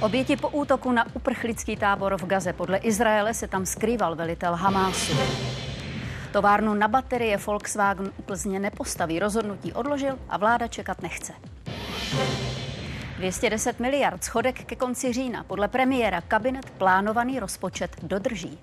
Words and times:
Oběti 0.00 0.36
po 0.36 0.48
útoku 0.48 0.92
na 0.92 1.06
uprchlický 1.14 1.76
tábor 1.76 2.16
v 2.20 2.26
Gaze. 2.26 2.52
Podle 2.52 2.78
Izraele 2.78 3.34
se 3.34 3.48
tam 3.48 3.66
skrýval 3.66 4.16
velitel 4.16 4.54
Hamásu. 4.54 5.12
Továrnu 6.32 6.74
na 6.74 6.88
baterie 6.88 7.36
Volkswagen 7.36 8.12
Plzně 8.26 8.60
nepostaví. 8.60 9.18
Rozhodnutí 9.18 9.72
odložil 9.72 10.18
a 10.28 10.36
vláda 10.36 10.68
čekat 10.68 11.02
nechce. 11.02 11.32
210 13.16 13.80
miliard 13.80 14.24
schodek 14.24 14.64
ke 14.64 14.76
konci 14.76 15.12
října. 15.12 15.44
Podle 15.44 15.68
premiéra 15.68 16.20
kabinet 16.20 16.70
plánovaný 16.70 17.40
rozpočet 17.40 17.96
dodrží. 18.02 18.58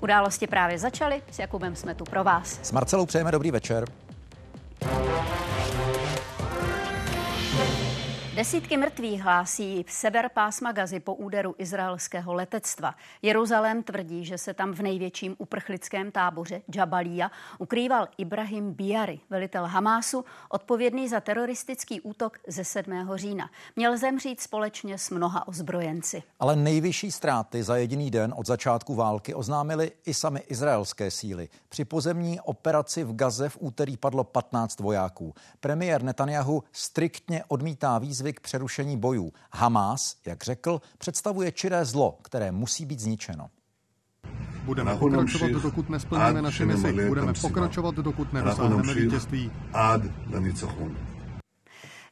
Události 0.00 0.46
právě 0.46 0.78
začaly, 0.78 1.22
s 1.30 1.38
Jakubem 1.38 1.76
jsme 1.76 1.94
tu 1.94 2.04
pro 2.04 2.24
vás. 2.24 2.58
S 2.62 2.72
Marcelou 2.72 3.06
přejeme 3.06 3.32
dobrý 3.32 3.50
večer. 3.50 3.84
Desítky 8.38 8.76
mrtvých 8.76 9.22
hlásí 9.22 9.82
v 9.82 9.92
sever 9.92 10.30
pásma 10.34 10.72
Gazy 10.72 11.00
po 11.00 11.14
úderu 11.14 11.54
izraelského 11.58 12.34
letectva. 12.34 12.94
Jeruzalém 13.22 13.82
tvrdí, 13.82 14.24
že 14.24 14.38
se 14.38 14.54
tam 14.54 14.72
v 14.72 14.82
největším 14.82 15.36
uprchlickém 15.38 16.10
táboře 16.10 16.62
Jabalia 16.74 17.30
ukrýval 17.58 18.08
Ibrahim 18.18 18.72
Biari, 18.72 19.20
velitel 19.30 19.66
Hamásu, 19.66 20.24
odpovědný 20.48 21.08
za 21.08 21.20
teroristický 21.20 22.00
útok 22.00 22.38
ze 22.46 22.64
7. 22.64 23.10
října. 23.14 23.50
Měl 23.76 23.96
zemřít 23.96 24.40
společně 24.40 24.98
s 24.98 25.10
mnoha 25.10 25.48
ozbrojenci. 25.48 26.22
Ale 26.40 26.56
nejvyšší 26.56 27.12
ztráty 27.12 27.62
za 27.62 27.76
jediný 27.76 28.10
den 28.10 28.34
od 28.36 28.46
začátku 28.46 28.94
války 28.94 29.34
oznámili 29.34 29.92
i 30.06 30.14
sami 30.14 30.40
izraelské 30.40 31.10
síly. 31.10 31.48
Při 31.68 31.84
pozemní 31.84 32.40
operaci 32.40 33.04
v 33.04 33.16
Gaze 33.16 33.48
v 33.48 33.58
úterý 33.60 33.96
padlo 33.96 34.24
15 34.24 34.80
vojáků. 34.80 35.34
Premiér 35.60 36.02
Netanyahu 36.02 36.62
striktně 36.72 37.44
odmítá 37.48 37.98
výzvy 37.98 38.27
výzvy 38.28 38.32
k 38.32 38.40
přerušení 38.40 38.96
bojů. 38.96 39.32
Hamás, 39.52 40.16
jak 40.26 40.44
řekl, 40.44 40.80
představuje 40.98 41.52
čiré 41.52 41.84
zlo, 41.84 42.18
které 42.22 42.52
musí 42.52 42.86
být 42.86 43.00
zničeno. 43.00 43.50
Budeme 44.64 44.96
pokračovat, 44.96 45.50
dokud 45.62 45.88
nesplníme 45.88 46.42
naše 46.42 46.66
misi. 46.66 47.08
Budeme 47.08 47.32
pokračovat, 47.32 47.94
dokud 47.94 48.32
nedosáhneme 48.32 48.94
vítězství. 48.94 49.50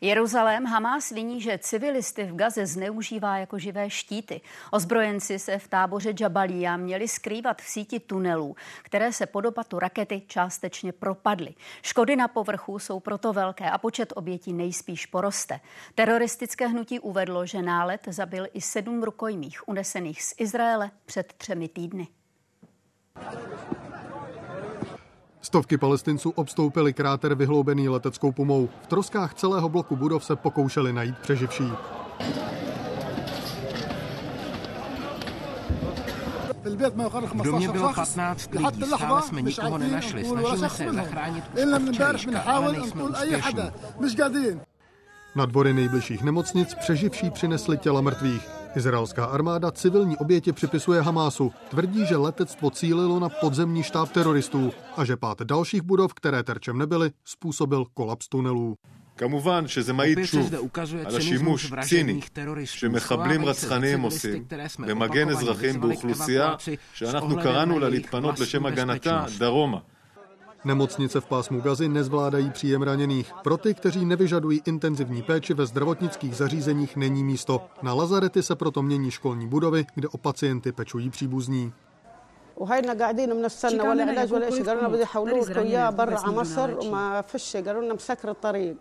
Jeruzalém 0.00 0.66
Hamás 0.66 1.10
viní, 1.10 1.40
že 1.40 1.58
civilisty 1.58 2.24
v 2.24 2.36
Gaze 2.36 2.66
zneužívá 2.66 3.38
jako 3.38 3.58
živé 3.58 3.90
štíty. 3.90 4.40
Ozbrojenci 4.70 5.38
se 5.38 5.58
v 5.58 5.68
táboře 5.68 6.14
Jabalia 6.20 6.76
měli 6.76 7.08
skrývat 7.08 7.62
v 7.62 7.68
síti 7.68 8.00
tunelů, 8.00 8.56
které 8.82 9.12
se 9.12 9.26
po 9.26 9.40
dopadu 9.40 9.78
rakety 9.78 10.22
částečně 10.26 10.92
propadly. 10.92 11.54
Škody 11.82 12.16
na 12.16 12.28
povrchu 12.28 12.78
jsou 12.78 13.00
proto 13.00 13.32
velké 13.32 13.70
a 13.70 13.78
počet 13.78 14.12
obětí 14.16 14.52
nejspíš 14.52 15.06
poroste. 15.06 15.60
Teroristické 15.94 16.66
hnutí 16.66 17.00
uvedlo, 17.00 17.46
že 17.46 17.62
nálet 17.62 18.00
zabil 18.06 18.46
i 18.52 18.60
sedm 18.60 19.02
rukojmích 19.02 19.68
unesených 19.68 20.22
z 20.22 20.34
Izraele 20.38 20.90
před 21.06 21.32
třemi 21.32 21.68
týdny. 21.68 22.08
Stovky 25.46 25.78
palestinců 25.78 26.30
obstoupili 26.30 26.92
kráter 26.92 27.34
vyhloubený 27.34 27.88
leteckou 27.88 28.32
pumou. 28.32 28.68
V 28.82 28.86
troskách 28.86 29.34
celého 29.34 29.68
bloku 29.68 29.96
budov 29.96 30.24
se 30.24 30.36
pokoušeli 30.36 30.92
najít 30.92 31.18
přeživší. 31.18 31.64
V 37.34 37.42
domě 37.42 37.68
bylo 37.68 37.92
15 37.94 38.50
lidí, 38.54 38.82
stále 38.96 39.22
jsme 39.22 39.42
nikoho 39.42 39.78
nenašli. 39.78 40.24
Snažíme 40.24 40.68
se 40.70 40.92
zachránit 40.92 41.44
včerejška, 41.90 42.40
ale 42.40 42.72
nejsme 42.72 43.02
úspěšní. 43.02 44.60
Na 45.34 45.46
dvory 45.46 45.72
nejbližších 45.72 46.22
nemocnic 46.22 46.74
přeživší 46.74 47.30
přinesli 47.30 47.78
těla 47.78 48.00
mrtvých. 48.00 48.55
Izraelská 48.75 49.25
armáda 49.25 49.71
civilní 49.71 50.17
oběti 50.17 50.51
připisuje 50.51 51.01
Hamásu. 51.01 51.51
Tvrdí, 51.69 52.05
že 52.05 52.17
letectvo 52.17 52.69
cílilo 52.69 53.19
na 53.19 53.29
podzemní 53.29 53.83
štáb 53.83 54.09
teroristů 54.11 54.71
a 54.97 55.05
že 55.05 55.17
pád 55.17 55.41
dalších 55.41 55.81
budov, 55.81 56.13
které 56.13 56.43
terčem 56.43 56.77
nebyly, 56.77 57.11
způsobil 57.25 57.85
kolaps 57.93 58.27
tunelů. 58.27 58.75
כמובן 59.17 59.67
שזה 59.67 59.93
מעיד 59.93 60.19
שוב 60.23 60.55
על 61.05 61.15
השימוש 61.15 61.73
ציני 61.81 62.21
שמחבלים 62.65 63.45
רצחניים 63.45 64.01
עושים 64.01 64.45
במגן 64.79 65.29
אזרחים 65.29 65.81
באוכלוסייה 65.81 66.55
שאנחנו 66.93 67.37
קראנו 67.37 67.79
לה 67.79 67.89
להתפנות 67.89 68.39
לשם 68.39 68.65
הגנתה 68.65 69.25
דרומה. 69.37 69.77
Nemocnice 70.65 71.21
v 71.21 71.25
pásmu 71.25 71.61
Gazy 71.61 71.89
nezvládají 71.89 72.51
příjem 72.51 72.81
raněných. 72.81 73.31
Pro 73.43 73.57
ty, 73.57 73.73
kteří 73.73 74.05
nevyžadují 74.05 74.61
intenzivní 74.65 75.21
péči 75.21 75.53
ve 75.53 75.65
zdravotnických 75.65 76.35
zařízeních, 76.35 76.95
není 76.95 77.23
místo. 77.23 77.61
Na 77.81 77.93
lazarety 77.93 78.43
se 78.43 78.55
proto 78.55 78.81
mění 78.81 79.11
školní 79.11 79.47
budovy, 79.47 79.85
kde 79.95 80.07
o 80.07 80.17
pacienty 80.17 80.71
pečují 80.71 81.09
příbuzní. 81.09 81.73
وهينا 82.57 82.93
قاعدين 82.93 83.33
بنستنى 83.33 83.81
ولا 83.81 84.03
علاج 84.03 84.33
ولا 84.33 84.49
شيء 84.49 84.65
قالوا 84.65 84.81
لنا 84.81 84.87
بده 84.87 85.01
يحولوك 85.01 85.57
اياه 85.57 85.89
برا 85.89 86.31
مصر 86.31 86.79
وما 86.79 87.21
فيش 87.21 87.57
قالوا 87.57 87.83
لنا 87.83 87.93
مسكر 87.93 88.29
الطريق 88.29 88.77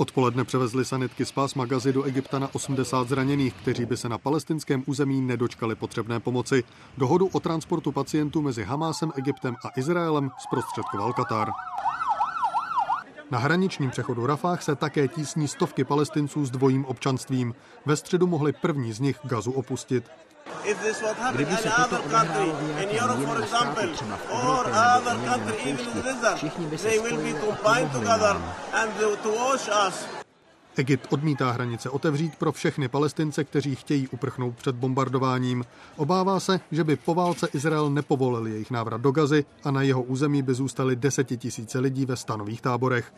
Odpoledne 0.00 0.44
převezli 0.44 0.84
sanitky 0.84 1.26
z 1.26 1.32
pásma 1.32 1.64
Gazy 1.66 1.92
do 1.92 2.02
Egypta 2.02 2.38
na 2.38 2.54
80 2.54 3.08
zraněných, 3.08 3.54
kteří 3.54 3.86
by 3.86 3.96
se 3.96 4.08
na 4.08 4.18
palestinském 4.18 4.82
území 4.86 5.20
nedočkali 5.20 5.74
potřebné 5.74 6.20
pomoci. 6.20 6.64
Dohodu 6.98 7.26
o 7.26 7.40
transportu 7.40 7.92
pacientů 7.92 8.42
mezi 8.42 8.64
Hamásem, 8.64 9.12
Egyptem 9.16 9.56
a 9.64 9.80
Izraelem 9.80 10.30
zprostředkoval 10.38 11.12
Katar. 11.12 11.50
Na 13.30 13.38
hraničním 13.38 13.90
přechodu 13.90 14.26
Rafách 14.26 14.62
se 14.62 14.76
také 14.76 15.08
tísní 15.08 15.48
stovky 15.48 15.84
palestinců 15.84 16.46
s 16.46 16.50
dvojím 16.50 16.84
občanstvím. 16.84 17.54
Ve 17.86 17.96
středu 17.96 18.26
mohli 18.26 18.52
první 18.52 18.92
z 18.92 19.00
nich 19.00 19.18
Gazu 19.24 19.52
opustit. 19.52 20.04
Kdyby 21.32 21.56
se 21.56 21.70
toto 21.70 22.02
odehrálo 22.04 22.54
v 22.54 22.62
nějakém 22.62 23.20
jiném 23.20 23.46
státu, 23.46 23.92
třeba 23.92 24.16
v 24.16 24.30
Evropě 24.30 24.72
nebo 24.72 25.00
někde 25.04 25.26
na 25.26 25.38
poušti, 25.38 26.36
všichni 26.36 26.66
by 26.66 26.78
se 26.78 26.90
spojili 26.90 27.34
a 27.34 27.56
pomohli 27.56 28.18
nám. 28.20 28.54
Egypt 30.76 31.12
odmítá 31.12 31.50
hranice 31.50 31.90
otevřít 31.90 32.36
pro 32.36 32.52
všechny 32.52 32.88
palestince, 32.88 33.44
kteří 33.44 33.74
chtějí 33.74 34.08
uprchnout 34.08 34.56
před 34.56 34.74
bombardováním. 34.74 35.64
Obává 35.96 36.40
se, 36.40 36.60
že 36.72 36.84
by 36.84 36.96
po 36.96 37.14
válce 37.14 37.48
Izrael 37.52 37.90
nepovolil 37.90 38.46
jejich 38.46 38.70
návrat 38.70 39.00
do 39.00 39.12
Gazy 39.12 39.44
a 39.64 39.70
na 39.70 39.82
jeho 39.82 40.02
území 40.02 40.42
by 40.42 40.54
zůstali 40.54 40.96
desetitisíce 40.96 41.78
lidí 41.78 42.06
ve 42.06 42.16
stanových 42.16 42.60
táborech. 42.60 43.12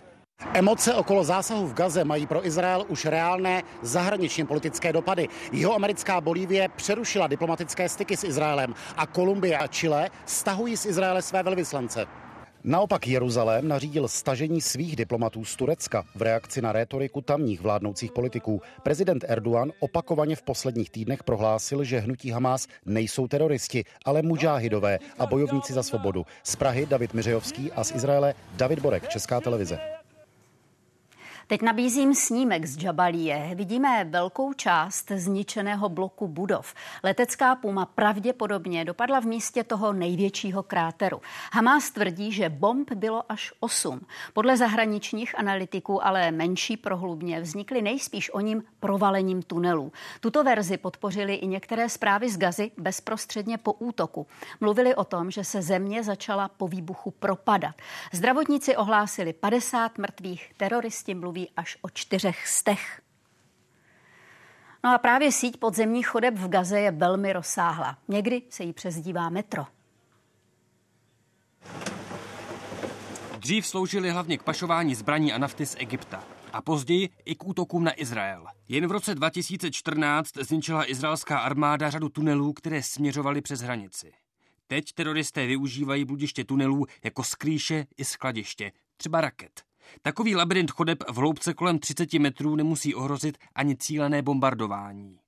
Emoce 0.55 0.95
okolo 0.95 1.25
zásahu 1.25 1.67
v 1.67 1.75
Gaze 1.75 2.05
mají 2.05 2.27
pro 2.27 2.47
Izrael 2.47 2.85
už 2.89 3.05
reálné 3.05 3.63
zahraničně 3.83 4.45
politické 4.45 4.93
dopady. 4.93 5.29
Jeho 5.53 5.75
americká 5.75 6.21
Bolívie 6.21 6.69
přerušila 6.77 7.27
diplomatické 7.27 7.89
styky 7.89 8.17
s 8.17 8.25
Izraelem 8.25 8.75
a 8.97 9.07
Kolumbie 9.07 9.59
a 9.59 9.67
Chile 9.67 10.11
stahují 10.27 10.77
z 10.77 10.87
Izraele 10.87 11.23
své 11.23 11.43
velvyslance. 11.43 12.07
Naopak 12.65 13.09
Jeruzalém 13.09 13.69
nařídil 13.69 14.09
stažení 14.09 14.61
svých 14.61 14.97
diplomatů 14.97 15.45
z 15.45 15.57
Turecka 15.57 16.05
v 16.15 16.23
reakci 16.23 16.63
na 16.63 16.73
rétoriku 16.73 17.21
tamních 17.21 17.61
vládnoucích 17.61 18.13
politiků. 18.13 18.63
Prezident 18.83 19.25
Erdogan 19.29 19.73
opakovaně 19.81 20.37
v 20.37 20.43
posledních 20.43 20.91
týdnech 20.91 21.23
prohlásil, 21.23 21.85
že 21.85 21.99
hnutí 21.99 22.31
Hamás 22.31 22.67
nejsou 22.87 23.29
teroristi, 23.29 23.85
ale 24.05 24.23
mužáhidové 24.23 24.99
a 25.19 25.27
bojovníci 25.27 25.73
za 25.73 25.83
svobodu. 25.83 26.27
Z 26.43 26.57
Prahy 26.57 26.87
David 26.87 27.15
Miřejovský 27.15 27.73
a 27.73 27.85
z 27.85 27.95
Izraele 27.95 28.35
David 28.57 28.79
Borek, 28.79 29.09
Česká 29.09 29.41
televize. 29.41 30.02
Teď 31.53 31.63
nabízím 31.63 32.15
snímek 32.15 32.67
z 32.67 32.83
Jabalie. 32.83 33.55
Vidíme 33.55 34.05
velkou 34.05 34.53
část 34.53 35.11
zničeného 35.11 35.89
bloku 35.89 36.29
budov. 36.29 36.75
Letecká 37.03 37.55
puma 37.55 37.87
pravděpodobně 37.87 38.85
dopadla 38.85 39.21
v 39.21 39.25
místě 39.25 39.65
toho 39.65 39.93
největšího 39.93 40.63
kráteru. 40.63 41.21
Hamas 41.53 41.91
tvrdí, 41.91 42.33
že 42.33 42.49
bomb 42.49 42.93
bylo 42.93 43.33
až 43.33 43.53
8. 43.61 44.01
Podle 44.33 44.57
zahraničních 44.57 45.39
analytiků 45.39 46.07
ale 46.07 46.31
menší 46.31 46.77
prohlubně 46.77 47.41
vznikly 47.41 47.83
nejspíš 47.83 48.35
o 48.35 48.41
ním 48.41 48.65
provalením 48.81 49.43
tunelů. 49.43 49.93
Tuto 50.21 50.45
verzi 50.45 50.77
podpořili 50.77 51.35
i 51.35 51.47
některé 51.47 51.89
zprávy 51.89 52.31
z 52.31 52.39
Gazy 52.39 52.71
bezprostředně 52.79 53.59
po 53.59 53.73
útoku. 53.73 54.27
Mluvili 54.61 54.95
o 54.95 55.05
tom, 55.05 55.31
že 55.31 55.45
se 55.45 55.63
země 55.63 56.03
začala 56.03 56.49
po 56.49 56.69
výbuchu 56.69 57.11
propadat. 57.11 57.75
Zdravotníci 58.13 58.77
ohlásili 58.77 59.33
50 59.33 59.99
mrtvých, 59.99 60.53
teroristi 60.57 61.15
mluví 61.15 61.42
až 61.57 61.79
o 61.83 61.91
čtyřech 61.91 62.49
stech. 62.49 63.03
No 64.85 64.95
a 64.95 64.99
právě 64.99 65.33
síť 65.33 65.57
podzemních 65.57 66.07
chodeb 66.07 66.35
v 66.35 66.49
Gaze 66.49 66.81
je 66.81 66.91
velmi 66.91 67.33
rozsáhla. 67.33 67.99
Někdy 68.09 68.43
se 68.51 68.65
jí 68.65 68.73
přezdívá 68.73 69.29
metro. 69.31 69.67
Dřív 73.39 73.67
sloužili 73.67 74.11
hlavně 74.11 74.39
k 74.39 74.43
pašování 74.43 74.95
zbraní 74.95 75.33
a 75.33 75.39
nafty 75.39 75.67
z 75.67 75.77
Egypta 75.79 76.25
a 76.53 76.63
později 76.63 77.09
i 77.25 77.35
k 77.35 77.47
útokům 77.47 77.85
na 77.85 78.01
Izrael. 78.01 78.47
Jen 78.69 78.87
v 78.87 78.91
roce 78.91 79.15
2014 79.15 80.31
zničila 80.41 80.91
izraelská 80.91 81.39
armáda 81.39 81.91
řadu 81.91 82.09
tunelů, 82.09 82.53
které 82.53 82.83
směřovaly 82.83 83.41
přes 83.41 83.61
hranici. 83.61 84.13
Teď 84.67 84.93
teroristé 84.93 85.47
využívají 85.47 86.05
bludiště 86.05 86.45
tunelů 86.45 86.87
jako 87.05 87.25
skrýše 87.25 87.87
i 87.97 88.05
skladiště, 88.05 88.73
třeba 88.97 89.21
raket. 89.21 89.63
Takový 90.03 90.37
labirint 90.37 90.71
chodeb 90.71 90.99
v 91.11 91.17
hloubce 91.17 91.55
kolem 91.55 91.79
30 91.79 92.13
metrů 92.13 92.57
nemusí 92.57 92.95
ohrozit 92.95 93.39
ani 93.55 93.77
cílené 93.77 94.23
bombardování. 94.23 95.19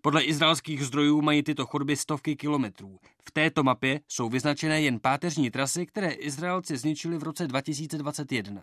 Podle 0.00 0.22
izraelských 0.22 0.84
zdrojů 0.84 1.22
mají 1.22 1.42
tyto 1.42 1.66
chodby 1.66 1.96
stovky 1.96 2.36
kilometrů. 2.36 2.98
V 3.28 3.30
této 3.30 3.62
mapě 3.62 4.00
jsou 4.08 4.28
vyznačené 4.28 4.82
jen 4.82 5.00
páteřní 5.00 5.50
trasy, 5.50 5.86
které 5.86 6.10
Izraelci 6.10 6.76
zničili 6.76 7.18
v 7.18 7.22
roce 7.22 7.46
2021. 7.46 8.62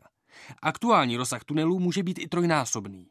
Aktuální 0.62 1.18
rozsah 1.18 1.44
tunelů 1.44 1.80
může 1.80 2.04
být 2.04 2.19
i 2.19 2.28
trojnásobný. 2.28 3.07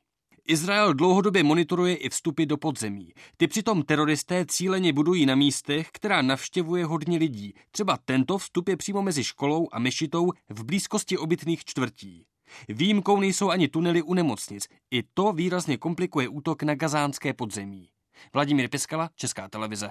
Izrael 0.49 0.95
dlouhodobě 0.95 1.43
monitoruje 1.43 1.97
i 1.97 2.09
vstupy 2.09 2.47
do 2.47 2.57
podzemí. 2.57 3.13
Ty 3.37 3.47
přitom 3.47 3.83
teroristé 3.83 4.47
cíleně 4.47 4.93
budují 4.93 5.27
na 5.27 5.35
místech, 5.35 5.89
která 5.93 6.23
navštěvuje 6.23 6.85
hodně 6.85 7.19
lidí. 7.19 7.55
Třeba 7.71 7.99
tento 8.05 8.39
vstup 8.39 8.69
je 8.69 8.77
přímo 8.77 9.03
mezi 9.03 9.25
školou 9.25 9.69
a 9.73 9.79
mešitou 9.79 10.33
v 10.49 10.65
blízkosti 10.65 11.19
obytných 11.19 11.65
čtvrtí. 11.65 12.27
Výjimkou 12.69 13.21
nejsou 13.21 13.51
ani 13.51 13.69
tunely 13.69 14.03
u 14.03 14.15
nemocnic. 14.15 14.69
I 14.91 15.03
to 15.15 15.33
výrazně 15.33 15.77
komplikuje 15.77 16.29
útok 16.29 16.63
na 16.63 16.75
gazánské 16.75 17.33
podzemí. 17.33 17.89
Vladimír 18.35 18.69
Piskala, 18.69 19.11
Česká 19.17 19.49
televize. 19.49 19.91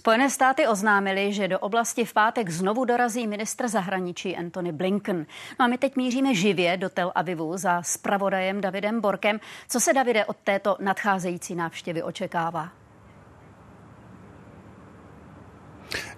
Spojené 0.00 0.30
státy 0.30 0.66
oznámili, 0.66 1.32
že 1.32 1.48
do 1.48 1.58
oblasti 1.58 2.04
v 2.04 2.12
pátek 2.12 2.48
znovu 2.48 2.84
dorazí 2.84 3.26
ministr 3.26 3.68
zahraničí 3.68 4.36
Antony 4.36 4.72
Blinken. 4.72 5.26
No 5.58 5.64
a 5.64 5.68
my 5.68 5.78
teď 5.78 5.96
míříme 5.96 6.34
živě 6.34 6.76
do 6.76 6.88
Tel 6.88 7.12
Avivu 7.14 7.56
za 7.56 7.82
spravodajem 7.82 8.60
Davidem 8.60 9.00
Borkem. 9.00 9.40
Co 9.68 9.80
se, 9.80 9.92
Davide, 9.92 10.24
od 10.24 10.36
této 10.36 10.76
nadcházející 10.80 11.54
návštěvy 11.54 12.02
očekává? 12.02 12.79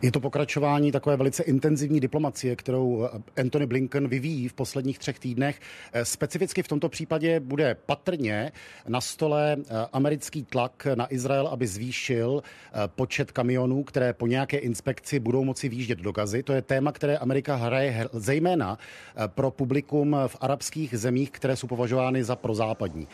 Je 0.03 0.13
to 0.13 0.21
pokračování 0.21 0.93
takové 0.93 1.17
velice 1.17 1.43
intenzivní 1.43 2.01
diplomacie, 2.01 2.57
kterou 2.57 3.09
Anthony 3.37 3.67
Blinken 3.67 4.09
vyvíjí 4.09 4.49
v 4.49 4.53
posledních 4.53 4.99
třech 4.99 5.19
týdnech. 5.19 5.61
Specificky 6.03 6.63
v 6.63 6.69
tomto 6.69 6.89
případě 6.89 7.41
bude 7.41 7.75
patrně 7.87 8.53
na 8.89 9.01
stole 9.01 9.57
eh, 9.59 9.87
americký 9.93 10.45
tlak 10.45 10.87
na 10.95 11.15
Izrael, 11.15 11.47
aby 11.47 11.67
zvýšil 11.67 12.43
eh, 12.43 12.73
počet 12.87 13.33
kamionů, 13.33 13.83
které 13.83 14.13
po 14.13 14.27
nějaké 14.27 14.59
inspekci 14.59 15.21
budou 15.21 15.45
moci 15.45 15.69
výjíždět 15.69 15.99
do 15.99 16.13
Gazy. 16.13 16.43
To 16.43 16.53
je 16.53 16.63
téma, 16.63 16.93
které 16.93 17.19
Amerika 17.19 17.57
hraje 17.57 18.09
zejména 18.13 18.79
eh, 18.79 19.29
pro 19.29 19.51
publikum 19.51 20.17
v 20.27 20.37
arabských 20.41 20.99
zemích, 20.99 21.31
které 21.31 21.57
jsou 21.57 21.67
považovány 21.67 22.25
za 22.25 22.37
prozápadní. 22.37 23.09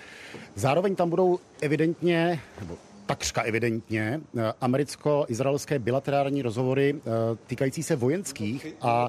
Zároveň 0.54 0.96
tam 0.96 1.10
budou 1.10 1.38
evidentně, 1.60 2.40
nebo 2.60 2.87
takřka 3.08 3.42
evidentně 3.42 4.20
eh, 4.38 4.52
americko-izraelské 4.60 5.78
bilaterální 5.78 6.42
rozhovory 6.42 6.94
eh, 6.96 7.00
týkající 7.46 7.82
se 7.82 7.96
vojenských 7.96 8.66
a 8.80 9.08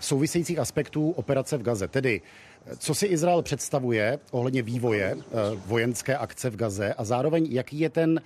souvisejících 0.00 0.58
aspektů 0.58 1.10
operace 1.10 1.56
v 1.58 1.62
Gaze. 1.62 1.88
Tedy 1.88 2.20
eh, 2.66 2.76
co 2.76 2.94
si 2.94 3.06
Izrael 3.06 3.42
představuje 3.42 4.18
ohledně 4.30 4.62
vývoje 4.62 5.16
vojenské 5.66 6.16
akce 6.16 6.50
v 6.50 6.56
Gaze 6.56 6.94
a 6.94 7.04
zároveň 7.04 7.46
jaký 7.50 7.80
je 7.80 7.90
ten 7.90 8.20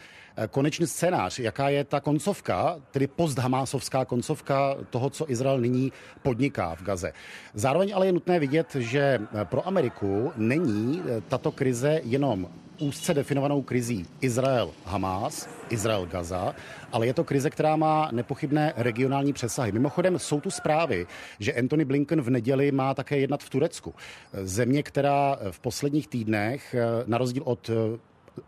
konečný 0.50 0.87
scénář, 0.87 1.38
jaká 1.38 1.69
je 1.69 1.85
ta 1.85 2.00
koncovka, 2.00 2.76
tedy 2.90 3.06
posthamásovská 3.06 4.05
koncovka 4.05 4.76
toho, 4.90 5.11
co 5.11 5.31
Izrael 5.31 5.61
nyní 5.61 5.93
podniká 6.23 6.75
v 6.75 6.82
Gaze. 6.82 7.12
Zároveň 7.55 7.93
ale 7.94 8.06
je 8.06 8.12
nutné 8.12 8.38
vidět, 8.38 8.75
že 8.75 9.19
pro 9.44 9.67
Ameriku 9.67 10.32
není 10.37 11.02
tato 11.29 11.52
krize 11.52 12.00
jenom 12.05 12.49
úzce 12.81 13.14
definovanou 13.14 13.62
krizí 13.62 14.06
Izrael-Hamás, 14.20 15.49
Izrael-Gaza, 15.70 16.55
ale 16.93 17.06
je 17.06 17.14
to 17.14 17.25
krize, 17.25 17.50
která 17.50 17.76
má 17.76 18.08
nepochybné 18.12 18.73
regionální 18.76 19.32
přesahy. 19.32 19.73
Mimochodem 19.73 20.19
jsou 20.19 20.40
tu 20.40 20.50
zprávy, 20.50 21.06
že 21.38 21.52
Anthony 21.52 21.85
Blinken 21.85 22.20
v 22.23 22.31
neděli 22.31 22.73
má 22.73 22.94
také 22.94 23.19
jednat 23.19 23.43
v 23.43 23.50
Turecku. 23.50 23.94
Země, 24.43 24.82
která 24.82 25.38
v 25.50 25.61
posledních 25.61 26.08
týdnech, 26.08 26.75
na 27.06 27.19
rozdíl 27.19 27.43
od 27.46 27.70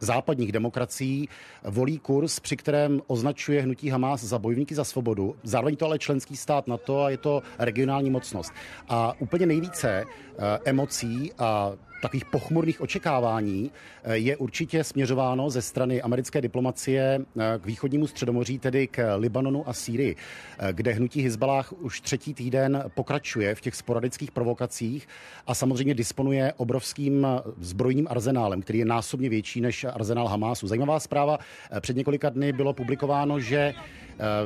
západních 0.01 0.53
demokracií 0.53 1.29
volí 1.65 1.99
kurz, 1.99 2.41
při 2.41 2.57
kterém 2.57 3.03
označuje 3.07 3.63
hnutí 3.63 3.89
Hamas 3.89 4.25
za 4.25 4.39
bojovníky 4.39 4.75
za 4.75 4.85
svobodu. 4.85 5.37
Zároveň 5.43 5.77
to 5.77 5.87
ale 5.87 5.99
členský 5.99 6.37
stát 6.37 6.67
na 6.67 6.77
to 6.77 7.03
a 7.03 7.11
je 7.11 7.17
to 7.17 7.43
regionální 7.59 8.11
mocnost. 8.11 8.53
A 8.89 9.13
úplně 9.19 9.47
nejvíce 9.47 10.05
eh, 10.05 10.59
emocí 10.65 11.33
a 11.39 11.73
takových 12.01 12.25
pochmurných 12.25 12.81
očekávání 12.81 13.71
eh, 14.05 14.17
je 14.17 14.37
určitě 14.37 14.85
směřováno 14.85 15.51
ze 15.51 15.63
strany 15.63 16.03
americké 16.03 16.41
diplomacie 16.41 17.21
eh, 17.21 17.59
k 17.59 17.67
východnímu 17.67 18.07
středomoří, 18.07 18.59
tedy 18.59 18.87
k 18.87 19.17
Libanonu 19.17 19.69
a 19.69 19.73
Sýrii, 19.73 20.17
eh, 20.59 20.73
kde 20.73 20.93
hnutí 20.93 21.23
Hezbalách 21.23 21.73
už 21.73 22.01
třetí 22.01 22.35
týden 22.35 22.85
pokračuje 22.95 23.55
v 23.55 23.61
těch 23.61 23.75
sporadických 23.75 24.31
provokacích 24.31 25.09
a 25.47 25.55
samozřejmě 25.55 25.95
disponuje 25.95 26.53
obrovským 26.57 27.27
zbrojním 27.59 28.07
arzenálem, 28.11 28.63
který 28.63 28.79
je 28.79 28.85
násobně 28.85 29.29
větší 29.29 29.61
než 29.61 29.85
arzenál 29.85 30.29
Hamásu. 30.29 30.67
Zajímavá 30.67 31.01
zpráva, 31.01 31.39
před 31.81 31.97
několika 31.97 32.29
dny 32.29 32.53
bylo 32.53 32.73
publikováno, 32.73 33.41
že 33.41 33.75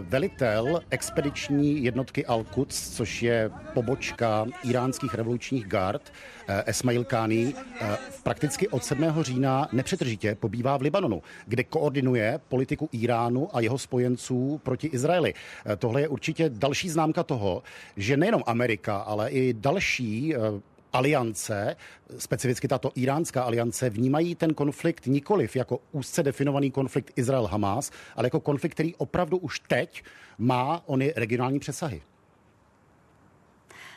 Velitel 0.00 0.81
expediční 0.91 1.85
jednotky 1.85 2.25
Al-Quds, 2.26 2.97
což 2.97 3.23
je 3.23 3.50
pobočka 3.75 4.47
iránských 4.65 5.15
revolučních 5.15 5.67
gard, 5.67 6.12
Esmail 6.67 7.05
Kani, 7.05 7.55
prakticky 8.23 8.69
od 8.69 8.85
7. 8.85 9.05
října 9.21 9.69
nepřetržitě 9.73 10.35
pobývá 10.35 10.76
v 10.76 10.82
Libanonu, 10.82 11.23
kde 11.47 11.65
koordinuje 11.65 12.41
politiku 12.49 12.88
Iránu 12.93 13.56
a 13.56 13.61
jeho 13.61 13.79
spojenců 13.79 14.61
proti 14.62 14.87
Izraeli. 14.87 15.35
Tohle 15.79 16.00
je 16.00 16.09
určitě 16.09 16.49
další 16.49 16.88
známka 16.88 17.23
toho, 17.23 17.62
že 17.97 18.17
nejenom 18.17 18.43
Amerika, 18.47 18.97
ale 18.97 19.31
i 19.31 19.55
další 19.55 20.35
aliance, 20.94 21.76
specificky 22.19 22.69
tato 22.69 22.93
iránská 22.94 23.43
aliance, 23.43 23.91
vnímají 23.91 24.35
ten 24.35 24.55
konflikt 24.55 25.06
nikoliv 25.06 25.56
jako 25.56 25.81
úzce 25.93 26.23
definovaný 26.23 26.70
konflikt 26.70 27.19
Izrael-Hamás, 27.19 27.93
ale 28.17 28.26
jako 28.26 28.41
konflikt, 28.41 28.75
který 28.75 28.94
opravdu 28.94 29.37
už 29.37 29.61
teď 29.61 30.02
má 30.38 30.82
ony 30.87 31.12
regionální 31.17 31.58
přesahy. 31.58 32.02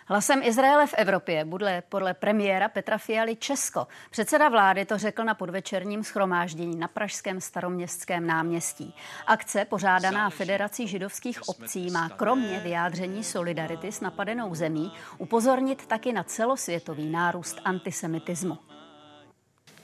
Hlasem 0.10 0.44
Izraele 0.44 0.88
v 0.88 0.94
Evropě 0.94 1.46
bude 1.46 1.84
podle 1.90 2.14
premiéra 2.14 2.70
Petra 2.70 2.98
Fialy 2.98 3.36
Česko. 3.36 3.88
Předseda 4.12 4.50
vlády 4.50 4.86
to 4.86 4.98
řekl 4.98 5.24
na 5.24 5.34
podvečerním 5.34 6.04
schromáždění 6.04 6.76
na 6.76 6.88
Pražském 6.88 7.42
staroměstském 7.42 8.28
náměstí. 8.28 8.94
Akce 9.26 9.66
pořádaná 9.66 10.30
Federací 10.30 10.88
židovských 10.88 11.50
obcí 11.50 11.92
má 11.92 12.10
kromě 12.10 12.60
vyjádření 12.60 13.24
solidarity 13.24 13.92
s 13.92 14.02
napadenou 14.02 14.56
zemí 14.56 14.92
upozornit 15.18 15.86
taky 15.86 16.14
na 16.14 16.24
celosvětový 16.24 17.10
nárůst 17.10 17.58
antisemitismu. 17.64 18.58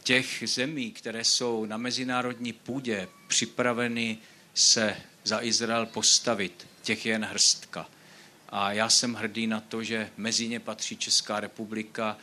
Těch 0.03 0.44
zemí, 0.46 0.92
které 0.92 1.24
jsou 1.24 1.65
na 1.65 1.77
mezinárodní 1.77 2.53
půdě 2.53 3.08
připraveny 3.27 4.18
se 4.53 4.96
za 5.24 5.42
Izrael 5.42 5.86
postavit, 5.86 6.68
těch 6.82 7.06
je 7.06 7.12
jen 7.12 7.25
hrstka 7.25 7.86
a 8.53 8.72
já 8.72 8.89
jsem 8.89 9.13
hrdý 9.13 9.48
na 9.48 9.60
to, 9.60 9.83
že 9.83 10.10
mezi 10.17 10.48
ně 10.48 10.60
patří 10.60 10.98
Česká 10.98 11.39
republika. 11.39 12.17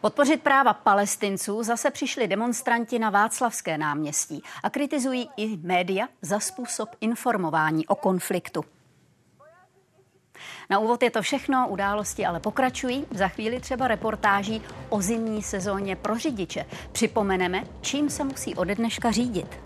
Podpořit 0.00 0.42
práva 0.42 0.74
palestinců 0.74 1.62
zase 1.62 1.90
přišli 1.90 2.28
demonstranti 2.28 2.98
na 2.98 3.10
Václavské 3.10 3.78
náměstí 3.78 4.42
a 4.62 4.70
kritizují 4.70 5.28
i 5.36 5.56
média 5.56 6.08
za 6.22 6.40
způsob 6.40 6.88
informování 7.00 7.86
o 7.86 7.94
konfliktu. 7.94 8.64
Na 10.70 10.78
úvod 10.78 11.02
je 11.02 11.10
to 11.10 11.22
všechno, 11.22 11.68
události 11.68 12.26
ale 12.26 12.40
pokračují. 12.40 13.06
Za 13.10 13.28
chvíli 13.28 13.60
třeba 13.60 13.88
reportáží 13.88 14.62
o 14.88 15.02
zimní 15.02 15.42
sezóně 15.42 15.96
pro 15.96 16.18
řidiče. 16.18 16.66
Připomeneme, 16.92 17.64
čím 17.80 18.10
se 18.10 18.24
musí 18.24 18.54
ode 18.54 18.74
dneška 18.74 19.10
řídit. 19.10 19.56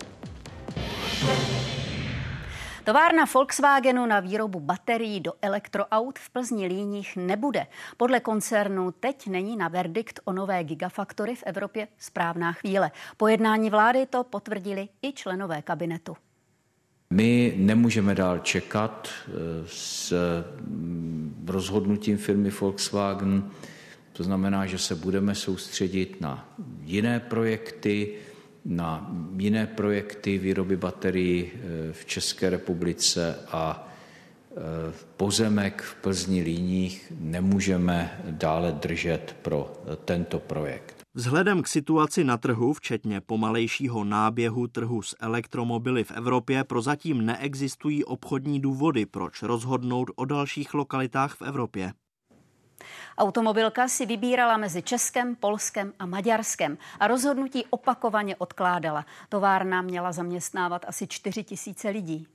Továrna 2.83 3.25
Volkswagenu 3.33 4.05
na 4.05 4.19
výrobu 4.19 4.59
baterií 4.59 5.19
do 5.19 5.33
elektroaut 5.41 6.19
v 6.19 6.29
Plzni 6.29 6.67
Líních 6.67 7.15
nebude. 7.15 7.67
Podle 7.97 8.19
koncernu 8.19 8.91
teď 8.91 9.27
není 9.27 9.57
na 9.57 9.67
verdikt 9.67 10.19
o 10.25 10.33
nové 10.33 10.63
gigafaktory 10.63 11.35
v 11.35 11.43
Evropě 11.45 11.87
správná 11.97 12.51
chvíle. 12.51 12.91
Po 13.17 13.27
jednání 13.27 13.69
vlády 13.69 14.05
to 14.05 14.23
potvrdili 14.23 14.89
i 15.01 15.13
členové 15.13 15.61
kabinetu. 15.61 16.17
My 17.09 17.53
nemůžeme 17.57 18.15
dál 18.15 18.39
čekat 18.39 19.09
eh, 19.27 19.31
s 19.65 20.13
mm, 20.59 21.45
rozhodnutím 21.47 22.17
firmy 22.17 22.49
Volkswagen. 22.49 23.51
To 24.13 24.23
znamená, 24.23 24.65
že 24.65 24.77
se 24.77 24.95
budeme 24.95 25.35
soustředit 25.35 26.21
na 26.21 26.49
jiné 26.81 27.19
projekty, 27.19 28.15
na 28.65 29.11
jiné 29.37 29.67
projekty 29.67 30.37
výroby 30.37 30.77
baterií 30.77 31.51
eh, 31.53 31.93
v 31.93 32.05
České 32.05 32.49
republice 32.49 33.39
a 33.51 33.87
eh, 34.51 34.55
pozemek 35.17 35.81
v 35.81 35.95
Plzni 35.95 36.41
Líních 36.41 37.13
nemůžeme 37.19 38.21
dále 38.31 38.71
držet 38.71 39.35
pro 39.41 39.73
tento 40.05 40.39
projekt. 40.39 41.01
Vzhledem 41.13 41.61
k 41.61 41.67
situaci 41.67 42.23
na 42.23 42.37
trhu, 42.37 42.73
včetně 42.73 43.21
pomalejšího 43.21 44.03
náběhu 44.03 44.67
trhu 44.67 45.01
s 45.01 45.15
elektromobily 45.19 46.03
v 46.03 46.11
Evropě, 46.11 46.63
prozatím 46.63 47.25
neexistují 47.25 48.05
obchodní 48.05 48.59
důvody, 48.59 49.05
proč 49.05 49.43
rozhodnout 49.43 50.11
o 50.15 50.25
dalších 50.25 50.73
lokalitách 50.73 51.35
v 51.35 51.41
Evropě. 51.41 51.93
Automobilka 53.21 53.87
si 53.87 54.05
vybírala 54.05 54.57
mezi 54.57 54.81
Českem, 54.81 55.35
Polskem 55.35 55.93
a 55.99 56.05
Maďarskem 56.05 56.77
a 56.99 57.07
rozhodnutí 57.07 57.65
opakovaně 57.69 58.35
odkládala. 58.35 59.05
Továrna 59.29 59.81
měla 59.81 60.11
zaměstnávat 60.11 60.85
asi 60.87 61.07
4 61.07 61.43
tisíce 61.43 61.89
lidí. 61.89 62.27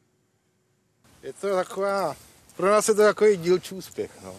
Je 1.22 1.32
to 1.32 1.54
taková, 1.54 2.16
pro 2.56 2.70
nás 2.70 2.88
je 2.88 2.94
to 2.94 3.02
takový 3.02 3.36
dílčí 3.36 3.74
úspěch. 3.74 4.10
No. 4.24 4.34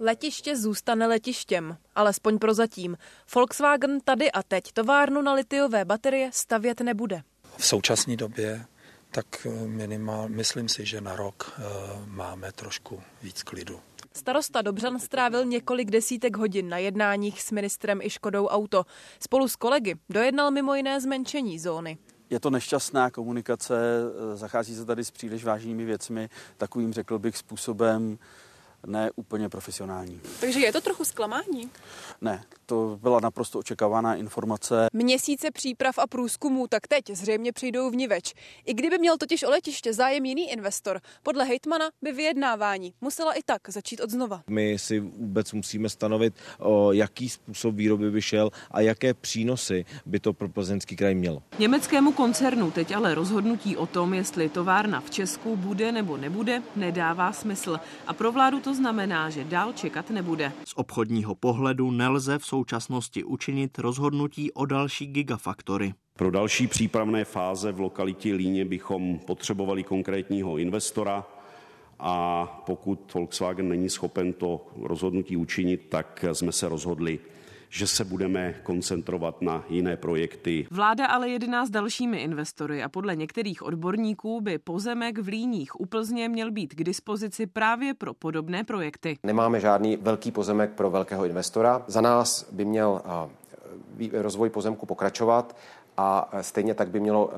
Letiště 0.00 0.56
zůstane 0.56 1.06
letištěm, 1.06 1.76
alespoň 1.94 2.38
prozatím. 2.38 2.98
Volkswagen 3.34 4.00
tady 4.00 4.32
a 4.32 4.42
teď 4.42 4.72
továrnu 4.72 5.22
na 5.22 5.32
litiové 5.32 5.84
baterie 5.84 6.30
stavět 6.32 6.80
nebude. 6.80 7.22
V 7.56 7.66
současné 7.66 8.16
době 8.16 8.64
tak 9.10 9.46
minimál, 9.66 10.28
myslím 10.28 10.68
si, 10.68 10.86
že 10.86 11.00
na 11.00 11.16
rok 11.16 11.52
e, 11.58 11.62
máme 12.06 12.52
trošku 12.52 13.02
víc 13.22 13.42
klidu. 13.42 13.80
Starosta 14.14 14.62
Dobřan 14.62 14.98
strávil 14.98 15.44
několik 15.44 15.90
desítek 15.90 16.36
hodin 16.36 16.68
na 16.68 16.78
jednáních 16.78 17.42
s 17.42 17.50
ministrem 17.52 18.00
i 18.02 18.10
Škodou 18.10 18.46
Auto. 18.46 18.84
Spolu 19.20 19.48
s 19.48 19.56
kolegy 19.56 19.94
dojednal 20.08 20.50
mimo 20.50 20.74
jiné 20.74 21.00
zmenšení 21.00 21.58
zóny. 21.58 21.98
Je 22.30 22.40
to 22.40 22.50
nešťastná 22.50 23.10
komunikace, 23.10 23.74
eh, 23.76 24.36
zachází 24.36 24.76
se 24.76 24.84
tady 24.84 25.04
s 25.04 25.10
příliš 25.10 25.44
vážnými 25.44 25.84
věcmi, 25.84 26.28
takovým 26.56 26.92
řekl 26.92 27.18
bych 27.18 27.36
způsobem, 27.36 28.18
ne 28.86 29.10
úplně 29.16 29.48
profesionální. 29.48 30.20
Takže 30.40 30.60
je 30.60 30.72
to 30.72 30.80
trochu 30.80 31.04
zklamání? 31.04 31.70
Ne, 32.20 32.44
to 32.66 32.98
byla 33.02 33.20
naprosto 33.20 33.58
očekávaná 33.58 34.14
informace. 34.14 34.86
Měsíce 34.92 35.50
příprav 35.50 35.98
a 35.98 36.06
průzkumů 36.06 36.66
tak 36.66 36.88
teď 36.88 37.04
zřejmě 37.12 37.52
přijdou 37.52 37.90
v 37.90 37.96
Niveč. 37.96 38.34
I 38.64 38.74
kdyby 38.74 38.98
měl 38.98 39.18
totiž 39.18 39.42
o 39.42 39.50
letiště 39.50 39.92
zájem 39.92 40.24
jiný 40.24 40.50
investor, 40.50 41.00
podle 41.22 41.44
hejtmana 41.44 41.90
by 42.02 42.12
vyjednávání 42.12 42.94
musela 43.00 43.32
i 43.32 43.42
tak 43.42 43.68
začít 43.68 44.00
od 44.00 44.10
znova. 44.10 44.42
My 44.50 44.78
si 44.78 45.00
vůbec 45.00 45.52
musíme 45.52 45.88
stanovit, 45.88 46.34
o 46.58 46.92
jaký 46.92 47.28
způsob 47.28 47.74
výroby 47.74 48.10
by 48.10 48.22
šel 48.22 48.50
a 48.70 48.80
jaké 48.80 49.14
přínosy 49.14 49.84
by 50.06 50.20
to 50.20 50.32
pro 50.32 50.48
plzeňský 50.48 50.96
kraj 50.96 51.14
mělo. 51.14 51.42
Německému 51.58 52.12
koncernu 52.12 52.70
teď 52.70 52.92
ale 52.92 53.14
rozhodnutí 53.14 53.76
o 53.76 53.86
tom, 53.86 54.14
jestli 54.14 54.48
továrna 54.48 55.00
v 55.00 55.10
Česku 55.10 55.56
bude 55.56 55.92
nebo 55.92 56.16
nebude, 56.16 56.62
nedává 56.76 57.32
smysl. 57.32 57.80
A 58.06 58.12
pro 58.12 58.32
vládu 58.32 58.60
to 58.60 58.71
znamená, 58.74 59.30
že 59.30 59.44
dál 59.44 59.72
čekat 59.72 60.10
nebude. 60.10 60.52
Z 60.64 60.72
obchodního 60.76 61.34
pohledu 61.34 61.90
nelze 61.90 62.38
v 62.38 62.46
současnosti 62.46 63.24
učinit 63.24 63.78
rozhodnutí 63.78 64.52
o 64.52 64.66
další 64.66 65.06
gigafaktory. 65.06 65.94
Pro 66.16 66.30
další 66.30 66.66
přípravné 66.66 67.24
fáze 67.24 67.72
v 67.72 67.80
lokalitě 67.80 68.34
Líně 68.34 68.64
bychom 68.64 69.18
potřebovali 69.18 69.82
konkrétního 69.82 70.58
investora 70.58 71.26
a 71.98 72.46
pokud 72.66 73.14
Volkswagen 73.14 73.68
není 73.68 73.90
schopen 73.90 74.32
to 74.32 74.66
rozhodnutí 74.82 75.36
učinit, 75.36 75.86
tak 75.88 76.24
jsme 76.32 76.52
se 76.52 76.68
rozhodli 76.68 77.18
že 77.72 77.86
se 77.86 78.04
budeme 78.04 78.54
koncentrovat 78.62 79.42
na 79.42 79.64
jiné 79.68 79.96
projekty. 79.96 80.66
Vláda 80.70 81.06
ale 81.06 81.28
jedná 81.28 81.66
s 81.66 81.70
dalšími 81.70 82.22
investory 82.22 82.82
a 82.82 82.88
podle 82.88 83.16
některých 83.16 83.62
odborníků 83.62 84.40
by 84.40 84.58
pozemek 84.58 85.18
v 85.18 85.28
Líních 85.28 85.80
u 85.80 85.86
Plzně 85.86 86.28
měl 86.28 86.50
být 86.50 86.74
k 86.74 86.84
dispozici 86.84 87.46
právě 87.46 87.94
pro 87.94 88.14
podobné 88.14 88.64
projekty. 88.64 89.18
Nemáme 89.22 89.60
žádný 89.60 89.96
velký 89.96 90.30
pozemek 90.30 90.70
pro 90.70 90.90
velkého 90.90 91.24
investora. 91.24 91.82
Za 91.86 92.00
nás 92.00 92.52
by 92.52 92.64
měl 92.64 93.02
rozvoj 94.12 94.50
pozemku 94.50 94.86
pokračovat 94.86 95.56
a 95.96 96.30
stejně 96.40 96.74
tak 96.74 96.88
by 96.90 97.00
mělo 97.00 97.30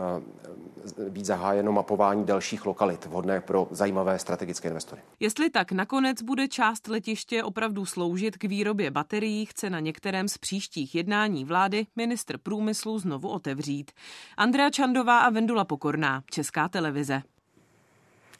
být 1.08 1.24
zahájeno 1.24 1.72
mapování 1.72 2.24
dalších 2.24 2.66
lokalit 2.66 3.04
vhodné 3.06 3.40
pro 3.40 3.68
zajímavé 3.70 4.18
strategické 4.18 4.68
investory. 4.68 5.02
Jestli 5.20 5.50
tak 5.50 5.72
nakonec 5.72 6.22
bude 6.22 6.48
část 6.48 6.88
letiště 6.88 7.42
opravdu 7.42 7.86
sloužit 7.86 8.38
k 8.38 8.44
výrobě 8.44 8.90
baterií, 8.90 9.46
chce 9.46 9.70
na 9.70 9.80
některém 9.80 10.28
z 10.28 10.38
příštích 10.38 10.94
jednání 10.94 11.44
vlády 11.44 11.86
ministr 11.96 12.38
průmyslu 12.38 12.98
znovu 12.98 13.28
otevřít. 13.28 13.90
Andrea 14.36 14.70
Čandová 14.70 15.18
a 15.18 15.30
Vendula 15.30 15.64
Pokorná, 15.64 16.22
Česká 16.30 16.68
televize. 16.68 17.22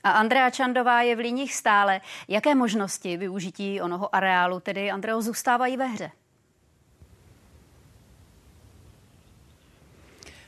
A 0.05 0.11
Andrea 0.11 0.51
Čandová 0.51 1.03
je 1.03 1.17
v 1.17 1.19
líních 1.19 1.55
stále. 1.55 2.01
Jaké 2.29 2.55
možnosti 2.55 3.17
využití 3.17 3.81
onoho 3.81 4.15
areálu 4.15 4.61
tedy, 4.61 4.91
Andreo, 4.91 5.23
zůstávají 5.23 5.77
ve 5.77 5.87
hře? 5.87 6.11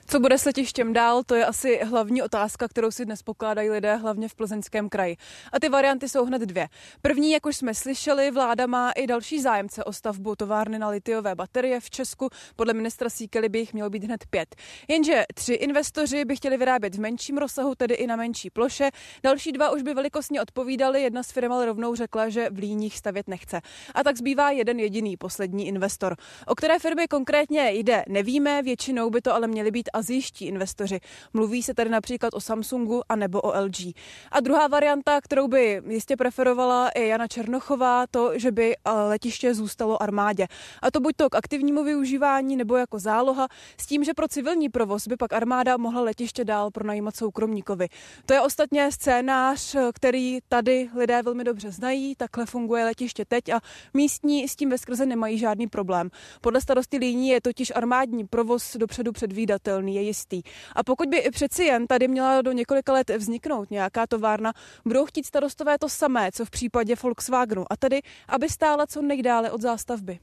Co 0.09 0.21
bude 0.21 0.39
s 0.39 0.45
letištěm 0.45 0.93
dál, 0.93 1.23
to 1.25 1.35
je 1.35 1.47
asi 1.47 1.81
hlavní 1.85 2.23
otázka, 2.23 2.69
kterou 2.69 2.91
si 2.91 3.05
dnes 3.05 3.23
pokládají 3.23 3.71
lidé 3.71 3.97
hlavně 3.97 4.29
v 4.29 4.35
plzeňském 4.35 4.89
kraji. 4.89 5.17
A 5.53 5.61
ty 5.61 5.69
varianty 5.69 6.09
jsou 6.09 6.25
hned 6.25 6.43
dvě. 6.43 6.69
První, 7.03 7.31
jak 7.31 7.47
už 7.47 7.57
jsme 7.57 7.75
slyšeli, 7.75 8.31
vláda 8.31 8.67
má 8.67 8.93
i 8.93 9.07
další 9.07 9.41
zájemce 9.41 9.85
o 9.85 9.93
stavbu 9.93 10.37
továrny 10.37 10.79
na 10.79 10.89
litiové 10.89 11.35
baterie 11.35 11.81
v 11.81 11.91
Česku. 11.91 12.29
Podle 12.57 12.75
ministra 12.75 13.11
Síkely 13.11 13.49
by 13.49 13.59
jich 13.59 13.75
mělo 13.75 13.91
být 13.91 14.05
hned 14.05 14.27
pět. 14.31 14.57
Jenže 14.89 15.25
tři 15.35 15.53
investoři 15.55 16.25
by 16.25 16.37
chtěli 16.37 16.57
vyrábět 16.57 16.95
v 16.95 17.01
menším 17.01 17.39
rozsahu, 17.39 17.75
tedy 17.75 17.95
i 17.95 18.07
na 18.07 18.17
menší 18.17 18.51
ploše. 18.51 18.91
Další 19.23 19.53
dva 19.53 19.71
už 19.71 19.83
by 19.83 19.95
velikostně 19.95 20.43
odpovídali. 20.43 21.03
Jedna 21.03 21.23
z 21.23 21.31
firm 21.31 21.53
ale 21.53 21.67
rovnou 21.67 21.95
řekla, 21.95 22.29
že 22.29 22.51
v 22.51 22.59
líních 22.59 22.99
stavět 22.99 23.29
nechce. 23.29 23.61
A 23.95 24.05
tak 24.05 24.17
zbývá 24.17 24.51
jeden 24.51 24.81
jediný 24.81 25.17
poslední 25.17 25.69
investor. 25.69 26.17
O 26.47 26.55
které 26.55 26.79
firmy 26.79 27.09
konkrétně 27.09 27.71
jde, 27.71 28.05
nevíme, 28.09 28.63
většinou 28.63 29.11
by 29.11 29.21
to 29.21 29.35
ale 29.35 29.47
měly 29.47 29.71
být 29.71 29.89
azijští 29.97 30.47
investoři. 30.47 31.01
Mluví 31.33 31.63
se 31.63 31.75
tady 31.75 31.91
například 31.91 32.35
o 32.35 32.41
Samsungu 32.41 33.03
a 33.09 33.17
nebo 33.17 33.41
o 33.41 33.61
LG. 33.65 33.95
A 34.33 34.41
druhá 34.41 34.67
varianta, 34.67 35.21
kterou 35.21 35.49
by 35.49 35.83
jistě 35.89 36.17
preferovala 36.17 36.89
i 36.89 37.07
Jana 37.07 37.27
Černochová, 37.29 38.07
to, 38.11 38.39
že 38.39 38.53
by 38.53 38.77
eh, 38.77 38.91
letiště 38.91 39.55
zůstalo 39.55 40.03
armádě. 40.03 40.47
A 40.83 40.91
to 40.91 41.01
buď 41.01 41.17
to 41.17 41.31
k 41.31 41.35
aktivnímu 41.35 41.85
využívání 41.85 42.57
nebo 42.57 42.77
jako 42.77 42.99
záloha, 42.99 43.49
s 43.81 43.87
tím, 43.87 44.05
že 44.05 44.15
pro 44.15 44.29
civilní 44.29 44.69
provoz 44.69 45.09
by 45.09 45.17
pak 45.17 45.33
armáda 45.33 45.77
mohla 45.77 46.01
letiště 46.03 46.45
dál 46.45 46.71
pronajímat 46.71 47.17
soukromníkovi. 47.17 47.89
To 48.27 48.35
je 48.35 48.41
ostatně 48.41 48.93
scénář, 48.93 49.77
který 49.95 50.39
tady 50.49 50.91
lidé 50.95 51.23
velmi 51.23 51.45
dobře 51.45 51.71
znají, 51.71 52.15
takhle 52.17 52.47
funguje 52.47 52.85
letiště 52.85 53.25
teď 53.25 53.49
a 53.49 53.61
místní 53.95 54.49
s 54.49 54.57
tím 54.57 54.71
ve 54.71 54.79
skrze 54.79 55.07
nemají 55.07 55.39
žádný 55.39 55.67
problém. 55.67 56.11
Podle 56.41 56.61
starosty 56.61 56.97
líní 56.97 57.29
je 57.29 57.41
totiž 57.41 57.73
armádní 57.75 58.27
provoz 58.27 58.77
dopředu 58.77 59.13
předvídatelný 59.13 59.86
je 59.95 60.03
jistý. 60.03 60.43
A 60.73 60.85
pokud 60.85 61.09
by 61.09 61.17
i 61.17 61.31
přeci 61.31 61.65
jen 61.65 61.87
tady 61.87 62.09
měla 62.09 62.43
do 62.43 62.53
několika 62.53 62.93
let 62.93 63.11
vzniknout 63.11 63.71
nějaká 63.71 64.07
továrna, 64.07 64.53
budou 64.85 65.07
chtít 65.07 65.27
starostové 65.27 65.79
to 65.79 65.89
samé, 65.89 66.33
co 66.33 66.45
v 66.45 66.51
případě 66.51 66.95
Volkswagenu, 67.03 67.65
a 67.71 67.77
tedy, 67.77 68.01
aby 68.29 68.49
stála 68.49 68.87
co 68.87 69.03
nejdále 69.03 69.51
od 69.51 69.61
zástavby. 69.61 70.19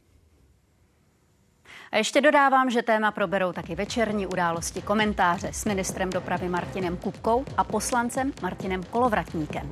A 1.91 1.98
ještě 1.98 2.22
dodávám, 2.22 2.70
že 2.70 2.82
téma 2.82 3.12
proberou 3.12 3.53
taky 3.53 3.75
večerní 3.75 4.27
události 4.27 4.82
komentáře 4.82 5.50
s 5.53 5.65
ministrem 5.65 6.10
dopravy 6.10 6.50
Martinem 6.50 6.98
Kupkou 6.98 7.46
a 7.58 7.63
poslancem 7.63 8.34
Martinem 8.41 8.84
Kolovratníkem. 8.84 9.70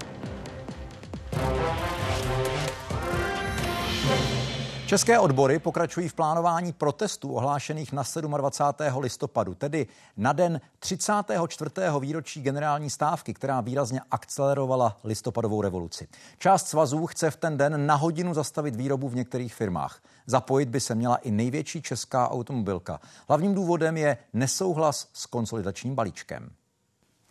České 4.92 5.20
odbory 5.20 5.60
pokračují 5.60 6.08
v 6.08 6.14
plánování 6.14 6.74
protestů 6.74 7.34
ohlášených 7.34 7.94
na 7.94 8.04
27. 8.38 8.98
listopadu, 9.00 9.56
tedy 9.56 9.88
na 10.18 10.34
den 10.34 10.62
34. 10.80 11.72
výročí 12.00 12.42
generální 12.42 12.90
stávky, 12.90 13.34
která 13.34 13.62
výrazně 13.62 14.02
akcelerovala 14.12 14.98
listopadovou 15.04 15.62
revoluci. 15.62 16.08
Část 16.38 16.68
svazů 16.68 17.06
chce 17.06 17.32
v 17.32 17.36
ten 17.36 17.58
den 17.58 17.86
na 17.86 17.96
hodinu 17.96 18.34
zastavit 18.34 18.76
výrobu 18.76 19.10
v 19.10 19.16
některých 19.16 19.56
firmách. 19.56 20.02
Zapojit 20.26 20.70
by 20.70 20.80
se 20.80 20.96
měla 20.96 21.16
i 21.16 21.32
největší 21.32 21.82
česká 21.82 22.32
automobilka. 22.32 23.00
Hlavním 23.28 23.54
důvodem 23.54 23.98
je 23.98 24.18
nesouhlas 24.34 25.08
s 25.14 25.26
konsolidačním 25.26 25.96
balíčkem. 25.96 26.52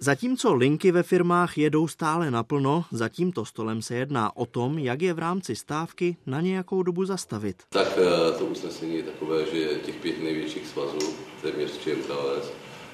Zatímco 0.02 0.54
linky 0.54 0.92
ve 0.92 1.02
firmách 1.02 1.59
jedou 1.59 1.88
stále 1.88 2.30
naplno, 2.30 2.85
za 2.92 3.09
tímto 3.09 3.45
stolem 3.45 3.83
se 3.83 3.95
jedná 3.95 4.37
o 4.37 4.47
tom, 4.47 4.78
jak 4.78 5.02
je 5.02 5.12
v 5.14 5.19
rámci 5.19 5.57
stávky 5.57 6.16
na 6.26 6.40
nějakou 6.40 6.83
dobu 6.83 7.04
zastavit. 7.04 7.62
Tak 7.69 7.88
eh, 7.99 8.38
to 8.38 8.45
usnesení 8.45 8.97
je 8.97 9.02
takové, 9.02 9.47
že 9.47 9.75
těch 9.75 9.95
pět 9.95 10.23
největších 10.23 10.66
svazů, 10.66 11.14
téměř 11.42 11.78
ČMKS, 11.78 12.52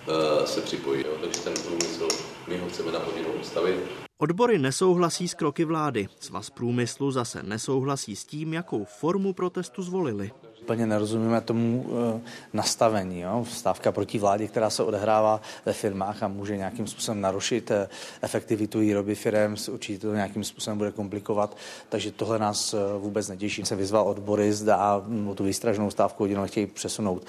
eh, 0.08 0.46
se 0.46 0.60
připojí. 0.60 1.04
Takže 1.20 1.40
ten 1.40 1.54
průmysl, 1.66 2.08
my 2.48 2.58
ho 2.58 2.68
chceme 2.68 2.92
na 2.92 2.98
hodinu 2.98 3.28
ustavit. 3.40 4.05
Odbory 4.18 4.58
nesouhlasí 4.58 5.28
s 5.28 5.34
kroky 5.34 5.64
vlády. 5.64 6.08
Svaz 6.20 6.50
průmyslu 6.50 7.10
zase 7.10 7.42
nesouhlasí 7.42 8.16
s 8.16 8.24
tím, 8.24 8.54
jakou 8.54 8.84
formu 8.84 9.32
protestu 9.32 9.82
zvolili. 9.82 10.30
Úplně 10.62 10.86
nerozumíme 10.86 11.40
tomu 11.40 11.86
e, 12.16 12.20
nastavení. 12.52 13.20
Jo? 13.20 13.44
Stávka 13.50 13.92
proti 13.92 14.18
vládě, 14.18 14.46
která 14.46 14.70
se 14.70 14.82
odehrává 14.82 15.40
ve 15.66 15.72
firmách 15.72 16.22
a 16.22 16.28
může 16.28 16.56
nějakým 16.56 16.86
způsobem 16.86 17.20
narušit 17.20 17.70
e, 17.70 17.88
efektivitu 18.22 18.78
výroby 18.78 19.14
firm, 19.14 19.54
určitě 19.72 19.98
to 19.98 20.14
nějakým 20.14 20.44
způsobem 20.44 20.78
bude 20.78 20.92
komplikovat, 20.92 21.56
takže 21.88 22.12
tohle 22.12 22.38
nás 22.38 22.74
e, 22.74 22.78
vůbec 22.98 23.28
netěší. 23.28 23.64
Se 23.64 23.76
vyzval 23.76 24.08
odbory, 24.08 24.52
zda 24.52 25.02
tu 25.34 25.44
výstražnou 25.44 25.90
stávku 25.90 26.22
hodinou 26.22 26.46
chtějí 26.46 26.66
přesunout 26.66 27.26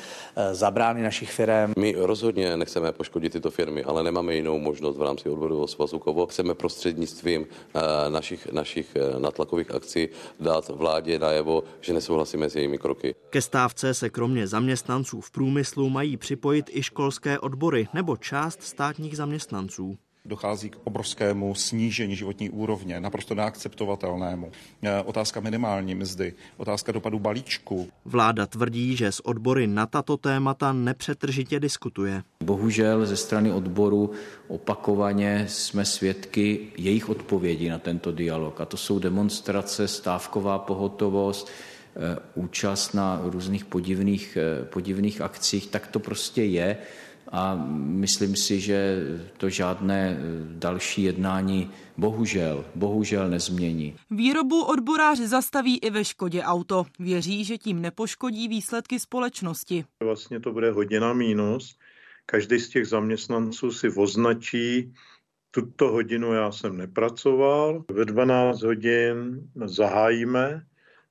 za 0.51 0.71
brány 0.71 1.03
našich 1.03 1.31
firm. 1.31 1.73
My 1.77 1.95
rozhodně 1.97 2.57
nechceme 2.57 2.91
poškodit 2.91 3.31
tyto 3.33 3.51
firmy, 3.51 3.83
ale 3.83 4.03
nemáme 4.03 4.35
jinou 4.35 4.59
možnost 4.59 4.97
v 4.97 5.01
rámci 5.01 5.29
odborového 5.29 5.67
svazu 5.67 5.99
Kovo. 5.99 6.27
Chceme 6.27 6.53
prostřednictvím 6.77 7.47
našich, 8.09 8.47
našich 8.51 8.97
natlakových 9.17 9.71
akcí 9.71 10.09
dát 10.39 10.69
vládě 10.69 11.19
najevo, 11.19 11.63
že 11.81 11.93
nesouhlasíme 11.93 12.49
s 12.49 12.55
jejími 12.55 12.77
kroky. 12.77 13.15
Ke 13.29 13.41
stávce 13.41 13.93
se 13.93 14.09
kromě 14.09 14.47
zaměstnanců 14.47 15.21
v 15.21 15.31
průmyslu 15.31 15.89
mají 15.89 16.17
připojit 16.17 16.69
i 16.73 16.83
školské 16.83 17.39
odbory 17.39 17.87
nebo 17.93 18.17
část 18.17 18.63
státních 18.63 19.17
zaměstnanců 19.17 19.97
dochází 20.27 20.69
k 20.69 20.77
obrovskému 20.83 21.55
snížení 21.55 22.15
životní 22.15 22.49
úrovně, 22.49 22.99
naprosto 22.99 23.35
neakceptovatelnému. 23.35 24.51
E, 24.81 25.03
otázka 25.03 25.39
minimální 25.39 25.95
mzdy, 25.95 26.33
otázka 26.57 26.91
dopadu 26.91 27.19
balíčku. 27.19 27.87
Vláda 28.05 28.45
tvrdí, 28.45 28.95
že 28.95 29.11
s 29.11 29.25
odbory 29.25 29.67
na 29.67 29.85
tato 29.85 30.17
témata 30.17 30.73
nepřetržitě 30.73 31.59
diskutuje. 31.59 32.23
Bohužel 32.43 33.05
ze 33.05 33.17
strany 33.17 33.51
odboru 33.51 34.11
opakovaně 34.47 35.45
jsme 35.49 35.85
svědky 35.85 36.59
jejich 36.77 37.09
odpovědi 37.09 37.69
na 37.69 37.79
tento 37.79 38.11
dialog. 38.11 38.61
A 38.61 38.65
to 38.65 38.77
jsou 38.77 38.99
demonstrace, 38.99 39.87
stávková 39.87 40.59
pohotovost, 40.59 41.51
Eh, 41.97 42.19
účast 42.35 42.93
na 42.93 43.21
různých 43.23 43.65
podivných, 43.65 44.37
eh, 44.37 44.65
podivných 44.65 45.21
akcích, 45.21 45.67
tak 45.67 45.87
to 45.87 45.99
prostě 45.99 46.43
je. 46.43 46.77
A 47.31 47.55
myslím 47.75 48.35
si, 48.35 48.59
že 48.59 48.97
to 49.37 49.49
žádné 49.49 50.17
eh, 50.17 50.23
další 50.59 51.03
jednání 51.03 51.71
bohužel, 51.97 52.65
bohužel 52.75 53.29
nezmění. 53.29 53.95
Výrobu 54.11 54.63
odboráři 54.63 55.27
zastaví 55.27 55.77
i 55.77 55.89
ve 55.89 56.05
Škodě 56.05 56.43
auto. 56.43 56.85
Věří, 56.99 57.43
že 57.43 57.57
tím 57.57 57.81
nepoškodí 57.81 58.47
výsledky 58.47 58.99
společnosti. 58.99 59.85
Vlastně 60.03 60.39
to 60.39 60.51
bude 60.51 60.71
hodina 60.71 61.13
mínus. 61.13 61.77
Každý 62.25 62.59
z 62.59 62.69
těch 62.69 62.87
zaměstnanců 62.87 63.71
si 63.71 63.89
označí, 63.89 64.93
tuto 65.51 65.87
hodinu 65.87 66.33
já 66.33 66.51
jsem 66.51 66.77
nepracoval, 66.77 67.83
ve 67.91 68.05
12 68.05 68.61
hodin 68.61 69.41
zahájíme 69.65 70.63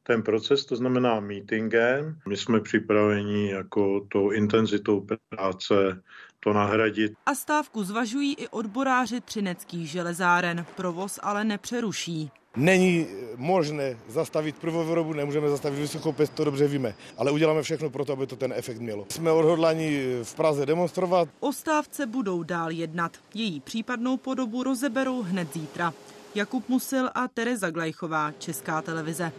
ten 0.06 0.22
proces, 0.22 0.64
to 0.64 0.76
znamená 0.76 1.20
meetingem. 1.20 2.18
My 2.28 2.36
jsme 2.36 2.60
připraveni 2.60 3.50
jako 3.50 4.06
tou 4.08 4.30
intenzitou 4.30 5.06
práce 5.28 6.02
to 6.40 6.52
nahradit. 6.52 7.12
A 7.26 7.34
stávku 7.34 7.84
zvažují 7.84 8.34
i 8.34 8.48
odboráři 8.48 9.20
třineckých 9.20 9.90
železáren. 9.90 10.66
Provoz 10.76 11.18
ale 11.22 11.44
nepřeruší. 11.44 12.30
Není 12.56 13.06
možné 13.36 13.98
zastavit 14.08 14.58
prvovýrobu, 14.58 15.12
nemůžeme 15.12 15.50
zastavit 15.50 15.78
vysokou 15.78 16.12
pěst, 16.12 16.34
to 16.34 16.44
dobře 16.44 16.68
víme, 16.68 16.94
ale 17.18 17.30
uděláme 17.30 17.62
všechno 17.62 17.90
pro 17.90 18.04
to, 18.04 18.12
aby 18.12 18.26
to 18.26 18.36
ten 18.36 18.52
efekt 18.56 18.78
mělo. 18.78 19.06
Jsme 19.08 19.32
odhodlani 19.32 20.20
v 20.22 20.34
Praze 20.34 20.66
demonstrovat. 20.66 21.28
O 21.40 21.52
stávce 21.52 22.06
budou 22.06 22.42
dál 22.42 22.70
jednat. 22.70 23.12
Její 23.34 23.60
případnou 23.60 24.16
podobu 24.16 24.62
rozeberou 24.62 25.22
hned 25.22 25.54
zítra. 25.54 25.94
Jakub 26.34 26.68
Musil 26.68 27.10
a 27.14 27.28
Tereza 27.28 27.70
Glajchová, 27.70 28.32
Česká 28.38 28.82
televize. 28.82 29.32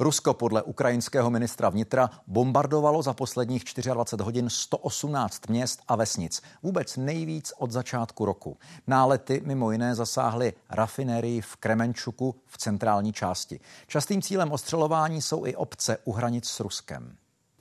Rusko 0.00 0.34
podle 0.34 0.62
ukrajinského 0.62 1.30
ministra 1.30 1.68
vnitra 1.68 2.10
bombardovalo 2.26 3.02
za 3.02 3.12
posledních 3.14 3.64
24 3.64 4.24
hodin 4.24 4.50
118 4.50 5.48
měst 5.48 5.82
a 5.88 5.96
vesnic. 5.96 6.42
Vůbec 6.62 6.96
nejvíc 6.96 7.52
od 7.58 7.70
začátku 7.70 8.24
roku. 8.24 8.56
Nálety 8.86 9.42
mimo 9.44 9.72
jiné 9.72 9.94
zasáhly 9.94 10.52
rafinérii 10.70 11.40
v 11.40 11.56
Kremenčuku 11.56 12.34
v 12.46 12.58
centrální 12.58 13.12
části. 13.12 13.60
Častým 13.86 14.22
cílem 14.22 14.52
ostřelování 14.52 15.22
jsou 15.22 15.46
i 15.46 15.56
obce 15.56 15.98
u 16.04 16.12
hranic 16.12 16.48
s 16.48 16.60
Ruskem. 16.60 17.16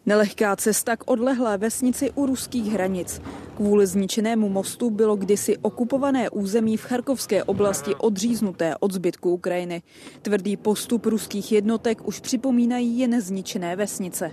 Nelehká 0.08 0.56
cesta 0.56 0.96
k 0.96 1.04
odlehlé 1.12 1.58
vesnici 1.58 2.12
u 2.16 2.26
ruských 2.26 2.72
hranic. 2.74 3.22
Kvůli 3.56 3.88
zničenému 3.88 4.50
mostu 4.50 4.90
bylo 4.90 5.16
kdysi 5.16 5.58
okupované 5.58 6.30
území 6.30 6.78
v 6.78 6.84
Charkovské 6.84 7.44
oblasti 7.44 7.96
odříznuté 7.96 8.76
od 8.80 8.92
zbytku 8.92 9.32
Ukrajiny. 9.32 9.82
Tvrdý 10.22 10.58
postup 10.58 11.06
ruských 11.06 11.52
jednotek 11.52 12.08
už 12.08 12.20
připomínají 12.20 13.00
jen 13.00 13.22
zničené 13.22 13.76
vesnice. 13.76 14.32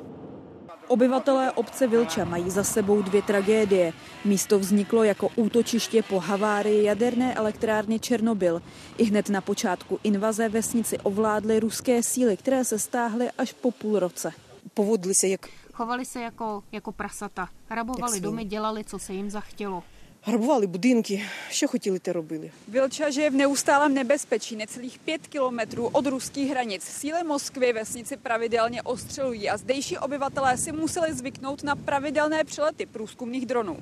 Obyvatelé 0.88 1.52
obce 1.52 1.86
Vilča 1.86 2.24
mají 2.24 2.50
za 2.50 2.64
sebou 2.64 3.02
dvě 3.02 3.22
tragédie. 3.22 3.92
Místo 4.24 4.58
vzniklo 4.58 5.04
jako 5.04 5.28
útočiště 5.36 6.02
po 6.02 6.20
havárii 6.20 6.84
jaderné 6.84 7.34
elektrárny 7.34 7.98
Černobyl. 7.98 8.62
I 8.98 9.04
hned 9.04 9.30
na 9.30 9.40
počátku 9.40 9.98
invaze 10.04 10.48
vesnici 10.48 10.98
ovládly 10.98 11.60
ruské 11.60 12.02
síly, 12.02 12.36
které 12.36 12.64
se 12.64 12.78
stáhly 12.78 13.30
až 13.38 13.52
po 13.52 13.70
půl 13.70 13.98
roce. 13.98 14.32
Povodli 14.74 15.14
se 15.14 15.28
jak 15.28 15.48
Chovali 15.73 16.05
se 16.05 16.21
jako, 16.21 16.63
jako 16.71 16.91
prasata. 16.91 17.49
Rabovali 17.69 18.19
domy, 18.19 18.45
dělali, 18.45 18.83
co 18.83 18.99
se 18.99 19.13
jim 19.13 19.29
zachtělo. 19.29 19.83
Грабували 20.21 20.67
budinky, 20.67 21.25
що 21.49 21.67
хотіли, 21.67 21.99
те 21.99 22.13
робили. 22.13 22.51
Vilča 22.67 23.09
žije 23.09 23.29
v 23.29 23.33
neustálém 23.33 23.93
nebezpečí. 23.93 24.55
Necelých 24.55 24.99
pět 24.99 25.27
kilometrů 25.27 25.87
od 25.87 26.05
ruských 26.05 26.51
hranic 26.51 26.83
síly 26.83 27.23
Moskvy 27.23 27.73
vesnici 27.73 28.17
pravidelně 28.17 28.81
ostřelují 28.81 29.49
a 29.49 29.57
zdejší 29.57 29.97
obyvatelé 29.97 30.57
si 30.57 30.71
museli 30.71 31.13
zvyknout 31.13 31.63
na 31.63 31.75
pravidelné 31.75 32.43
přelety 32.43 32.85
průzkumných 32.85 33.45
dronů. 33.45 33.77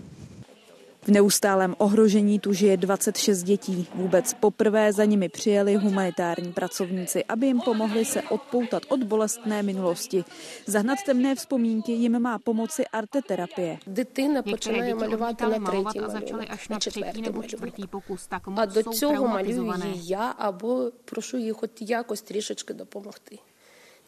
V 1.08 1.12
neustálém 1.12 1.75
ohrožení 1.77 2.39
tu 2.39 2.53
žije 2.53 2.77
26 2.77 3.43
dětí. 3.43 3.88
Vůbec 3.95 4.34
poprvé 4.34 4.93
za 4.93 5.06
nimi 5.06 5.30
přijeli 5.30 5.75
humanitární 5.75 6.53
pracovníci, 6.53 7.25
aby 7.25 7.47
jim 7.47 7.60
pomohli 7.60 8.06
se 8.06 8.21
odpoutat 8.21 8.84
od 8.89 9.03
bolestné 9.03 9.63
minulosti. 9.63 10.23
Zahnat 10.65 10.99
temné 11.06 11.36
vzpomínky 11.36 11.91
jim 11.91 12.19
má 12.19 12.39
pomoci 12.39 12.88
arteterapie. 12.88 13.77
Дитина 13.88 14.41
починає 14.43 14.95
малювати 14.95 15.47
на 15.47 15.60
третій 15.60 15.99
a 15.99 16.10
začali 16.10 16.47
až 16.47 16.69
na 16.69 16.80
třetí 16.80 17.21
nebo 17.21 17.43
čtvrtý 17.43 17.88
pokus, 17.88 18.27
tak 18.27 18.47
a 18.47 18.65
do 18.65 18.84
цього 18.84 19.27
малюю 19.27 19.73
її 19.86 20.08
я 20.08 20.36
або 20.38 20.91
прошу 21.06 21.38
її 21.38 21.51
хоч 21.51 21.71
якось 21.80 22.21
трішечки 22.21 22.73
допомогти. 22.73 23.39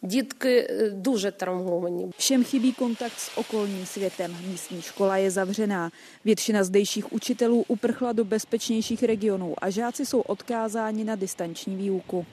Dítky 0.05 0.67
e, 0.67 0.89
duže 0.89 1.31
traumovaní. 1.31 2.11
Všem 2.17 2.43
chybí 2.43 2.73
kontakt 2.73 3.19
s 3.19 3.37
okolním 3.37 3.85
světem. 3.85 4.37
Místní 4.47 4.81
škola 4.81 5.17
je 5.17 5.31
zavřená. 5.31 5.91
Většina 6.25 6.63
zdejších 6.63 7.13
učitelů 7.13 7.65
uprchla 7.67 8.11
do 8.11 8.25
bezpečnějších 8.25 9.03
regionů 9.03 9.53
a 9.61 9.69
žáci 9.69 10.05
jsou 10.05 10.21
odkázáni 10.21 11.03
na 11.03 11.15
distanční 11.15 11.75
výuku. 11.75 12.25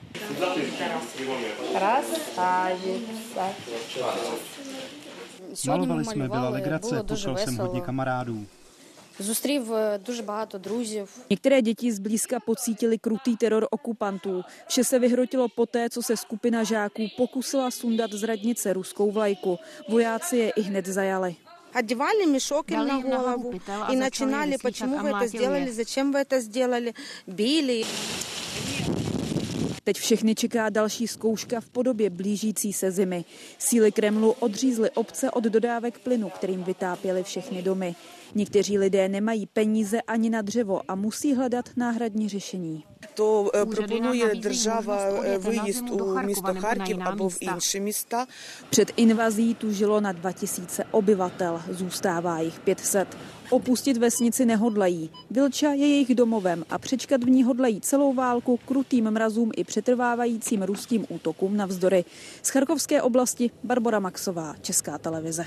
Malovali 5.66 6.04
jsme, 6.04 6.28
byla 6.28 6.48
legrace, 6.48 7.02
pošel 7.02 7.36
jsem 7.36 7.56
hodně 7.56 7.80
kamarádů. 7.80 8.46
Zůstřiv 9.19 9.61
дуже 9.97 10.23
багато 10.23 10.59
Některé 11.29 11.61
děti 11.61 11.91
zblízka 11.91 12.39
pocítili 12.39 12.97
krutý 12.99 13.37
teror 13.37 13.67
okupantů. 13.71 14.43
Vše 14.67 14.83
se 14.83 14.99
vyhrotilo 14.99 15.47
poté, 15.49 15.89
co 15.89 16.01
se 16.01 16.17
skupina 16.17 16.63
žáků 16.63 17.07
pokusila 17.17 17.71
sundat 17.71 18.11
z 18.11 18.23
radnice 18.23 18.73
ruskou 18.73 19.11
vlajku. 19.11 19.59
Vojáci 19.89 20.37
je 20.37 20.49
i 20.49 20.61
hned 20.61 20.85
zajali. 20.85 21.35
Одевали 21.79 22.25
мешок 22.25 22.71
им 22.71 22.87
на 22.87 23.01
голову 23.01 23.61
и 23.91 23.95
начинали, 23.95 24.57
почему 24.57 24.97
вы 24.97 25.09
это 25.09 25.27
сделали, 25.27 25.69
зачем 25.71 26.11
вы 26.11 26.19
это 26.19 26.39
сделали, 26.39 26.93
били. 27.27 27.83
Teď 29.83 29.97
všechny 29.97 30.35
čeká 30.35 30.69
další 30.69 31.07
zkouška 31.07 31.61
v 31.61 31.69
podobě 31.69 32.09
blížící 32.09 32.73
se 32.73 32.91
zimy. 32.91 33.25
Síly 33.57 33.91
Kremlu 33.91 34.31
odřízly 34.31 34.91
obce 34.91 35.31
od 35.31 35.43
dodávek 35.43 35.99
plynu, 35.99 36.29
kterým 36.29 36.63
vytápěly 36.63 37.23
všechny 37.23 37.61
domy. 37.61 37.95
Někteří 38.34 38.78
lidé 38.78 39.08
nemají 39.08 39.46
peníze 39.46 40.02
ani 40.02 40.30
na 40.30 40.42
dřevo 40.42 40.80
a 40.88 40.94
musí 40.94 41.34
hledat 41.34 41.70
náhradní 41.76 42.28
řešení. 42.28 42.84
To 43.14 43.50
proponuje 43.74 44.34
država 44.34 44.98
výjezd 45.50 45.90
u 45.90 46.18
místo 46.22 46.54
Charkiv 46.54 46.96
nebo 46.96 47.28
v 47.28 47.42
jiné 47.42 47.84
místa. 47.84 48.26
Před 48.70 48.92
invazí 48.96 49.54
tu 49.54 49.72
žilo 49.72 50.00
na 50.00 50.12
2000 50.12 50.84
obyvatel, 50.90 51.62
zůstává 51.70 52.40
jich 52.40 52.60
500. 52.60 53.16
Opustit 53.50 53.96
vesnici 53.96 54.46
nehodlají. 54.46 55.10
Vilča 55.30 55.70
je 55.70 55.86
jejich 55.86 56.14
domovem 56.14 56.64
a 56.70 56.78
přečkat 56.78 57.24
v 57.24 57.30
ní 57.30 57.44
hodlají 57.44 57.80
celou 57.80 58.14
válku 58.14 58.58
krutým 58.66 59.10
mrazům 59.10 59.50
i 59.56 59.64
přetrvávajícím 59.64 60.62
ruským 60.62 61.06
útokům 61.08 61.56
na 61.56 61.66
vzdory. 61.66 62.04
Z 62.42 62.48
Charkovské 62.48 63.02
oblasti 63.02 63.50
Barbara 63.64 64.00
Maxová, 64.00 64.54
Česká 64.60 64.98
televize. 64.98 65.44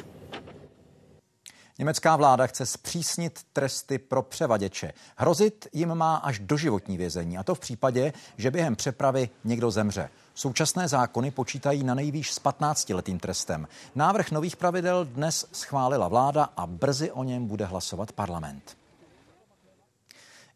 Německá 1.80 2.16
vláda 2.16 2.48
chce 2.48 2.66
zpřísnit 2.66 3.40
tresty 3.54 3.98
pro 3.98 4.22
převaděče. 4.22 4.94
Hrozit 5.16 5.68
jim 5.74 5.96
má 5.96 6.16
až 6.16 6.40
doživotní 6.40 6.98
vězení, 6.98 7.38
a 7.38 7.44
to 7.44 7.56
v 7.56 7.60
případě, 7.60 8.14
že 8.38 8.52
během 8.52 8.76
přepravy 8.76 9.30
někdo 9.44 9.72
zemře. 9.72 10.10
Současné 10.36 10.88
zákony 10.88 11.32
počítají 11.32 11.84
na 11.84 11.94
nejvýš 11.94 12.32
s 12.32 12.42
15-letým 12.42 13.20
trestem. 13.20 13.68
Návrh 13.96 14.32
nových 14.32 14.56
pravidel 14.56 15.06
dnes 15.06 15.46
schválila 15.52 16.08
vláda 16.08 16.44
a 16.58 16.68
brzy 16.68 17.12
o 17.12 17.24
něm 17.24 17.48
bude 17.48 17.66
hlasovat 17.66 18.12
parlament. 18.12 18.78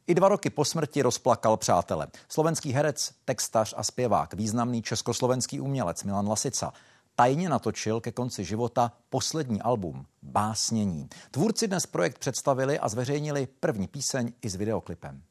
I 0.08 0.16
dva 0.16 0.30
roky 0.30 0.50
po 0.50 0.66
smrti 0.66 1.02
rozplakal 1.02 1.58
přátele. 1.58 2.08
Slovenský 2.30 2.72
herec, 2.72 3.12
textař 3.26 3.74
a 3.78 3.84
zpěvák, 3.84 4.34
významný 4.34 4.82
československý 4.82 5.60
umělec 5.60 6.04
Milan 6.04 6.28
Lasica 6.28 6.74
tajně 7.20 7.50
natočil 7.50 8.02
ke 8.02 8.12
konci 8.12 8.44
života 8.44 8.92
poslední 9.10 9.62
album 9.62 10.06
Básnění. 10.24 11.10
Tvůrci 11.32 11.68
dnes 11.68 11.86
projekt 11.86 12.20
představili 12.20 12.80
a 12.80 12.90
zveřejnili 12.90 13.48
první 13.60 13.88
píseň 13.88 14.34
i 14.42 14.50
s 14.50 14.56
videoklipem. 14.56 15.22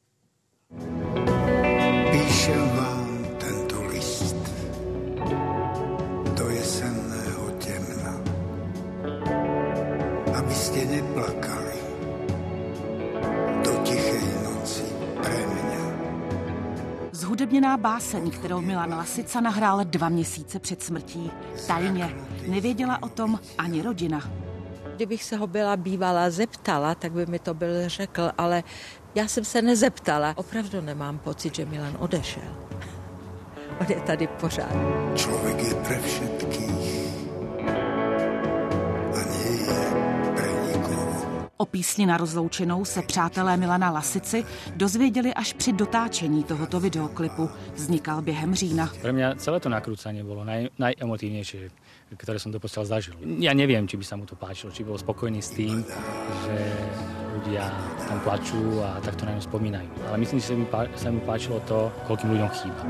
Píšem 2.11 2.69
vám 2.69 3.27
tento 3.39 3.83
list 3.83 4.35
do 6.37 6.49
jesenného 6.49 7.51
temna, 7.51 8.21
abyste 10.37 10.85
neplakali 10.85 11.58
Zhudebněná 17.29 17.77
báseň, 17.77 18.31
kterou 18.31 18.61
Milan 18.61 18.93
Lasica 18.93 19.41
nahrál 19.41 19.79
dva 19.83 20.09
měsíce 20.09 20.59
před 20.59 20.83
smrtí. 20.83 21.31
Tajně. 21.67 22.15
Nevěděla 22.47 23.03
o 23.03 23.09
tom 23.09 23.39
ani 23.57 23.81
rodina. 23.81 24.31
Kdybych 24.95 25.23
se 25.23 25.37
ho 25.37 25.47
byla 25.47 25.77
bývala 25.77 26.29
zeptala, 26.29 26.95
tak 26.95 27.11
by 27.11 27.25
mi 27.25 27.39
to 27.39 27.53
byl 27.53 27.89
řekl, 27.89 28.31
ale 28.37 28.63
já 29.15 29.27
jsem 29.27 29.45
se 29.45 29.61
nezeptala. 29.61 30.33
Opravdu 30.37 30.81
nemám 30.81 31.19
pocit, 31.19 31.55
že 31.55 31.65
Milan 31.65 31.97
odešel. 31.99 32.43
On 33.81 33.87
je 33.89 34.01
tady 34.01 34.27
pořád. 34.27 34.71
Člověk 35.15 35.63
je 35.63 35.75
pre 35.75 35.99
všetkých. 35.99 36.98
O 41.61 41.65
písni 41.65 42.05
na 42.05 42.17
rozloučenou 42.17 42.85
se 42.85 43.01
přátelé 43.01 43.57
Milana 43.57 43.91
Lasici 43.91 44.45
dozvěděli 44.75 45.33
až 45.33 45.53
při 45.53 45.73
dotáčení 45.73 46.43
tohoto 46.43 46.79
videoklipu. 46.79 47.49
Vznikal 47.73 48.21
během 48.21 48.55
října. 48.55 48.89
Pro 49.01 49.13
mě 49.13 49.35
celé 49.37 49.59
to 49.59 49.69
nakrúcanie 49.69 50.23
bylo 50.23 50.43
naj, 50.43 50.69
najemotivnější, 50.79 51.57
které 52.17 52.39
jsem 52.39 52.51
to 52.51 52.59
postel 52.59 52.85
zažil. 52.85 53.13
Já 53.39 53.53
nevím, 53.53 53.87
či 53.87 53.97
by 53.97 54.03
se 54.03 54.15
mu 54.15 54.25
to 54.25 54.35
páčilo, 54.35 54.71
či 54.71 54.83
byl 54.83 54.97
spokojný 54.97 55.41
s 55.41 55.49
tím, 55.49 55.85
že 56.45 56.55
ľudia 57.35 57.71
tam 58.07 58.19
plačú 58.23 58.79
a 58.83 58.99
takto 59.03 59.27
na 59.27 59.35
ňu 59.35 59.41
spomínajú. 59.43 59.87
Ale 60.07 60.17
myslím, 60.17 60.39
že 60.39 60.55
sa 60.71 60.87
sa 60.95 61.09
mi 61.11 61.19
páčilo 61.23 61.59
to, 61.67 61.91
koľkým 62.07 62.35
ľuďom 62.35 62.49
chýba. 62.55 62.81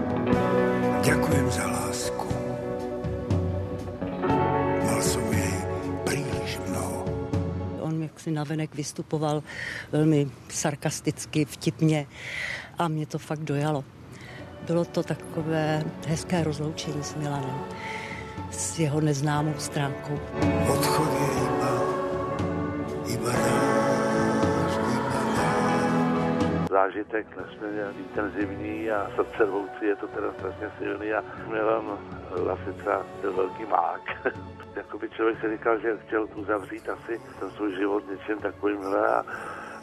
Ďakujem 1.06 1.46
za 1.52 1.66
lásku. 1.66 2.38
Jak 8.20 8.24
si 8.24 8.32
navenek 8.32 8.76
vystupoval 8.76 9.44
velmi 9.92 10.28
sarkasticky, 10.50 11.46
vtipně 11.46 12.08
a 12.78 12.88
mě 12.88 13.06
to 13.06 13.18
fakt 13.18 13.40
dojalo. 13.40 13.84
Bylo 14.68 14.86
to 14.86 15.04
takové 15.04 15.84
hezké 16.08 16.44
rozloučení 16.44 17.04
s 17.04 17.16
Milanem, 17.16 17.60
s 18.52 18.80
jeho 18.80 19.02
neznámou 19.02 19.54
stránkou. 19.58 20.20
Odchod 20.68 21.10
je 21.14 21.28
iba, 21.44 21.72
iba 23.08 23.32
zážitek 26.70 27.28
nesmírně 27.38 27.84
intenzivní 28.00 28.92
a 28.92 29.12
srdce 29.16 29.44
je 29.86 29.96
to 29.96 30.08
teda 30.08 30.34
strašně 30.34 30.72
silný 30.80 31.14
a 31.14 31.24
Milan 31.48 31.98
Lasica 32.46 33.06
byl 33.22 33.34
velký 33.34 33.66
mák. 33.66 34.02
Jakoby 34.80 35.10
člověk 35.10 35.42
si 35.42 35.58
říkal, 35.58 35.80
že 35.80 35.98
chtěl 36.06 36.28
uzavřít 36.36 36.89
asi 36.89 37.22
ten 37.39 37.52
svůj 37.52 37.76
život 37.76 38.04
něčím 38.12 38.38
takovýmhle 38.38 39.08
a 39.08 39.26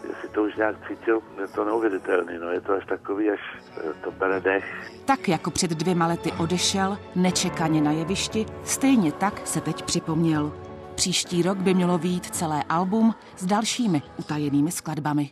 jestli 0.08 0.28
to 0.28 0.42
už 0.42 0.56
nějak 0.56 0.88
cítil, 0.88 1.20
je 1.40 1.48
to 1.48 1.64
neuvěřitelný, 1.64 2.38
no 2.38 2.50
je 2.50 2.60
to 2.60 2.72
až 2.72 2.86
takový, 2.86 3.30
až 3.30 3.40
eh, 3.76 3.94
to 4.04 4.10
bere 4.10 4.40
dech. 4.40 4.64
Tak 5.04 5.28
jako 5.28 5.50
před 5.50 5.70
dvěma 5.70 6.06
lety 6.06 6.32
odešel, 6.32 6.98
nečekaně 7.14 7.80
na 7.80 7.92
jevišti, 7.92 8.46
stejně 8.64 9.12
tak 9.12 9.46
se 9.46 9.60
teď 9.60 9.82
připomněl. 9.82 10.52
Příští 10.94 11.42
rok 11.42 11.58
by 11.58 11.74
mělo 11.74 11.98
výjít 11.98 12.34
celé 12.34 12.62
album 12.62 13.14
s 13.36 13.46
dalšími 13.46 14.02
utajenými 14.16 14.72
skladbami. 14.72 15.30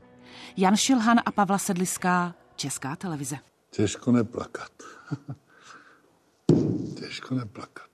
Jan 0.57 0.77
Šilhan 0.77 1.19
a 1.27 1.33
Pavla 1.33 1.59
Sedliská, 1.59 2.35
Česká 2.57 2.97
televize. 2.97 3.37
Těžko 3.71 4.13
neplakat. 4.13 4.73
Těžko 7.01 7.35
neplakat. 7.35 7.94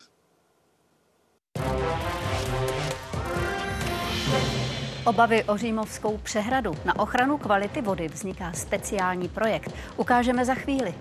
Obavy 5.04 5.44
o 5.44 5.56
Římovskou 5.56 6.18
přehradu. 6.18 6.74
Na 6.84 6.98
ochranu 6.98 7.38
kvality 7.38 7.82
vody 7.82 8.08
vzniká 8.08 8.52
speciální 8.52 9.28
projekt. 9.28 9.72
Ukážeme 9.96 10.44
za 10.44 10.54
chvíli. 10.54 10.94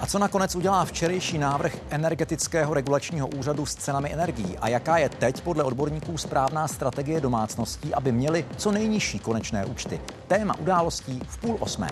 A 0.00 0.06
co 0.06 0.18
nakonec 0.18 0.54
udělá 0.54 0.84
včerejší 0.84 1.38
návrh 1.38 1.76
energetického 1.90 2.74
regulačního 2.74 3.28
úřadu 3.28 3.66
s 3.66 3.74
cenami 3.74 4.12
energií? 4.12 4.58
A 4.58 4.68
jaká 4.68 4.98
je 4.98 5.08
teď 5.08 5.40
podle 5.40 5.64
odborníků 5.64 6.18
správná 6.18 6.68
strategie 6.68 7.20
domácností, 7.20 7.94
aby 7.94 8.12
měli 8.12 8.46
co 8.56 8.72
nejnižší 8.72 9.18
konečné 9.18 9.64
účty? 9.64 10.00
Téma 10.28 10.58
událostí 10.58 11.20
v 11.28 11.38
půl 11.38 11.56
osmé. 11.60 11.90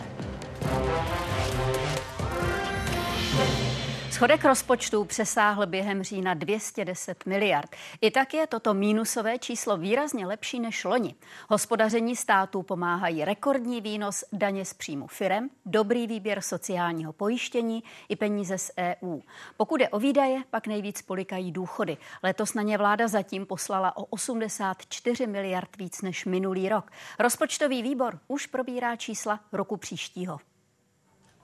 Schodek 4.14 4.44
rozpočtu 4.44 5.04
přesáhl 5.04 5.66
během 5.66 6.02
října 6.02 6.34
210 6.34 7.26
miliard. 7.26 7.76
I 8.00 8.10
tak 8.10 8.34
je 8.34 8.46
toto 8.46 8.74
mínusové 8.74 9.38
číslo 9.38 9.76
výrazně 9.76 10.26
lepší 10.26 10.60
než 10.60 10.84
loni. 10.84 11.14
Hospodaření 11.48 12.16
státu 12.16 12.62
pomáhají 12.62 13.24
rekordní 13.24 13.80
výnos 13.80 14.24
daně 14.32 14.64
z 14.64 14.74
příjmu 14.74 15.06
firem, 15.06 15.50
dobrý 15.66 16.06
výběr 16.06 16.40
sociálního 16.40 17.12
pojištění 17.12 17.84
i 18.08 18.16
peníze 18.16 18.58
z 18.58 18.70
EU. 18.78 19.20
Pokud 19.56 19.80
je 19.80 19.88
o 19.88 19.98
výdaje, 19.98 20.42
pak 20.50 20.66
nejvíc 20.66 21.02
polikají 21.02 21.52
důchody. 21.52 21.96
Letos 22.22 22.54
na 22.54 22.62
ně 22.62 22.78
vláda 22.78 23.08
zatím 23.08 23.46
poslala 23.46 23.96
o 23.96 24.04
84 24.04 25.26
miliard 25.26 25.76
víc 25.76 26.02
než 26.02 26.24
minulý 26.24 26.68
rok. 26.68 26.90
Rozpočtový 27.18 27.82
výbor 27.82 28.18
už 28.28 28.46
probírá 28.46 28.96
čísla 28.96 29.40
roku 29.52 29.76
příštího. 29.76 30.38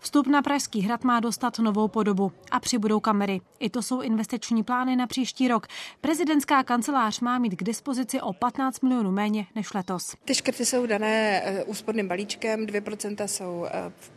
Vstup 0.03 0.27
na 0.27 0.43
Pražský 0.43 0.81
hrad 0.81 1.05
má 1.05 1.21
dostat 1.21 1.59
novou 1.59 1.89
podobu 1.89 2.33
a 2.51 2.61
přibudou 2.61 3.01
kamery. 3.01 3.41
I 3.59 3.71
to 3.71 3.83
jsou 3.83 4.01
investiční 4.01 4.63
plány 4.63 4.97
na 4.97 5.07
příští 5.07 5.49
rok. 5.49 5.67
Prezidentská 6.01 6.63
kancelář 6.63 7.21
má 7.21 7.39
mít 7.39 7.57
k 7.57 7.63
dispozici 7.63 8.21
o 8.21 8.33
15 8.33 8.83
milionů 8.83 9.13
méně 9.13 9.47
než 9.55 9.75
letos. 9.75 10.17
Ty 10.25 10.35
škrty 10.35 10.67
jsou 10.67 10.87
dané 10.87 11.43
eh, 11.45 11.65
úsporným 11.65 12.09
balíčkem, 12.09 12.67
2% 12.67 13.27
jsou 13.27 13.67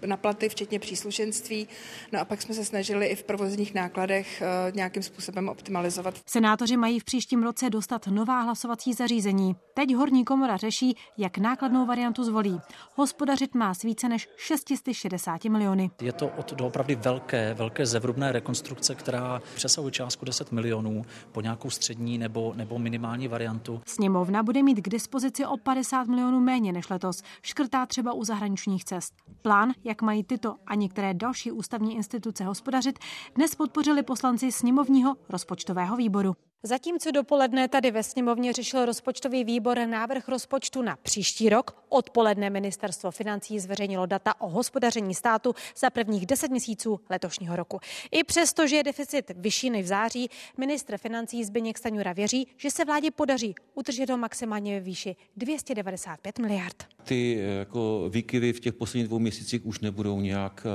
eh, 0.01 0.07
na 0.07 0.17
platy, 0.17 0.49
včetně 0.49 0.79
příslušenství. 0.79 1.67
No 2.11 2.19
a 2.19 2.25
pak 2.25 2.41
jsme 2.41 2.55
se 2.55 2.65
snažili 2.65 3.07
i 3.07 3.15
v 3.15 3.23
provozních 3.23 3.73
nákladech 3.73 4.41
eh, 4.41 4.71
nějakým 4.75 5.03
způsobem 5.03 5.49
optimalizovat. 5.49 6.15
Senátoři 6.25 6.77
mají 6.77 6.99
v 6.99 7.03
příštím 7.03 7.43
roce 7.43 7.69
dostat 7.69 8.07
nová 8.07 8.41
hlasovací 8.41 8.93
zařízení. 8.93 9.55
Teď 9.73 9.95
horní 9.95 10.25
komora 10.25 10.57
řeší, 10.57 10.97
jak 11.17 11.37
nákladnou 11.37 11.85
variantu 11.85 12.23
zvolí. 12.23 12.59
Hospodařit 12.95 13.55
má 13.55 13.73
s 13.73 13.81
více 13.81 14.09
než 14.09 14.29
660 14.37 15.43
milionů 15.45 15.72
miliony. 15.75 15.91
Je 16.01 16.13
to 16.13 16.27
od 16.27 16.53
doopravdy 16.53 16.95
velké, 16.95 17.53
velké 17.53 17.85
zevrubné 17.85 18.31
rekonstrukce, 18.31 18.95
která 18.95 19.41
přesahuje 19.55 19.91
částku 19.91 20.25
10 20.25 20.51
milionů 20.51 21.05
po 21.31 21.41
nějakou 21.41 21.69
střední 21.69 22.17
nebo, 22.17 22.53
nebo 22.55 22.79
minimální 22.79 23.27
variantu. 23.27 23.81
Sněmovna 23.85 24.43
bude 24.43 24.63
mít 24.63 24.81
k 24.81 24.89
dispozici 24.89 25.45
o 25.45 25.57
50 25.57 26.07
milionů 26.07 26.39
méně 26.39 26.71
než 26.71 26.89
letos. 26.89 27.23
Škrtá 27.41 27.85
třeba 27.85 28.13
u 28.13 28.23
zahraničních 28.23 28.85
cest. 28.85 29.13
Plán, 29.41 29.71
jak 29.83 30.01
mají 30.01 30.23
tyto 30.23 30.55
a 30.67 30.75
některé 30.75 31.13
další 31.13 31.51
ústavní 31.51 31.95
instituce 31.95 32.43
hospodařit, 32.43 32.99
dnes 33.35 33.55
podpořili 33.55 34.03
poslanci 34.03 34.51
sněmovního 34.51 35.15
rozpočtového 35.29 35.95
výboru. 35.95 36.35
Zatímco 36.65 37.11
dopoledne 37.11 37.67
tady 37.67 37.91
ve 37.91 38.03
sněmovně 38.03 38.53
řešil 38.53 38.85
rozpočtový 38.85 39.43
výbor 39.43 39.79
návrh 39.87 40.27
rozpočtu 40.27 40.81
na 40.81 40.95
příští 41.03 41.49
rok, 41.49 41.83
odpoledne 41.89 42.49
ministerstvo 42.49 43.11
financí 43.11 43.59
zveřejnilo 43.59 44.05
data 44.05 44.41
o 44.41 44.49
hospodaření 44.49 45.15
státu 45.15 45.53
za 45.77 45.89
prvních 45.89 46.25
10 46.25 46.51
měsíců 46.51 46.99
letošního 47.09 47.55
roku. 47.55 47.79
I 48.11 48.23
přesto, 48.23 48.67
že 48.67 48.75
je 48.75 48.83
deficit 48.83 49.31
vyšší 49.35 49.69
než 49.69 49.85
v 49.85 49.87
září, 49.87 50.29
ministr 50.57 50.97
financí 50.97 51.43
Zbyněk 51.43 51.77
Staňura 51.77 52.13
věří, 52.13 52.47
že 52.57 52.71
se 52.71 52.85
vládě 52.85 53.11
podaří 53.11 53.55
udržet 53.75 54.09
ho 54.09 54.17
maximálně 54.17 54.79
ve 54.79 54.85
výši 54.85 55.15
295 55.37 56.39
miliard. 56.39 56.83
ty 57.03 57.37
jako 57.59 58.09
výkyvy 58.09 58.53
v 58.53 58.59
těch 58.59 58.73
posledních 58.73 59.07
dvou 59.07 59.19
měsících 59.19 59.65
už 59.65 59.79
nebudou 59.79 60.21
nějak, 60.21 60.67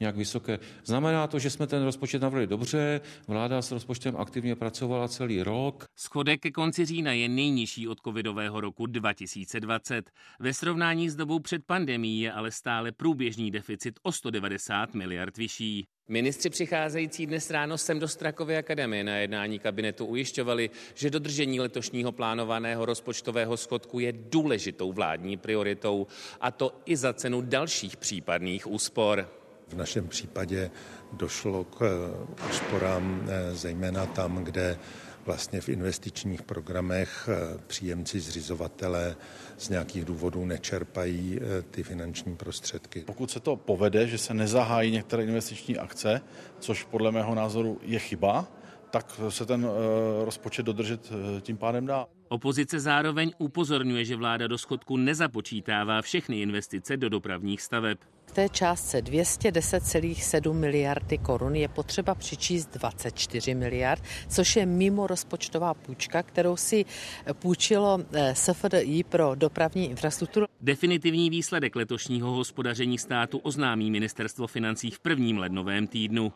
nějak 0.00 0.16
vysoké. 0.16 0.58
Znamená 0.84 1.26
to, 1.26 1.38
že 1.38 1.50
jsme 1.50 1.66
ten 1.66 1.82
rozpočet 1.82 2.22
navrhli 2.22 2.46
dobře, 2.46 3.00
vláda 3.28 3.62
s 3.62 3.72
rozpočtem 3.72 4.16
aktivně 4.16 4.56
pracovala 4.56 5.08
celý 5.08 5.35
rok. 5.42 5.84
Schodek 5.96 6.40
ke 6.40 6.50
konci 6.50 6.84
října 6.84 7.12
je 7.12 7.28
nejnižší 7.28 7.88
od 7.88 8.00
covidového 8.00 8.60
roku 8.60 8.86
2020. 8.86 10.10
Ve 10.40 10.54
srovnání 10.54 11.10
s 11.10 11.16
dobou 11.16 11.38
před 11.38 11.64
pandemí 11.64 12.20
je 12.20 12.32
ale 12.32 12.50
stále 12.50 12.92
průběžný 12.92 13.50
deficit 13.50 14.00
o 14.02 14.12
190 14.12 14.94
miliard 14.94 15.36
vyšší. 15.36 15.86
Ministři 16.08 16.50
přicházející 16.50 17.26
dnes 17.26 17.50
ráno 17.50 17.78
sem 17.78 17.98
do 17.98 18.08
Strakovy 18.08 18.56
akademie 18.56 19.04
na 19.04 19.16
jednání 19.16 19.58
kabinetu 19.58 20.06
ujišťovali, 20.06 20.70
že 20.94 21.10
dodržení 21.10 21.60
letošního 21.60 22.12
plánovaného 22.12 22.86
rozpočtového 22.86 23.56
schodku 23.56 23.98
je 23.98 24.12
důležitou 24.12 24.92
vládní 24.92 25.36
prioritou, 25.36 26.06
a 26.40 26.50
to 26.50 26.80
i 26.86 26.96
za 26.96 27.12
cenu 27.12 27.40
dalších 27.40 27.96
případných 27.96 28.66
úspor. 28.66 29.28
V 29.68 29.74
našem 29.74 30.08
případě 30.08 30.70
došlo 31.12 31.64
k 31.64 32.10
úsporám 32.50 33.28
eh, 33.28 33.54
zejména 33.54 34.06
tam, 34.06 34.44
kde 34.44 34.78
vlastně 35.26 35.60
v 35.60 35.68
investičních 35.68 36.42
programech 36.42 37.28
eh, 37.28 37.58
příjemci 37.66 38.20
zřizovatele 38.20 39.16
z 39.58 39.68
nějakých 39.68 40.04
důvodů 40.04 40.44
nečerpají 40.44 41.38
eh, 41.40 41.62
ty 41.62 41.82
finanční 41.82 42.36
prostředky. 42.36 43.00
Pokud 43.00 43.30
se 43.30 43.40
to 43.40 43.56
povede, 43.56 44.08
že 44.08 44.18
se 44.18 44.34
nezahájí 44.34 44.92
některé 44.92 45.24
investiční 45.24 45.78
akce, 45.78 46.20
což 46.58 46.84
podle 46.84 47.12
mého 47.12 47.34
názoru 47.34 47.78
je 47.82 47.98
chyba, 47.98 48.46
tak 48.90 49.20
se 49.28 49.46
ten 49.46 49.66
eh, 49.66 50.24
rozpočet 50.24 50.66
dodržet 50.66 51.10
tím 51.40 51.56
pádem 51.56 51.86
dá. 51.86 52.06
Opozice 52.28 52.80
zároveň 52.80 53.32
upozorňuje, 53.38 54.04
že 54.04 54.16
vláda 54.16 54.46
do 54.46 54.58
schodku 54.58 54.96
nezapočítává 54.96 56.02
všechny 56.02 56.40
investice 56.40 56.96
do 56.96 57.08
dopravních 57.08 57.62
staveb. 57.62 57.98
K 58.24 58.30
té 58.32 58.48
částce 58.48 58.98
210,7 58.98 60.52
miliardy 60.52 61.18
korun 61.18 61.54
je 61.54 61.68
potřeba 61.68 62.14
přičíst 62.14 62.74
24 62.74 63.54
miliard, 63.54 64.02
což 64.28 64.56
je 64.56 64.66
mimo 64.66 65.06
rozpočtová 65.06 65.74
půjčka, 65.74 66.22
kterou 66.22 66.56
si 66.56 66.84
půjčilo 67.32 67.98
eh, 68.12 68.34
SFDI 68.34 69.04
pro 69.08 69.34
dopravní 69.34 69.90
infrastrukturu. 69.90 70.46
Definitivní 70.60 71.30
výsledek 71.30 71.76
letošního 71.76 72.32
hospodaření 72.32 72.98
státu 72.98 73.38
oznámí 73.38 73.90
ministerstvo 73.90 74.46
financí 74.46 74.90
v 74.90 75.00
prvním 75.00 75.38
lednovém 75.38 75.86
týdnu. 75.86 76.32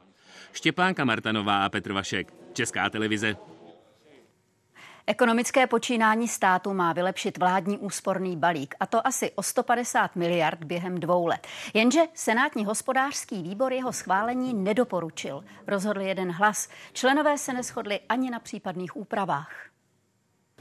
Štěpánka 0.53 1.05
Martanová 1.05 1.65
a 1.65 1.69
Petr 1.69 1.93
Vašek, 1.93 2.35
Česká 2.53 2.91
televize. 2.91 3.37
Ekonomické 5.11 5.67
počínání 5.67 6.29
státu 6.29 6.75
má 6.75 6.93
vylepšit 6.93 7.39
vládní 7.39 7.79
úsporný 7.79 8.37
balík, 8.37 8.75
a 8.81 8.87
to 8.87 9.07
asi 9.07 9.31
o 9.31 9.43
150 9.43 10.17
miliard 10.17 10.65
během 10.65 11.01
dvou 11.01 11.27
let. 11.27 11.47
Jenže 11.75 12.01
Senátní 12.15 12.65
hospodářský 12.65 13.43
výbor 13.43 13.73
jeho 13.73 13.93
schválení 13.93 14.55
nedoporučil. 14.55 15.45
Rozhodl 15.67 16.01
jeden 16.01 16.31
hlas. 16.33 16.69
Členové 16.93 17.39
se 17.39 17.53
neschodli 17.53 18.01
ani 18.09 18.31
na 18.31 18.39
případných 18.39 18.97
úpravách. 18.97 19.51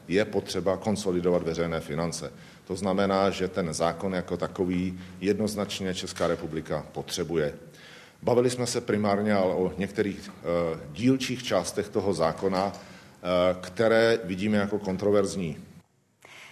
Je 0.07 0.25
potřeba 0.25 0.77
konsolidovat 0.77 1.43
veřejné 1.43 1.79
finance. 1.79 2.33
To 2.67 2.75
znamená, 2.75 3.29
že 3.29 3.47
ten 3.47 3.73
zákon 3.73 4.13
jako 4.13 4.37
takový 4.37 4.99
jednoznačně 5.19 5.93
Česká 5.93 6.27
republika 6.27 6.85
potřebuje. 6.91 7.53
Bavili 8.21 8.49
jsme 8.49 8.67
se 8.67 8.81
primárně 8.81 9.33
ale 9.33 9.53
o 9.53 9.73
některých 9.77 10.29
e, 10.29 10.31
dílčích 10.91 11.43
částech 11.43 11.89
toho 11.89 12.13
zákona, 12.13 12.73
které 13.61 14.17
vidíme 14.23 14.57
jako 14.57 14.79
kontroverzní. 14.79 15.57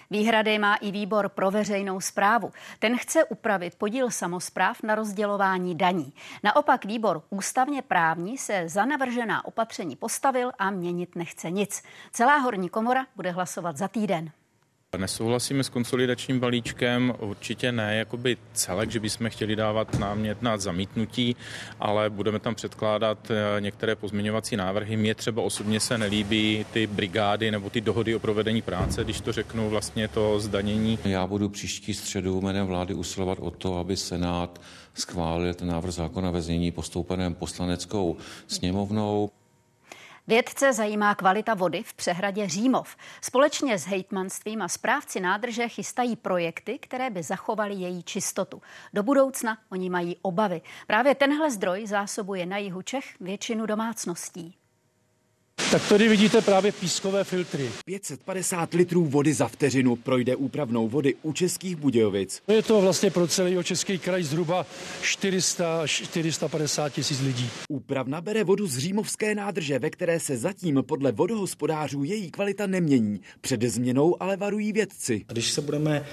Výhrady 0.10 0.60
má 0.60 0.76
i 0.76 0.92
výbor 0.92 1.30
pro 1.30 1.52
veřejnou 1.52 2.02
zprávu. 2.02 2.52
Ten 2.80 2.98
chce 2.98 3.24
upravit 3.24 3.76
podíl 3.76 4.12
samozpráv 4.12 4.84
na 4.84 4.96
rozdělování 4.96 5.76
daní. 5.76 6.14
Naopak 6.44 6.86
výbor 6.86 7.22
ústavně 7.30 7.82
právní 7.82 8.38
se 8.38 8.64
za 8.70 8.86
navržená 8.86 9.46
opatření 9.46 9.96
postavil 9.96 10.52
a 10.60 10.70
měnit 10.70 11.16
nechce 11.16 11.52
nic. 11.52 11.84
Celá 12.12 12.38
horní 12.38 12.70
komora 12.70 13.06
bude 13.16 13.32
hlasovat 13.32 13.78
za 13.78 13.88
týden. 13.88 14.32
Nesouhlasíme 14.98 15.64
s 15.64 15.70
konsolidačním 15.70 16.40
balíčkem, 16.40 17.14
určitě 17.20 17.72
ne 17.72 17.96
jakoby 17.96 18.38
celek, 18.54 18.92
že 18.92 19.00
bychom 19.00 19.30
chtěli 19.30 19.56
dávat 19.56 20.00
námět 20.00 20.42
na 20.42 20.58
zamítnutí, 20.58 21.36
ale 21.80 22.10
budeme 22.10 22.40
tam 22.40 22.56
předkládat 22.56 23.32
eh, 23.32 23.62
některé 23.62 23.96
pozměňovací 23.96 24.56
návrhy. 24.56 24.98
Mně 24.98 25.16
třeba 25.16 25.42
osobně 25.42 25.80
se 25.80 25.98
nelíbí 25.98 26.66
ty 26.74 26.88
brigády 26.88 27.52
nebo 27.52 27.70
ty 27.70 27.82
dohody 27.82 28.16
o 28.16 28.20
provedení 28.20 28.62
práce, 28.62 29.04
když 29.04 29.22
to 29.22 29.32
řeknu 29.32 29.70
vlastně 29.70 30.08
to 30.08 30.40
zdanění. 30.40 31.00
Já 31.06 31.28
budu 31.28 31.50
příští 31.50 31.94
středu 31.94 32.42
jménem 32.42 32.68
vlády 32.68 32.94
usilovat 32.94 33.38
o 33.42 33.52
to, 33.52 33.78
aby 33.78 33.98
Senát 33.98 34.62
schválil 34.94 35.54
ten 35.54 35.68
návrh 35.68 35.94
zákona 35.94 36.32
ve 36.32 36.42
znění 36.42 36.72
postoupeném 36.72 37.34
poslaneckou 37.34 38.18
sněmovnou. 38.48 39.30
Vědce 40.28 40.74
zajímá 40.74 41.16
kvalita 41.16 41.54
vody 41.54 41.84
v 41.84 41.94
přehradě 41.94 42.48
Římov. 42.48 42.96
Společně 43.22 43.78
s 43.78 43.86
hejtmanstvím 43.86 44.62
a 44.62 44.68
správci 44.68 45.20
nádrže 45.20 45.68
chystají 45.68 46.16
projekty, 46.16 46.80
které 46.80 47.10
by 47.10 47.24
zachovaly 47.24 47.74
její 47.74 48.04
čistotu. 48.04 48.62
Do 48.94 49.04
budoucna 49.04 49.58
oni 49.70 49.90
mají 49.90 50.18
obavy. 50.22 50.62
Právě 50.88 51.16
tenhle 51.16 51.52
zdroj 51.52 51.88
zásobuje 51.88 52.46
na 52.46 52.58
jihu 52.58 52.82
Čech 52.82 53.20
většinu 53.20 53.66
domácností. 53.66 54.58
Tak 55.72 55.90
tady 55.90 56.08
vidíte 56.08 56.42
právě 56.42 56.72
pískové 56.72 57.24
filtry. 57.24 57.70
550 57.86 58.74
litrů 58.74 59.06
vody 59.06 59.34
za 59.34 59.48
vteřinu 59.48 59.96
projde 59.96 60.36
úpravnou 60.36 60.88
vody 60.88 61.16
u 61.24 61.34
Českých 61.34 61.76
Budějovic. 61.76 62.42
Je 62.48 62.64
to 62.64 62.82
vlastně 62.82 63.12
pro 63.12 63.28
celý 63.28 63.58
český 63.64 63.98
kraj 63.98 64.24
zhruba 64.24 64.66
400 65.02 65.88
450 65.88 66.90
tisíc 66.90 67.22
lidí. 67.22 67.50
Úpravna 67.70 68.22
bere 68.22 68.44
vodu 68.44 68.68
z 68.68 68.78
Římovské 68.78 69.36
nádrže, 69.36 69.80
ve 69.80 69.90
které 69.90 70.20
se 70.20 70.38
zatím 70.38 70.84
podle 70.88 71.12
vodohospodářů 71.12 72.04
její 72.04 72.32
kvalita 72.32 72.68
nemění. 72.68 73.22
Před 73.42 73.64
změnou 73.64 74.24
ale 74.24 74.38
varují 74.38 74.74
vědci. 74.74 75.26
Když 75.28 75.52
se 75.52 75.62
budeme 75.62 76.06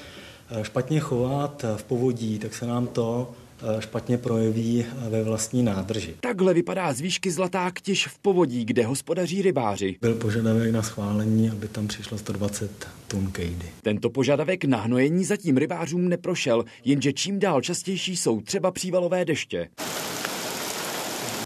eh, 0.50 0.64
špatně 0.64 1.00
chovat 1.00 1.64
v 1.76 1.84
povodí, 1.84 2.38
tak 2.38 2.54
se 2.54 2.66
nám 2.66 2.86
to 2.86 3.34
Eh, 3.34 3.43
špatně 3.78 4.18
projeví 4.18 4.84
ve 5.08 5.22
vlastní 5.22 5.62
nádrži. 5.62 6.14
Takhle 6.20 6.54
vypadá 6.54 6.92
z 6.92 7.00
výšky 7.00 7.30
Zlatá 7.30 7.70
ktěž 7.70 8.06
v 8.06 8.18
povodí, 8.18 8.64
kde 8.64 8.86
hospodaří 8.86 9.42
rybáři. 9.42 9.96
Byl 10.00 10.14
požadavek 10.14 10.72
na 10.72 10.82
schválení, 10.82 11.50
aby 11.50 11.68
tam 11.68 11.88
přišlo 11.88 12.18
120 12.18 12.88
tun 13.08 13.30
kejdy. 13.32 13.66
Tento 13.82 14.10
požadavek 14.10 14.64
na 14.64 14.78
hnojení 14.80 15.24
zatím 15.24 15.56
rybářům 15.56 16.08
neprošel, 16.08 16.64
jenže 16.84 17.12
čím 17.12 17.38
dál 17.38 17.60
častější 17.60 18.16
jsou 18.16 18.40
třeba 18.40 18.70
přívalové 18.70 19.24
deště. 19.24 19.68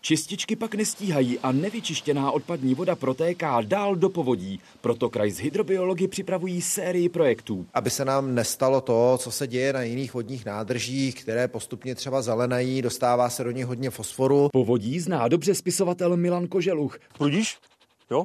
Čističky 0.09 0.57
pak 0.57 0.75
nestíhají 0.75 1.39
a 1.39 1.53
nevyčištěná 1.53 2.31
odpadní 2.31 2.75
voda 2.75 2.97
protéká 2.97 3.61
dál 3.61 3.97
do 3.97 4.09
povodí. 4.09 4.61
Proto 4.81 5.11
kraj 5.11 5.31
z 5.31 5.39
hydrobiology 5.39 6.09
připravují 6.09 6.63
sérii 6.63 7.09
projektů. 7.09 7.67
Aby 7.75 7.91
se 7.91 8.05
nám 8.05 8.35
nestalo 8.35 8.81
to, 8.81 9.19
co 9.19 9.31
se 9.31 9.47
děje 9.47 9.73
na 9.73 9.83
jiných 9.83 10.15
vodních 10.15 10.45
nádržích, 10.45 11.23
které 11.23 11.49
postupně 11.49 11.95
třeba 11.95 12.23
zelenají, 12.23 12.83
dostává 12.83 13.31
se 13.31 13.45
do 13.45 13.51
nich 13.51 13.67
hodně 13.67 13.91
fosforu. 13.91 14.49
Povodí 14.53 15.01
zná 15.01 15.29
dobře 15.29 15.55
spisovatel 15.55 16.17
Milan 16.17 16.47
Koželuch. 16.47 16.99
Prudíš? 17.19 17.57
Jo? 18.11 18.25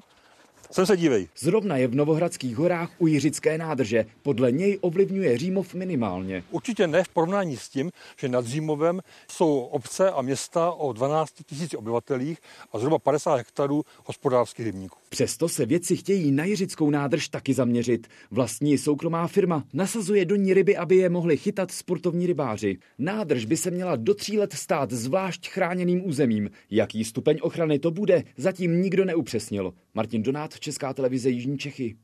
Sem 0.74 0.86
se 0.86 0.98
dívej. 0.98 1.28
Zrovna 1.38 1.78
je 1.78 1.88
v 1.88 1.96
Novohradských 1.96 2.56
horách 2.56 2.92
u 2.98 3.08
Jiřické 3.08 3.58
nádrže. 3.58 4.06
Podle 4.22 4.52
něj 4.52 4.78
ovlivňuje 4.82 5.38
Římov 5.38 5.74
minimálně. 5.74 6.44
Určitě 6.52 6.88
ne 6.88 7.04
v 7.04 7.08
porovnání 7.08 7.58
s 7.58 7.70
tím, 7.70 7.92
že 8.20 8.30
nad 8.30 8.46
Římovem 8.46 9.02
jsou 9.32 9.60
obce 9.60 10.12
a 10.12 10.22
města 10.22 10.72
o 10.72 10.94
12 10.94 11.34
000 11.52 11.68
obyvatelích 11.76 12.38
a 12.72 12.80
zhruba 12.80 13.00
50 13.00 13.36
hektarů 13.36 13.84
hospodářských 14.06 14.66
rybníků. 14.66 14.98
Přesto 15.10 15.50
se 15.50 15.66
vědci 15.66 15.98
chtějí 15.98 16.32
na 16.32 16.46
Jiřickou 16.46 16.90
nádrž 16.90 17.28
taky 17.30 17.54
zaměřit. 17.54 18.08
Vlastní 18.32 18.78
soukromá 18.78 19.28
firma 19.28 19.64
nasazuje 19.74 20.26
do 20.26 20.36
ní 20.36 20.54
ryby, 20.54 20.78
aby 20.78 20.96
je 20.96 21.10
mohli 21.10 21.38
chytat 21.38 21.72
sportovní 21.72 22.28
rybáři. 22.28 22.78
Nádrž 22.98 23.46
by 23.46 23.58
se 23.58 23.72
měla 23.72 23.96
do 23.96 24.14
tří 24.14 24.38
let 24.38 24.54
stát 24.54 24.92
zvlášť 24.92 25.50
chráněným 25.50 26.08
územím. 26.08 26.50
Jaký 26.70 27.04
stupeň 27.04 27.38
ochrany 27.42 27.80
to 27.80 27.92
bude, 27.92 28.24
zatím 28.38 28.82
nikdo 28.82 29.06
neupřesnil. 29.06 29.74
Martin 29.94 30.24
Donát, 30.24 30.60
Česká 30.60 30.94
televize 30.94 31.30
Jižní 31.30 31.58
Čechy. 31.58 31.98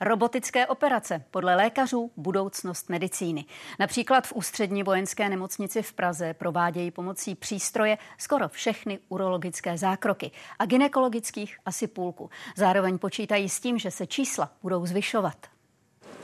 Robotické 0.00 0.66
operace, 0.66 1.24
podle 1.30 1.56
lékařů 1.56 2.10
budoucnost 2.16 2.88
medicíny. 2.88 3.44
Například 3.80 4.26
v 4.26 4.32
ústřední 4.32 4.82
vojenské 4.82 5.28
nemocnici 5.28 5.82
v 5.82 5.92
Praze 5.92 6.34
provádějí 6.34 6.90
pomocí 6.90 7.34
přístroje 7.34 7.98
skoro 8.18 8.48
všechny 8.48 8.98
urologické 9.08 9.78
zákroky 9.78 10.30
a 10.58 10.66
ginekologických 10.66 11.58
asi 11.66 11.86
půlku. 11.86 12.30
Zároveň 12.56 12.98
počítají 12.98 13.48
s 13.48 13.60
tím, 13.60 13.78
že 13.78 13.90
se 13.90 14.06
čísla 14.06 14.52
budou 14.62 14.86
zvyšovat 14.86 15.46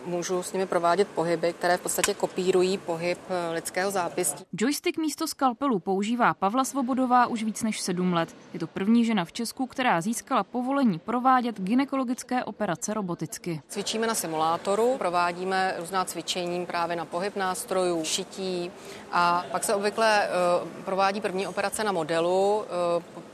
můžu 0.08 0.42
s 0.42 0.52
nimi 0.52 0.66
provádět 0.66 1.08
pohyby, 1.08 1.52
které 1.52 1.76
v 1.76 1.80
podstatě 1.80 2.14
kopírují 2.14 2.78
pohyb 2.78 3.18
eh, 3.28 3.52
lidského 3.52 3.90
zápěstí. 3.90 4.44
Joystick 4.60 4.98
místo 4.98 5.26
skalpelu 5.26 5.78
používá 5.78 6.34
Pavla 6.34 6.64
Svobodová 6.64 7.26
už 7.26 7.42
víc 7.42 7.62
než 7.62 7.80
sedm 7.80 8.12
let. 8.12 8.36
Je 8.52 8.60
to 8.60 8.66
první 8.66 9.04
žena 9.04 9.24
v 9.24 9.32
Česku, 9.32 9.66
která 9.66 10.00
získala 10.00 10.44
povolení 10.44 10.98
provádět 10.98 11.60
gynekologické 11.60 12.44
operace 12.44 12.94
roboticky. 12.94 13.60
Cvičíme 13.68 14.06
na 14.06 14.14
simulátoru, 14.14 14.94
provádíme 14.98 15.74
různá 15.78 16.04
cvičení 16.04 16.66
právě 16.66 16.96
na 16.96 17.04
pohyb 17.04 17.36
nástrojů, 17.36 18.04
šití 18.04 18.70
a 19.12 19.44
pak 19.50 19.64
se 19.64 19.74
obvykle 19.74 20.28
uh, 20.62 20.68
provádí 20.84 21.20
první 21.20 21.46
operace 21.46 21.84
na 21.84 21.92
modelu. 21.92 22.64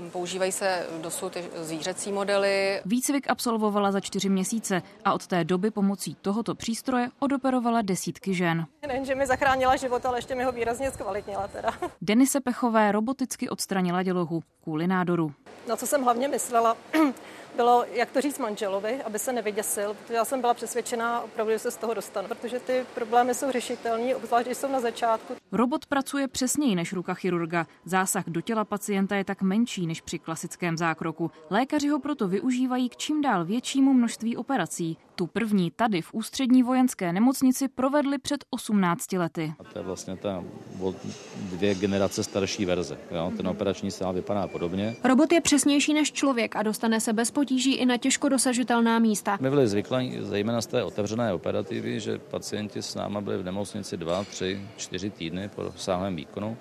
Uh, 0.01 0.09
používají 0.11 0.53
se 0.53 0.87
dosud 1.01 1.37
zvířecí 1.61 2.13
modely. 2.13 2.81
Výcvik 2.85 3.31
absolvovala 3.31 3.93
za 3.93 4.01
čtyři 4.01 4.29
měsíce 4.29 4.83
a 5.05 5.13
od 5.13 5.27
té 5.27 5.45
doby 5.45 5.71
pomocí 5.71 6.17
tohoto 6.23 6.55
přístroje 6.65 7.09
odoperovala 7.19 7.83
desítky 7.83 8.35
žen. 8.35 8.67
Nejenže 8.87 9.15
mi 9.15 9.27
zachránila 9.27 9.77
život, 9.77 10.07
ale 10.07 10.19
ještě 10.19 10.35
mi 10.35 10.45
ho 10.45 10.53
výrazně 10.53 10.91
zkvalitnila 10.91 11.49
teda. 11.49 11.71
Denise 12.03 12.41
Pechové 12.41 12.93
roboticky 12.93 13.49
odstranila 13.49 14.03
dělohu 14.03 14.43
kvůli 14.63 14.87
nádoru. 14.87 15.33
Na 15.69 15.77
co 15.77 15.87
jsem 15.87 16.03
hlavně 16.03 16.29
myslela, 16.29 16.77
bylo, 17.57 17.85
jak 17.93 18.11
to 18.11 18.21
říct 18.21 18.39
manželovi, 18.39 19.03
aby 19.03 19.19
se 19.19 19.33
nevyděsil, 19.33 19.95
protože 19.95 20.15
já 20.15 20.25
jsem 20.25 20.41
byla 20.41 20.55
přesvědčená 20.55 21.21
opravdu, 21.21 21.53
že 21.53 21.59
se 21.59 21.71
z 21.71 21.77
toho 21.77 21.95
dostanu, 21.95 22.29
protože 22.29 22.61
ty 22.61 22.87
problémy 22.95 23.35
jsou 23.35 23.51
řešitelné, 23.51 24.17
obzvlášť 24.17 24.47
když 24.47 24.59
jsou 24.59 24.69
na 24.69 24.81
začátku. 24.81 25.35
Robot 25.53 25.87
pracuje 25.87 26.29
přesněji 26.29 26.75
než 26.75 26.93
ruka 26.93 27.15
chirurga. 27.15 27.67
Zásah 27.85 28.25
do 28.27 28.41
těla 28.41 28.65
pacienta 28.65 29.17
je 29.17 29.25
tak 29.25 29.43
menší 29.43 29.87
než 29.87 30.01
při 30.01 30.19
klasickém 30.19 30.79
zákroku. 30.79 31.31
Lékaři 31.51 31.89
ho 31.89 31.99
proto 31.99 32.29
využívají 32.29 32.89
k 32.89 32.97
čím 32.97 33.23
dál 33.23 33.45
většímu 33.45 33.93
množství 33.93 34.37
operací. 34.37 34.97
Tu 35.17 35.27
první 35.27 35.71
tady 35.71 36.03
v 36.03 36.15
ústřední 36.15 36.63
vojenské 36.63 37.13
nemocnici 37.13 37.69
provedli 37.69 38.19
před 38.19 38.45
18 38.51 39.13
lety. 39.13 39.55
A 39.59 39.65
to 39.65 39.79
je 39.79 39.85
vlastně 39.85 40.17
ta 40.17 40.45
dvě 41.37 41.75
generace 41.75 42.25
starší 42.25 42.65
verze. 42.65 42.99
Jo? 43.11 43.33
Ten 43.37 43.49
operační 43.49 43.91
sál 43.91 44.13
vypadá 44.13 44.47
podobně. 44.47 44.97
Robot 45.05 45.33
je 45.33 45.41
přesnější 45.41 45.95
než 45.95 46.13
člověk 46.13 46.57
a 46.57 46.63
dostane 46.63 47.01
se 47.01 47.13
bez 47.13 47.31
potíží 47.31 47.75
i 47.75 47.87
na 47.87 47.97
těžko 47.97 48.29
dosažitelná 48.29 48.99
místa. 48.99 49.39
My 49.41 49.51
byli 49.51 49.69
zvyklí, 49.69 50.19
zejména 50.21 50.61
z 50.61 50.67
té 50.67 50.85
otevřené 50.85 51.33
operativy, 51.33 52.01
že 52.01 52.19
pacienti 52.19 52.83
s 52.83 52.95
náma 52.95 53.21
byli 53.21 53.39
v 53.39 53.45
nemocnici 53.45 53.97
dva, 53.97 54.25
tři, 54.25 54.61
čtyři 54.77 55.11
týdny 55.11 55.49
po 55.49 55.73
sáhlém 55.77 56.17
výkonu. 56.17 56.57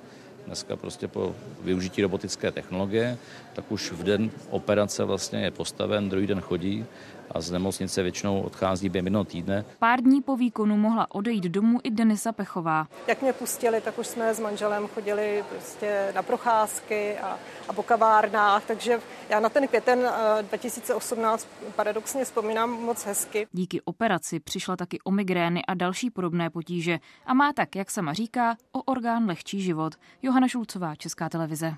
Dneska 0.45 0.75
prostě 0.75 1.07
po 1.07 1.35
využití 1.61 2.01
robotické 2.01 2.51
technologie, 2.51 3.17
tak 3.53 3.71
už 3.71 3.91
v 3.91 4.03
den 4.03 4.31
operace 4.49 5.03
vlastně 5.03 5.43
je 5.43 5.51
postaven, 5.51 6.09
druhý 6.09 6.27
den 6.27 6.41
chodí 6.41 6.85
a 7.33 7.41
z 7.41 7.51
nemocnice 7.51 8.03
většinou 8.03 8.41
odchází 8.41 8.89
během 8.89 9.05
jednoho 9.05 9.25
týdne. 9.25 9.65
Pár 9.79 10.01
dní 10.01 10.21
po 10.21 10.35
výkonu 10.35 10.77
mohla 10.77 11.11
odejít 11.11 11.43
domů 11.43 11.79
i 11.83 11.91
Denisa 11.91 12.31
Pechová. 12.31 12.87
Jak 13.07 13.21
mě 13.21 13.33
pustili, 13.33 13.81
tak 13.81 13.99
už 13.99 14.07
jsme 14.07 14.33
s 14.33 14.39
manželem 14.39 14.87
chodili 14.87 15.43
prostě 15.49 16.11
na 16.15 16.23
procházky 16.23 17.17
a, 17.17 17.39
a 17.67 17.73
po 17.73 17.83
kavárnách, 17.83 18.65
takže 18.65 18.99
já 19.29 19.39
na 19.39 19.49
ten 19.49 19.67
květen 19.67 19.99
2018 20.41 21.47
eh, 21.67 21.71
paradoxně 21.71 22.25
vzpomínám 22.25 22.69
moc 22.69 23.05
hezky. 23.05 23.47
Díky 23.51 23.81
operaci 23.81 24.39
přišla 24.39 24.75
taky 24.75 24.99
o 25.03 25.11
migrény 25.11 25.65
a 25.65 25.73
další 25.73 26.09
podobné 26.09 26.49
potíže 26.49 26.99
a 27.25 27.33
má 27.33 27.53
tak, 27.53 27.75
jak 27.75 27.91
sama 27.91 28.13
říká, 28.13 28.55
o 28.71 28.81
orgán 28.81 29.25
lehčí 29.25 29.61
život. 29.61 29.93
Johana 30.21 30.47
Šulcová, 30.47 30.95
Česká 30.95 31.29
televize. 31.29 31.73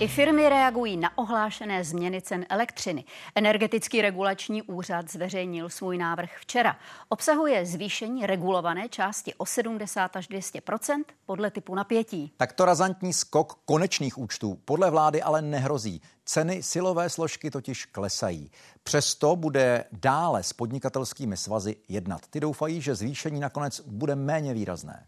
I 0.00 0.08
firmy 0.08 0.48
reagují 0.48 0.96
na 0.96 1.18
ohlášené 1.18 1.84
změny 1.84 2.22
cen 2.22 2.46
elektřiny. 2.48 3.04
Energetický 3.34 4.02
regulační 4.02 4.62
úřad 4.62 5.10
zveřejnil 5.10 5.68
svůj 5.68 5.98
návrh 5.98 6.30
včera. 6.40 6.76
Obsahuje 7.08 7.66
zvýšení 7.66 8.26
regulované 8.26 8.88
části 8.88 9.34
o 9.34 9.46
70 9.46 10.16
až 10.16 10.30
200% 10.30 11.04
podle 11.26 11.50
typu 11.50 11.74
napětí. 11.74 12.32
Takto 12.36 12.64
razantní 12.64 13.12
skok 13.12 13.54
konečných 13.64 14.18
účtů 14.18 14.58
podle 14.64 14.90
vlády 14.90 15.22
ale 15.22 15.42
nehrozí. 15.42 16.02
Ceny 16.24 16.62
silové 16.62 17.10
složky 17.10 17.50
totiž 17.50 17.84
klesají. 17.84 18.50
Přesto 18.82 19.36
bude 19.36 19.84
dále 19.92 20.42
s 20.42 20.52
podnikatelskými 20.52 21.36
svazy 21.36 21.76
jednat. 21.88 22.20
Ty 22.30 22.40
doufají, 22.40 22.80
že 22.80 22.94
zvýšení 22.94 23.40
nakonec 23.40 23.80
bude 23.80 24.14
méně 24.14 24.54
výrazné. 24.54 25.06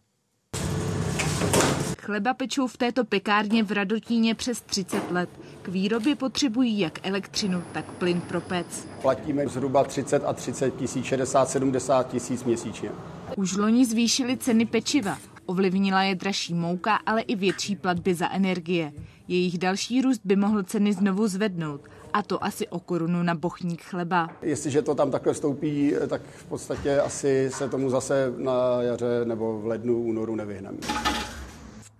Chleba 2.10 2.34
pečou 2.34 2.66
v 2.66 2.76
této 2.76 3.04
pekárně 3.04 3.62
v 3.62 3.72
Radotíně 3.72 4.34
přes 4.34 4.60
30 4.60 5.10
let. 5.10 5.30
K 5.62 5.68
výrobě 5.68 6.16
potřebují 6.16 6.78
jak 6.78 7.06
elektřinu, 7.06 7.62
tak 7.72 7.84
plyn 7.84 8.20
pro 8.20 8.40
pec. 8.40 8.88
Platíme 9.02 9.48
zhruba 9.48 9.84
30 9.84 10.24
a 10.26 10.32
30 10.32 10.76
tisíc, 10.76 11.04
60, 11.04 11.48
70 11.48 12.08
tisíc 12.08 12.44
měsíčně. 12.44 12.90
Už 13.36 13.56
loni 13.56 13.86
zvýšili 13.86 14.36
ceny 14.36 14.66
pečiva. 14.66 15.18
Ovlivnila 15.46 16.02
je 16.02 16.14
dražší 16.14 16.54
mouka, 16.54 16.98
ale 17.06 17.20
i 17.20 17.34
větší 17.34 17.76
platby 17.76 18.14
za 18.14 18.30
energie. 18.30 18.92
Jejich 19.28 19.58
další 19.58 20.02
růst 20.02 20.20
by 20.24 20.36
mohl 20.36 20.62
ceny 20.62 20.92
znovu 20.92 21.28
zvednout 21.28 21.80
a 22.12 22.22
to 22.22 22.44
asi 22.44 22.68
o 22.68 22.80
korunu 22.80 23.22
na 23.22 23.34
bochník 23.34 23.82
chleba. 23.82 24.28
Jestliže 24.42 24.82
to 24.82 24.94
tam 24.94 25.10
takhle 25.10 25.34
stoupí, 25.34 25.94
tak 26.08 26.22
v 26.36 26.44
podstatě 26.44 27.00
asi 27.00 27.50
se 27.52 27.68
tomu 27.68 27.90
zase 27.90 28.32
na 28.36 28.82
jaře 28.82 29.24
nebo 29.24 29.60
v 29.60 29.66
lednu, 29.66 30.02
únoru 30.02 30.36
nevyhneme 30.36 30.78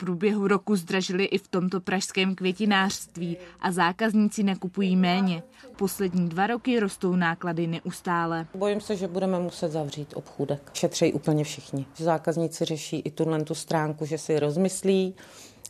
průběhu 0.00 0.48
roku 0.48 0.76
zdražili 0.76 1.24
i 1.24 1.38
v 1.38 1.48
tomto 1.48 1.80
pražském 1.80 2.34
květinářství 2.34 3.36
a 3.60 3.72
zákazníci 3.72 4.42
nakupují 4.42 4.96
méně. 4.96 5.42
Poslední 5.76 6.28
dva 6.28 6.46
roky 6.46 6.80
rostou 6.80 7.16
náklady 7.16 7.66
neustále. 7.66 8.46
Bojím 8.54 8.80
se, 8.80 8.96
že 8.96 9.08
budeme 9.08 9.38
muset 9.38 9.72
zavřít 9.72 10.12
obchůdek. 10.16 10.70
Šetřejí 10.74 11.12
úplně 11.12 11.44
všichni. 11.44 11.86
Zákazníci 11.96 12.64
řeší 12.64 12.98
i 12.98 13.10
tuhle 13.10 13.44
tu 13.44 13.54
stránku, 13.54 14.04
že 14.04 14.18
si 14.18 14.38
rozmyslí, 14.38 15.14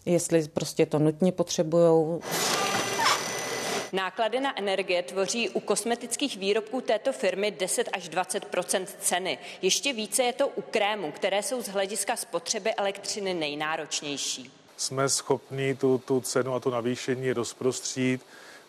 jestli 0.07 0.49
prostě 0.49 0.87
to 0.87 0.99
nutně 0.99 1.33
potřebují. 1.33 2.21
Náklady 3.93 4.41
na 4.41 4.59
energie 4.59 5.03
tvoří 5.03 5.49
u 5.49 5.61
kosmetických 5.61 6.37
výrobků 6.37 6.81
této 6.81 7.13
firmy 7.13 7.51
10 7.51 7.89
až 7.93 8.11
20% 8.11 8.87
ceny. 9.01 9.39
Ještě 9.63 9.93
více 9.93 10.23
je 10.23 10.33
to 10.33 10.49
u 10.49 10.63
krémů, 10.63 11.13
které 11.13 11.43
jsou 11.43 11.63
z 11.63 11.69
hlediska 11.69 12.17
spotřeby 12.17 12.75
elektřiny 12.75 13.35
nejnáročnější. 13.35 14.53
Jsme 14.77 15.09
schopni 15.09 15.75
tu, 15.75 15.99
tu 15.99 16.21
cenu 16.21 16.55
a 16.55 16.61
tu 16.61 16.71
navýšení 16.71 17.33
rozprostřít 17.33 18.21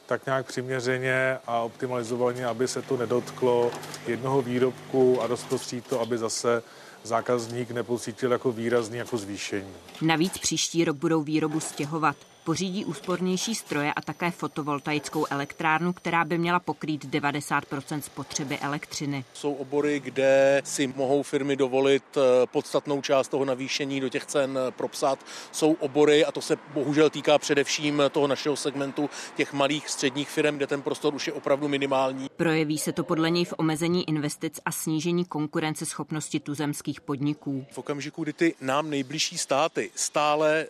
tak 0.05 0.25
nějak 0.25 0.45
přiměřeně 0.45 1.37
a 1.47 1.59
optimalizovaně, 1.59 2.45
aby 2.45 2.67
se 2.67 2.81
to 2.81 2.97
nedotklo 2.97 3.71
jednoho 4.07 4.41
výrobku 4.41 5.21
a 5.21 5.27
rozprostřít 5.27 5.87
to, 5.87 6.01
aby 6.01 6.17
zase 6.17 6.63
zákazník 7.03 7.71
nepocítil 7.71 8.31
jako 8.31 8.51
výrazný 8.51 8.97
jako 8.97 9.17
zvýšení. 9.17 9.73
Navíc 10.01 10.37
příští 10.37 10.85
rok 10.85 10.97
budou 10.97 11.21
výrobu 11.21 11.59
stěhovat 11.59 12.15
pořídí 12.43 12.85
úspornější 12.85 13.55
stroje 13.55 13.93
a 13.93 14.01
také 14.01 14.31
fotovoltaickou 14.31 15.25
elektrárnu, 15.29 15.93
která 15.93 16.25
by 16.25 16.37
měla 16.37 16.59
pokrýt 16.59 17.05
90% 17.05 17.99
spotřeby 17.99 18.57
elektřiny. 18.57 19.25
Jsou 19.33 19.53
obory, 19.53 19.99
kde 19.99 20.61
si 20.65 20.87
mohou 20.87 21.23
firmy 21.23 21.55
dovolit 21.55 22.03
eh, 22.17 22.21
podstatnou 22.45 23.01
část 23.01 23.27
toho 23.27 23.45
navýšení 23.45 23.99
do 23.99 24.09
těch 24.09 24.25
cen 24.25 24.59
eh, 24.67 24.71
propsat. 24.71 25.19
Jsou 25.51 25.73
obory, 25.73 26.25
a 26.25 26.31
to 26.31 26.41
se 26.41 26.57
bohužel 26.73 27.09
týká 27.09 27.37
především 27.37 28.03
toho 28.11 28.27
našeho 28.27 28.55
segmentu 28.55 29.09
těch 29.35 29.53
malých 29.53 29.89
středních 29.89 30.29
firm, 30.29 30.57
kde 30.57 30.67
ten 30.67 30.81
prostor 30.81 31.15
už 31.15 31.27
je 31.27 31.33
opravdu 31.33 31.67
minimální. 31.67 32.29
Projeví 32.35 32.77
se 32.77 32.91
to 32.91 33.03
podle 33.03 33.29
něj 33.29 33.45
v 33.45 33.53
omezení 33.57 34.09
investic 34.09 34.59
a 34.65 34.71
snížení 34.71 35.25
konkurenceschopnosti 35.25 36.39
tuzemských 36.39 37.01
podniků. 37.01 37.65
V 37.71 37.77
okamžiku, 37.77 38.23
kdy 38.23 38.33
ty 38.33 38.55
nám 38.61 38.89
nejbližší 38.89 39.37
státy 39.37 39.91
stále 39.95 40.59
e, 40.61 40.67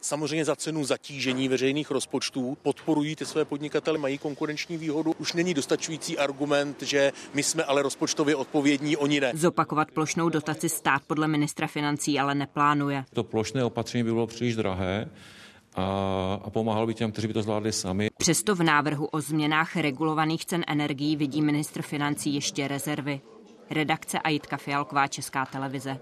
samozřejmě 0.00 0.44
za 0.44 0.56
cenu 0.56 0.84
za 0.84 0.96
zatížení 1.14 1.48
veřejných 1.48 1.90
rozpočtů, 1.90 2.56
podporují 2.62 3.16
ty 3.16 3.26
své 3.26 3.44
podnikatele, 3.44 3.98
mají 3.98 4.18
konkurenční 4.18 4.76
výhodu. 4.76 5.14
Už 5.18 5.32
není 5.32 5.54
dostačující 5.54 6.18
argument, 6.18 6.82
že 6.82 7.12
my 7.34 7.42
jsme 7.42 7.64
ale 7.64 7.82
rozpočtově 7.82 8.36
odpovědní, 8.36 8.96
oni 8.96 9.20
ne. 9.20 9.32
Zopakovat 9.34 9.90
plošnou 9.90 10.28
dotaci 10.28 10.68
stát 10.68 11.02
podle 11.06 11.28
ministra 11.28 11.66
financí 11.66 12.20
ale 12.20 12.34
neplánuje. 12.34 13.04
To 13.12 13.24
plošné 13.24 13.64
opatření 13.64 14.04
by 14.04 14.12
bylo 14.12 14.26
příliš 14.26 14.56
drahé 14.56 15.10
a, 15.74 15.84
a 16.44 16.50
pomáhalo 16.50 16.86
by 16.86 16.94
těm, 16.94 17.12
kteří 17.12 17.28
by 17.28 17.34
to 17.34 17.42
zvládli 17.42 17.72
sami. 17.72 18.10
Přesto 18.18 18.54
v 18.54 18.62
návrhu 18.62 19.06
o 19.06 19.20
změnách 19.20 19.76
regulovaných 19.76 20.44
cen 20.44 20.64
energií 20.66 21.16
vidí 21.16 21.42
ministr 21.42 21.82
financí 21.82 22.34
ještě 22.34 22.68
rezervy. 22.68 23.20
Redakce 23.70 24.18
Ajitka 24.18 24.56
Fialková, 24.56 25.06
Česká 25.06 25.46
televize. 25.46 25.98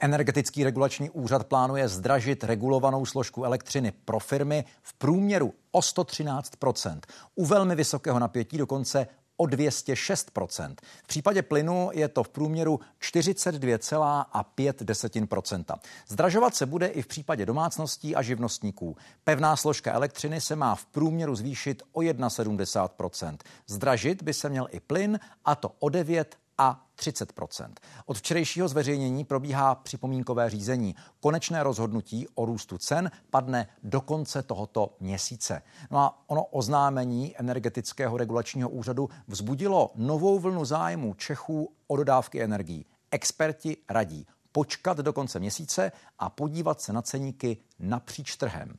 Energetický 0.00 0.64
regulační 0.64 1.10
úřad 1.10 1.46
plánuje 1.46 1.88
zdražit 1.88 2.44
regulovanou 2.44 3.06
složku 3.06 3.44
elektřiny 3.44 3.92
pro 4.04 4.18
firmy 4.18 4.64
v 4.82 4.94
průměru 4.94 5.54
o 5.70 5.80
113% 5.80 7.00
U 7.34 7.46
velmi 7.46 7.74
vysokého 7.74 8.18
napětí 8.18 8.58
dokonce 8.58 9.06
o 9.36 9.44
206% 9.44 10.74
V 11.04 11.06
případě 11.06 11.42
plynu 11.42 11.90
je 11.92 12.08
to 12.08 12.22
v 12.22 12.28
průměru 12.28 12.80
42,5% 13.00 15.78
Zdražovat 16.08 16.54
se 16.54 16.66
bude 16.66 16.86
i 16.86 17.02
v 17.02 17.06
případě 17.06 17.46
domácností 17.46 18.16
a 18.16 18.22
živnostníků. 18.22 18.96
Pevná 19.24 19.56
složka 19.56 19.92
elektřiny 19.92 20.40
se 20.40 20.56
má 20.56 20.74
v 20.74 20.86
průměru 20.86 21.34
zvýšit 21.34 21.82
o 21.92 22.00
1,70% 22.00 23.36
Zdražit 23.66 24.22
by 24.22 24.34
se 24.34 24.48
měl 24.48 24.68
i 24.70 24.80
plyn, 24.80 25.20
a 25.44 25.54
to 25.54 25.72
o 25.78 25.88
9 25.88 26.36
a 26.58 26.86
30% 26.98 27.72
Od 28.06 28.16
včerejšího 28.16 28.68
zveřejnění 28.68 29.24
probíhá 29.24 29.74
připomínkové 29.74 30.50
řízení. 30.50 30.94
Konečné 31.20 31.62
rozhodnutí 31.62 32.26
o 32.34 32.44
růstu 32.44 32.78
cen 32.78 33.10
padne 33.30 33.68
do 33.82 34.00
konce 34.00 34.42
tohoto 34.42 34.96
měsíce. 35.00 35.62
No 35.90 35.98
a 35.98 36.22
ono 36.26 36.44
oznámení 36.44 37.36
energetického 37.36 38.16
regulačního 38.16 38.68
úřadu 38.68 39.08
vzbudilo 39.28 39.92
novou 39.94 40.38
vlnu 40.38 40.64
zájmu 40.64 41.14
Čechů 41.14 41.72
o 41.86 41.96
dodávky 41.96 42.42
energií. 42.42 42.86
Experti 43.10 43.76
radí 43.88 44.26
počkat 44.52 44.98
do 44.98 45.12
konce 45.12 45.38
měsíce 45.38 45.92
a 46.18 46.30
podívat 46.30 46.80
se 46.80 46.92
na 46.92 47.02
ceníky 47.02 47.56
napříč 47.78 48.36
trhem. 48.36 48.78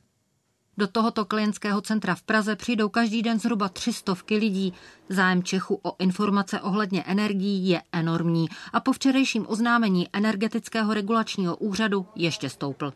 Do 0.78 0.88
tohoto 0.88 1.24
klientského 1.24 1.80
centra 1.80 2.14
v 2.14 2.22
Praze 2.22 2.56
přijdou 2.56 2.88
každý 2.88 3.22
den 3.22 3.38
zhruba 3.38 3.68
třistovky 3.68 4.36
lidí. 4.36 4.72
Zájem 5.08 5.42
Čechu 5.42 5.80
o 5.82 5.96
informace 5.98 6.60
ohledně 6.60 7.02
energií 7.02 7.68
je 7.68 7.82
enormní 7.92 8.48
a 8.72 8.80
po 8.80 8.92
včerejším 8.92 9.46
oznámení 9.48 10.08
energetického 10.12 10.94
regulačního 10.94 11.56
úřadu 11.56 12.06
ještě 12.14 12.50
stoupl. 12.50 12.92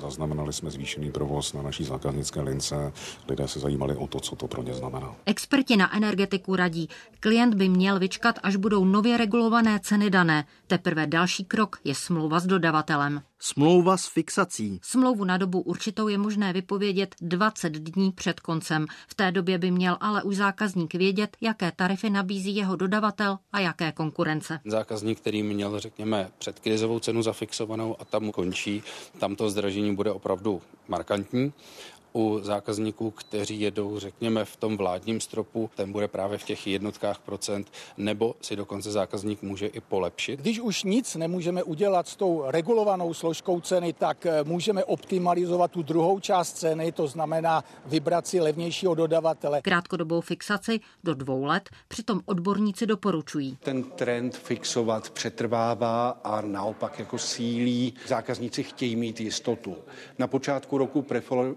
Zaznamenali 0.00 0.52
jsme 0.52 0.70
zvýšený 0.70 1.10
provoz 1.12 1.52
na 1.52 1.62
naší 1.62 1.84
zákaznické 1.84 2.40
lince. 2.40 2.92
Lidé 3.28 3.48
se 3.48 3.60
zajímali 3.60 3.96
o 3.96 4.06
to, 4.06 4.20
co 4.20 4.36
to 4.36 4.48
pro 4.48 4.62
ně 4.62 4.74
znamená. 4.74 5.14
Experti 5.26 5.76
na 5.76 5.96
energetiku 5.96 6.56
radí, 6.56 6.88
klient 7.20 7.54
by 7.54 7.68
měl 7.68 7.98
vyčkat, 7.98 8.38
až 8.42 8.56
budou 8.56 8.84
nově 8.84 9.16
regulované 9.16 9.80
ceny 9.82 10.10
dané. 10.10 10.44
Teprve 10.66 11.06
další 11.06 11.44
krok 11.44 11.76
je 11.84 11.94
smlouva 11.94 12.40
s 12.40 12.46
dodavatelem. 12.46 13.22
Smlouva 13.42 13.96
s 13.96 14.06
fixací. 14.06 14.80
Smlouvu 14.82 15.24
na 15.24 15.36
dobu 15.36 15.60
určitou 15.60 16.08
je 16.08 16.18
možné 16.18 16.52
vypovědět 16.52 17.14
20 17.20 17.72
dní 17.72 18.12
před 18.12 18.40
koncem. 18.40 18.86
V 19.08 19.14
té 19.14 19.32
době 19.32 19.58
by 19.58 19.70
měl 19.70 19.96
ale 20.00 20.22
už 20.22 20.36
zákazník 20.36 20.94
vědět, 20.94 21.36
jaké 21.40 21.72
tarify 21.76 22.10
nabízí 22.10 22.56
jeho 22.56 22.76
dodavatel 22.76 23.38
a 23.52 23.60
jaké 23.60 23.92
konkurence. 23.92 24.60
Zákazník, 24.64 25.20
který 25.20 25.42
měl, 25.42 25.80
řekněme, 25.80 26.30
předkrizovou 26.38 26.98
cenu 26.98 27.22
zafixovanou 27.22 27.96
a 27.98 28.04
tam 28.04 28.32
končí, 28.32 28.82
tam 29.18 29.36
to 29.36 29.50
zdražení 29.50 29.94
bude 29.94 30.12
opravdu 30.12 30.62
markantní 30.88 31.52
u 32.12 32.40
zákazníků, 32.42 33.10
kteří 33.10 33.60
jedou, 33.60 33.98
řekněme, 33.98 34.44
v 34.44 34.56
tom 34.56 34.76
vládním 34.76 35.20
stropu, 35.20 35.70
ten 35.74 35.92
bude 35.92 36.08
právě 36.08 36.38
v 36.38 36.44
těch 36.44 36.66
jednotkách 36.66 37.18
procent, 37.18 37.72
nebo 37.96 38.34
si 38.40 38.56
dokonce 38.56 38.92
zákazník 38.92 39.42
může 39.42 39.66
i 39.66 39.80
polepšit. 39.80 40.40
Když 40.40 40.60
už 40.60 40.84
nic 40.84 41.16
nemůžeme 41.16 41.62
udělat 41.62 42.08
s 42.08 42.16
tou 42.16 42.42
regulovanou 42.46 43.14
složkou 43.14 43.60
ceny, 43.60 43.92
tak 43.92 44.26
eh, 44.26 44.44
můžeme 44.44 44.84
optimalizovat 44.84 45.70
tu 45.70 45.82
druhou 45.82 46.20
část 46.20 46.52
ceny, 46.52 46.92
to 46.92 47.06
znamená 47.06 47.64
vybrat 47.86 48.26
si 48.26 48.40
levnějšího 48.40 48.94
dodavatele. 48.94 49.62
Krátkodobou 49.62 50.20
fixaci 50.20 50.80
do 51.04 51.14
dvou 51.14 51.44
let 51.44 51.70
přitom 51.88 52.20
odborníci 52.26 52.86
doporučují. 52.86 53.58
Ten 53.60 53.82
trend 53.82 54.36
fixovat 54.36 55.10
přetrvává 55.10 56.08
a 56.08 56.40
naopak 56.40 56.98
jako 56.98 57.18
sílí. 57.18 57.94
Zákazníci 58.06 58.62
chtějí 58.62 58.96
mít 58.96 59.20
jistotu. 59.20 59.76
Na 60.18 60.26
počátku 60.26 60.78
roku 60.78 61.02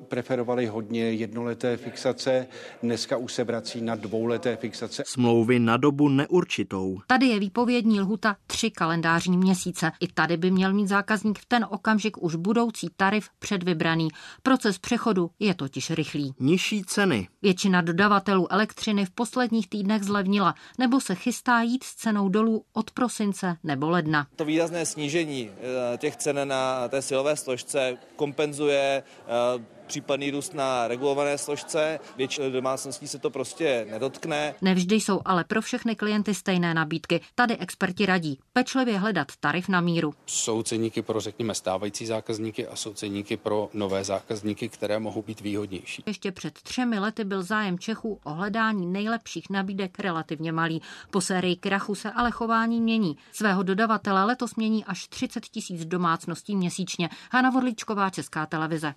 preferovali 0.08 0.43
preferovali 0.44 0.66
hodně 0.66 1.12
jednoleté 1.12 1.78
fixace, 1.78 2.48
dneska 2.84 3.18
už 3.18 3.34
se 3.34 3.44
vrací 3.44 3.82
na 3.82 3.96
dvouleté 3.96 4.56
fixace. 4.56 5.04
Smlouvy 5.06 5.60
na 5.60 5.78
dobu 5.78 6.10
neurčitou. 6.10 7.00
Tady 7.08 7.26
je 7.26 7.40
výpovědní 7.40 8.00
lhuta 8.00 8.36
tři 8.48 8.72
kalendářní 8.72 9.38
měsíce. 9.38 9.92
I 10.00 10.08
tady 10.08 10.38
by 10.38 10.52
měl 10.52 10.74
mít 10.74 10.88
zákazník 10.88 11.40
v 11.40 11.46
ten 11.46 11.66
okamžik 11.70 12.24
už 12.24 12.36
budoucí 12.36 12.88
tarif 12.98 13.30
předvybraný. 13.40 14.08
Proces 14.44 14.80
přechodu 14.80 15.30
je 15.40 15.54
totiž 15.54 15.92
rychlý. 15.92 16.34
Nižší 16.40 16.84
ceny. 16.84 17.28
Většina 17.42 17.82
dodavatelů 17.82 18.54
elektřiny 18.54 19.06
v 19.06 19.12
posledních 19.12 19.70
týdnech 19.70 20.04
zlevnila 20.04 20.56
nebo 20.80 21.02
se 21.02 21.16
chystá 21.16 21.62
jít 21.62 21.84
s 21.84 21.96
cenou 21.96 22.30
dolů 22.30 22.64
od 22.74 22.92
prosince 22.92 23.58
nebo 23.64 23.90
ledna. 23.90 24.28
To 24.36 24.46
výrazné 24.46 24.86
snížení 24.86 25.50
eh, 25.50 25.98
těch 25.98 26.16
cen 26.16 26.48
na 26.48 26.88
té 26.88 27.02
silové 27.02 27.36
složce 27.36 27.98
kompenzuje 28.16 29.04
eh, 29.28 29.74
případný 29.88 30.32
růst 30.32 30.54
na 30.54 30.88
regulované 30.88 31.38
složce. 31.38 32.00
Většinou 32.18 32.52
domácností 32.52 33.08
se 33.08 33.20
to 33.20 33.30
prostě 33.30 33.88
nedotkne. 33.92 34.56
Nevždy 34.62 34.96
jsou 34.96 35.22
ale 35.26 35.44
pro 35.44 35.62
všechny 35.62 35.96
klienty 35.96 36.34
stejné 36.34 36.74
nabídky. 36.74 37.22
Tady 37.36 37.58
experti 37.58 38.06
radí 38.06 38.40
pečlivě 38.54 39.00
hledat 39.00 39.28
tarif 39.40 39.70
na 39.70 39.82
míru. 39.82 40.14
Jsou 40.26 40.64
ceníky 40.64 41.02
pro, 41.02 41.20
řekněme, 41.20 41.56
stávající 41.56 42.06
zákazníky 42.06 42.68
a 42.68 42.76
jsou 42.76 42.94
ceníky 42.94 43.38
pro 43.38 43.70
nové 43.74 44.04
zákazníky, 44.04 44.70
které 44.70 45.00
mohou 45.00 45.22
být 45.22 45.42
výhodnější. 45.42 46.04
Ještě 46.06 46.32
před 46.32 46.54
třemi 46.54 47.00
lety 47.00 47.24
byl 47.24 47.44
zájem 47.44 47.80
Čechů 47.80 48.20
o 48.24 48.34
hledání 48.34 48.86
nejlepších 48.86 49.50
nabídek 49.50 50.00
relativně 50.00 50.52
malý. 50.52 50.82
Po 51.12 51.22
sérii 51.22 51.56
krachu 51.56 51.96
se 51.96 52.12
ale 52.12 52.32
chování 52.32 52.82
mění. 52.82 53.18
Svého 53.32 53.64
dodavatele 53.64 54.24
letos 54.24 54.56
mění 54.56 54.86
až 54.86 55.08
30 55.08 55.46
tisíc 55.46 55.86
domácností 55.86 56.56
měsíčně. 56.56 57.10
Hana 57.32 57.50
Vodličková, 57.50 58.10
Česká 58.10 58.46
televize. 58.46 58.94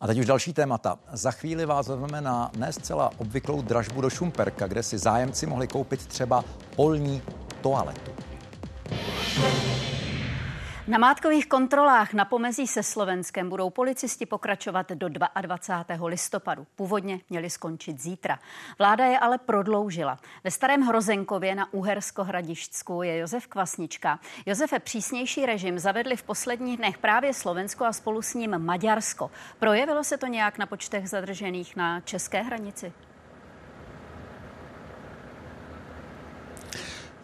A 0.00 0.06
teď 0.06 0.18
už 0.18 0.26
další 0.26 0.52
témata. 0.52 0.98
Za 1.12 1.30
chvíli 1.30 1.66
vás 1.66 1.88
vezmeme 1.88 2.20
na 2.20 2.50
ne 2.56 2.72
zcela 2.72 3.10
obvyklou 3.18 3.62
dražbu 3.62 4.00
do 4.00 4.10
Šumperka, 4.10 4.66
kde 4.66 4.82
si 4.82 4.98
zájemci 4.98 5.46
mohli 5.46 5.68
koupit 5.68 6.06
třeba 6.06 6.44
polní 6.76 7.22
toaletu. 7.60 8.10
Na 10.88 10.98
mátkových 10.98 11.46
kontrolách 11.46 12.12
na 12.12 12.24
pomezí 12.24 12.66
se 12.66 12.82
Slovenskem 12.82 13.48
budou 13.48 13.70
policisti 13.70 14.26
pokračovat 14.26 14.92
do 14.92 15.08
22. 15.08 16.06
listopadu. 16.06 16.66
Původně 16.76 17.20
měli 17.30 17.50
skončit 17.50 18.00
zítra. 18.00 18.38
Vláda 18.78 19.04
je 19.04 19.18
ale 19.18 19.38
prodloužila. 19.38 20.18
Ve 20.44 20.50
Starém 20.50 20.82
Hrozenkově 20.82 21.54
na 21.54 21.72
Uhersko-Hradišťsku 21.72 23.02
je 23.02 23.18
Josef 23.18 23.46
Kvasnička. 23.46 24.20
Josefe, 24.46 24.78
přísnější 24.78 25.46
režim 25.46 25.78
zavedli 25.78 26.16
v 26.16 26.22
posledních 26.22 26.76
dnech 26.76 26.98
právě 26.98 27.34
Slovensko 27.34 27.84
a 27.84 27.92
spolu 27.92 28.22
s 28.22 28.34
ním 28.34 28.58
Maďarsko. 28.58 29.30
Projevilo 29.58 30.04
se 30.04 30.18
to 30.18 30.26
nějak 30.26 30.58
na 30.58 30.66
počtech 30.66 31.08
zadržených 31.08 31.76
na 31.76 32.00
české 32.00 32.42
hranici? 32.42 32.92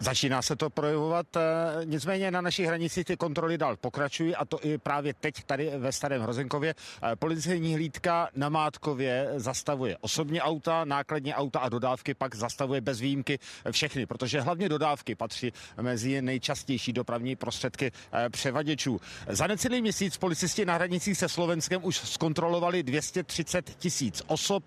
Začíná 0.03 0.41
se 0.41 0.55
to 0.55 0.69
projevovat, 0.69 1.35
eh, 1.35 1.41
nicméně 1.85 2.31
na 2.31 2.41
naší 2.41 2.65
hranici 2.65 3.03
ty 3.03 3.17
kontroly 3.17 3.57
dál 3.57 3.77
pokračují 3.77 4.35
a 4.35 4.45
to 4.45 4.59
i 4.65 4.77
právě 4.77 5.13
teď 5.13 5.43
tady 5.43 5.71
ve 5.77 5.91
Starém 5.91 6.21
Hrozenkově. 6.21 6.75
Eh, 7.03 7.15
policejní 7.15 7.75
hlídka 7.75 8.29
na 8.35 8.49
Mátkově 8.49 9.33
zastavuje 9.35 9.97
osobní 10.01 10.41
auta, 10.41 10.85
nákladní 10.85 11.33
auta 11.33 11.59
a 11.59 11.69
dodávky 11.69 12.13
pak 12.13 12.35
zastavuje 12.35 12.81
bez 12.81 12.99
výjimky 12.99 13.39
všechny, 13.71 14.05
protože 14.05 14.41
hlavně 14.41 14.69
dodávky 14.69 15.15
patří 15.15 15.53
mezi 15.81 16.21
nejčastější 16.21 16.93
dopravní 16.93 17.35
prostředky 17.35 17.91
eh, 18.13 18.29
převaděčů. 18.29 19.01
Za 19.27 19.47
necelý 19.47 19.81
měsíc 19.81 20.17
policisti 20.17 20.65
na 20.65 20.73
hranicích 20.75 21.17
se 21.17 21.29
Slovenskem 21.29 21.83
už 21.83 21.97
zkontrolovali 21.97 22.83
230 22.83 23.75
tisíc 23.77 24.21
osob, 24.27 24.63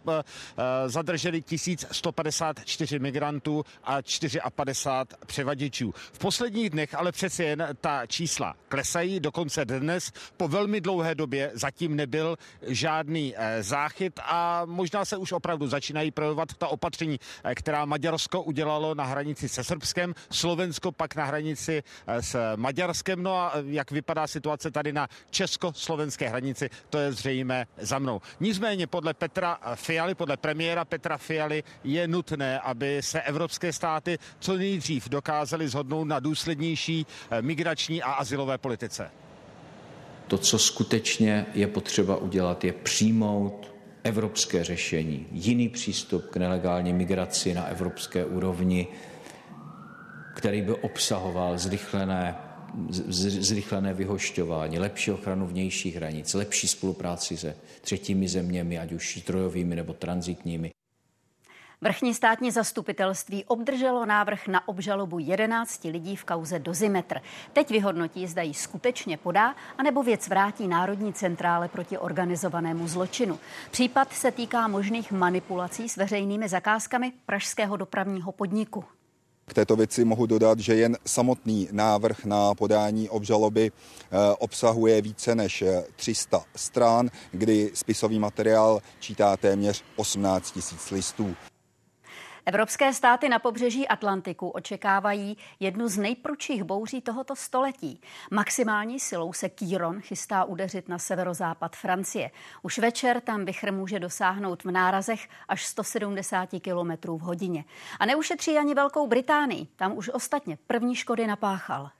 zadrželi 0.87 1.43
1154 1.43 2.99
migrantů 2.99 3.65
a 3.85 3.99
54 4.51 5.26
převaděčů. 5.27 5.95
V 6.13 6.19
posledních 6.19 6.71
dnech 6.71 6.95
ale 6.95 7.13
přece 7.13 7.45
jen 7.45 7.69
ta 7.81 8.07
čísla 8.07 8.55
klesají, 8.69 9.21
dokonce 9.21 9.65
dnes 9.65 10.13
po 10.37 10.49
velmi 10.49 10.81
dlouhé 10.81 11.15
době 11.15 11.51
zatím 11.55 11.97
nebyl 11.97 12.37
žádný 12.63 13.35
eh, 13.37 13.63
záchyt 13.63 14.21
a 14.23 14.63
možná 14.65 15.05
se 15.05 15.17
už 15.17 15.33
opravdu 15.33 15.69
začínají 15.69 16.11
projevovat 16.11 16.55
ta 16.55 16.69
opatření, 16.69 17.21
eh, 17.45 17.55
která 17.55 17.85
Maďarsko 17.85 18.43
udělalo 18.43 18.95
na 18.95 19.05
hranici 19.05 19.49
se 19.49 19.65
Srbskem, 19.65 20.15
Slovensko 20.31 20.93
pak 20.93 21.17
na 21.17 21.25
hranici 21.25 21.83
eh, 22.07 22.23
s 22.23 22.57
Maďarskem. 22.57 23.23
No 23.23 23.37
a 23.37 23.53
jak 23.67 23.91
vypadá 23.91 24.27
situace 24.27 24.71
tady 24.71 24.93
na 24.93 25.09
česko-slovenské 25.31 26.29
hranici, 26.29 26.71
to 26.91 26.99
je 26.99 27.13
zřejmé 27.13 27.67
za 27.79 27.99
mnou. 27.99 28.21
Nicméně 28.41 28.87
podle 28.87 29.15
Petra 29.15 29.59
Fialy, 29.75 30.15
podle 30.15 30.37
premiéra 30.37 30.85
Petra 30.85 31.19
Fialy 31.19 31.63
je 31.85 32.09
nutné, 32.09 32.61
aby 32.61 33.03
se 33.03 33.23
evropské 33.23 33.73
státy 33.73 34.19
co 34.39 34.57
nejdřív 34.57 35.09
dokázali 35.17 35.69
zhodnout 35.69 36.05
na 36.05 36.21
důslednější 36.21 37.07
eh, 37.31 37.43
migrační 37.43 38.03
a 38.03 38.13
asilové 38.13 38.59
politice. 38.59 39.11
To, 40.29 40.39
co 40.39 40.59
skutečně 40.59 41.47
je 41.55 41.67
potřeba 41.67 42.17
udělat, 42.17 42.65
je 42.65 42.73
přijmout 42.73 43.73
evropské 44.05 44.65
řešení, 44.65 45.27
jiný 45.33 45.69
přístup 45.69 46.31
k 46.31 46.37
nelegální 46.37 46.93
migraci 46.93 47.55
na 47.55 47.67
evropské 47.67 48.25
úrovni, 48.25 48.87
který 50.37 50.63
by 50.63 50.73
obsahoval 50.75 51.59
zrychlené, 51.59 52.37
zrychlené 53.49 53.95
vyhošťování, 53.95 54.79
lepší 54.79 55.11
ochranu 55.11 55.47
vnějších 55.47 55.97
hranic, 55.97 56.35
lepší 56.35 56.69
spolupráci 56.69 57.37
se 57.37 57.57
třetími 57.81 58.29
zeměmi, 58.29 58.79
ať 58.79 58.93
už 58.93 59.19
strojovými 59.23 59.77
nebo 59.77 59.93
transitními. 59.93 60.76
Vrchní 61.81 62.15
státní 62.15 62.51
zastupitelství 62.51 63.45
obdrželo 63.45 64.07
návrh 64.07 64.47
na 64.47 64.69
obžalobu 64.69 65.19
11 65.19 65.85
lidí 65.85 66.17
v 66.17 66.25
kauze 66.25 66.59
Dozimetr. 66.59 67.21
Teď 67.53 67.71
vyhodnotí, 67.71 68.27
zda 68.27 68.43
ji 68.43 68.55
skutečně 68.55 69.17
podá, 69.17 69.55
anebo 69.79 70.03
věc 70.03 70.29
vrátí 70.29 70.69
Národní 70.69 71.13
centrále 71.13 71.69
proti 71.69 71.99
organizovanému 71.99 72.89
zločinu. 72.89 73.39
Případ 73.71 74.13
se 74.13 74.31
týká 74.31 74.69
možných 74.69 75.13
manipulací 75.13 75.89
s 75.89 75.97
veřejnými 75.97 76.49
zakázkami 76.49 77.13
pražského 77.27 77.77
dopravního 77.77 78.33
podniku. 78.33 78.85
K 79.47 79.55
této 79.55 79.77
věci 79.77 80.05
mohu 80.05 80.27
dodat, 80.27 80.59
že 80.59 80.75
jen 80.75 80.97
samotný 81.07 81.69
návrh 81.73 82.25
na 82.25 82.55
podání 82.55 83.09
obžaloby 83.09 83.73
eh, 83.73 84.17
obsahuje 84.39 85.03
více 85.03 85.35
než 85.35 85.65
300 85.97 86.45
stran, 86.57 87.11
kdy 87.31 87.71
spisový 87.75 88.19
materiál 88.19 88.81
čítá 89.01 89.37
téměř 89.37 89.85
18 89.97 90.57
000 90.57 90.67
listů. 90.93 91.37
Evropské 92.49 92.93
státy 92.93 93.29
na 93.29 93.39
pobřeží 93.39 93.89
Atlantiku 93.89 94.49
očekávají 94.49 95.37
jednu 95.61 95.89
z 95.89 95.99
nejprudších 95.99 96.65
bouří 96.65 97.01
tohoto 97.01 97.37
století. 97.37 98.01
Maximální 98.31 99.01
silou 99.01 99.33
se 99.33 99.49
Kýron 99.49 100.01
chystá 100.01 100.45
udeřit 100.45 100.89
na 100.89 100.99
severozápad 100.99 101.77
Francie. 101.77 102.31
Už 102.63 102.79
večer 102.79 103.21
tam 103.21 103.45
vychr 103.45 103.73
může 103.73 104.01
dosáhnout 104.01 104.65
v 104.65 104.71
nárazech 104.71 105.29
až 105.49 105.67
170 105.67 106.49
km 106.63 107.09
v 107.17 107.21
hodině. 107.21 107.65
A 108.01 108.07
neušetří 108.07 108.59
ani 108.59 108.75
Velkou 108.75 109.07
Británii. 109.07 109.67
Tam 109.77 109.97
už 109.97 110.09
ostatně 110.09 110.59
první 110.67 110.95
škody 110.95 111.27
napáchal. 111.27 111.91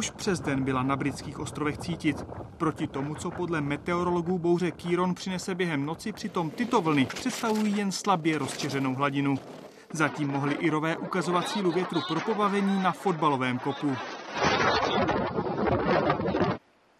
Už 0.00 0.10
přes 0.10 0.40
den 0.40 0.64
byla 0.64 0.82
na 0.82 0.96
britských 0.96 1.38
ostrovech 1.38 1.78
cítit. 1.78 2.24
Proti 2.56 2.86
tomu, 2.86 3.14
co 3.14 3.30
podle 3.30 3.60
meteorologů 3.60 4.38
bouře 4.38 4.70
Kýron 4.70 5.14
přinese 5.14 5.54
během 5.54 5.86
noci, 5.86 6.12
přitom 6.12 6.50
tyto 6.50 6.80
vlny 6.80 7.06
představují 7.06 7.76
jen 7.76 7.92
slabě 7.92 8.38
rozčeřenou 8.38 8.94
hladinu. 8.94 9.38
Zatím 9.92 10.28
mohli 10.28 10.54
Irové 10.54 10.96
ukazovat 10.96 11.48
sílu 11.48 11.72
větru 11.72 12.00
pro 12.08 12.20
pobavení 12.20 12.82
na 12.82 12.92
fotbalovém 12.92 13.58
kopu. 13.58 13.96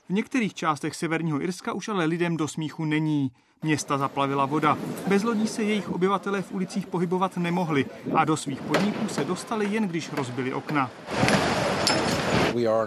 V 0.08 0.12
některých 0.12 0.54
částech 0.54 0.94
severního 0.94 1.42
Irska 1.42 1.72
už 1.72 1.88
ale 1.88 2.04
lidem 2.04 2.36
do 2.36 2.48
smíchu 2.48 2.84
není. 2.84 3.32
Města 3.62 3.98
zaplavila 3.98 4.46
voda. 4.46 4.78
Bez 5.06 5.22
lodí 5.22 5.46
se 5.46 5.62
jejich 5.62 5.90
obyvatelé 5.90 6.42
v 6.42 6.52
ulicích 6.52 6.86
pohybovat 6.86 7.36
nemohli 7.36 7.86
a 8.14 8.24
do 8.24 8.36
svých 8.36 8.60
podniků 8.60 9.08
se 9.08 9.24
dostali 9.24 9.66
jen 9.70 9.88
když 9.88 10.12
rozbili 10.12 10.54
okna. 10.54 10.90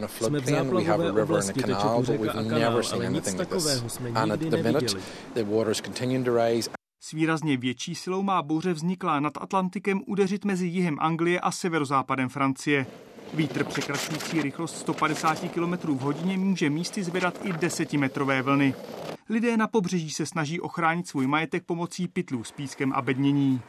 Jsme 0.07 0.39
v 0.39 0.45
záplavové 0.45 1.24
oblasti, 1.24 1.53
teče 1.61 1.88
tu 1.97 2.03
řeka 2.03 2.32
a 2.32 2.43
kanál, 2.43 2.82
ale 2.93 3.09
nic 3.09 3.34
takového 3.34 3.89
jsme 3.89 4.11
nikdy 4.11 4.49
neviděli. 4.49 5.01
S 6.99 7.11
výrazně 7.11 7.57
větší 7.57 7.95
silou 7.95 8.22
má 8.24 8.41
bouře 8.41 8.74
vzniklá 8.74 9.20
nad 9.20 9.34
Atlantikem 9.38 10.01
udeřit 10.07 10.45
mezi 10.45 10.68
jihem 10.68 10.97
Anglie 10.99 11.39
a 11.39 11.51
severozápadem 11.51 12.30
Francie. 12.30 12.86
Vítr 13.34 13.64
překračující 13.64 14.41
rychlost 14.41 14.78
150 14.78 15.39
km 15.39 15.74
v 15.74 15.99
hodině 15.99 16.38
může 16.38 16.70
místy 16.70 17.03
zvedat 17.03 17.39
i 17.43 17.53
desetimetrové 17.53 18.41
vlny. 18.41 18.74
Lidé 19.30 19.57
na 19.57 19.68
pobřeží 19.68 20.09
se 20.09 20.26
snaží 20.26 20.59
ochránit 20.59 21.07
svůj 21.07 21.28
majetek 21.28 21.64
pomocí 21.64 22.07
pytlů 22.07 22.43
s 22.43 22.51
pískem 22.51 22.93
a 22.93 23.01
bednění. 23.01 23.61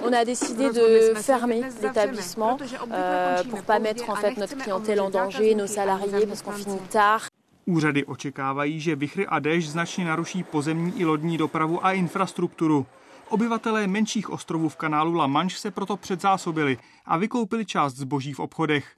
On 0.00 0.12
a 0.12 0.24
décidé 0.24 0.70
de 0.70 1.14
fermer 1.14 1.62
l'établissement 1.82 2.56
euh, 2.92 3.42
pour 3.50 3.62
pas 3.62 3.78
mettre 3.78 4.08
en 4.10 4.14
fait 4.14 4.36
notre 4.36 4.56
clientèle 4.56 5.00
en 5.00 5.10
danger, 5.10 5.54
nos 5.54 5.66
salariés, 5.66 6.26
parce 6.26 6.42
qu'on 6.42 6.52
finit 6.52 6.88
tard. 6.90 7.28
Úřady 7.66 8.04
očekávají, 8.04 8.80
že 8.80 8.96
vychry 8.96 9.26
a 9.26 9.38
déšť 9.38 9.68
značně 9.68 10.04
naruší 10.04 10.42
pozemní 10.42 11.00
i 11.00 11.04
lodní 11.04 11.38
dopravu 11.38 11.86
a 11.86 11.92
infrastrukturu. 11.92 12.86
Obyvatelé 13.28 13.86
menších 13.86 14.30
ostrovů 14.30 14.68
v 14.68 14.76
kanálu 14.76 15.14
La 15.14 15.26
Manche 15.26 15.56
se 15.56 15.70
proto 15.70 15.96
předzásobili 15.96 16.78
a 17.06 17.16
vykoupili 17.16 17.66
část 17.66 17.94
zboží 17.94 18.32
v 18.32 18.40
obchodech. 18.40 18.92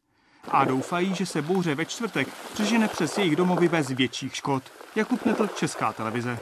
A 0.48 0.64
doufají, 0.64 1.14
že 1.14 1.26
se 1.26 1.42
bouře 1.42 1.74
ve 1.74 1.86
čtvrtek 1.86 2.28
přežene 2.52 2.88
přes 2.88 3.18
jejich 3.18 3.36
domovy 3.36 3.68
bez 3.68 3.88
větších 3.88 4.36
škod. 4.36 4.62
Jakub 4.96 5.26
Netl, 5.26 5.46
Česká 5.46 5.92
televize. 5.92 6.38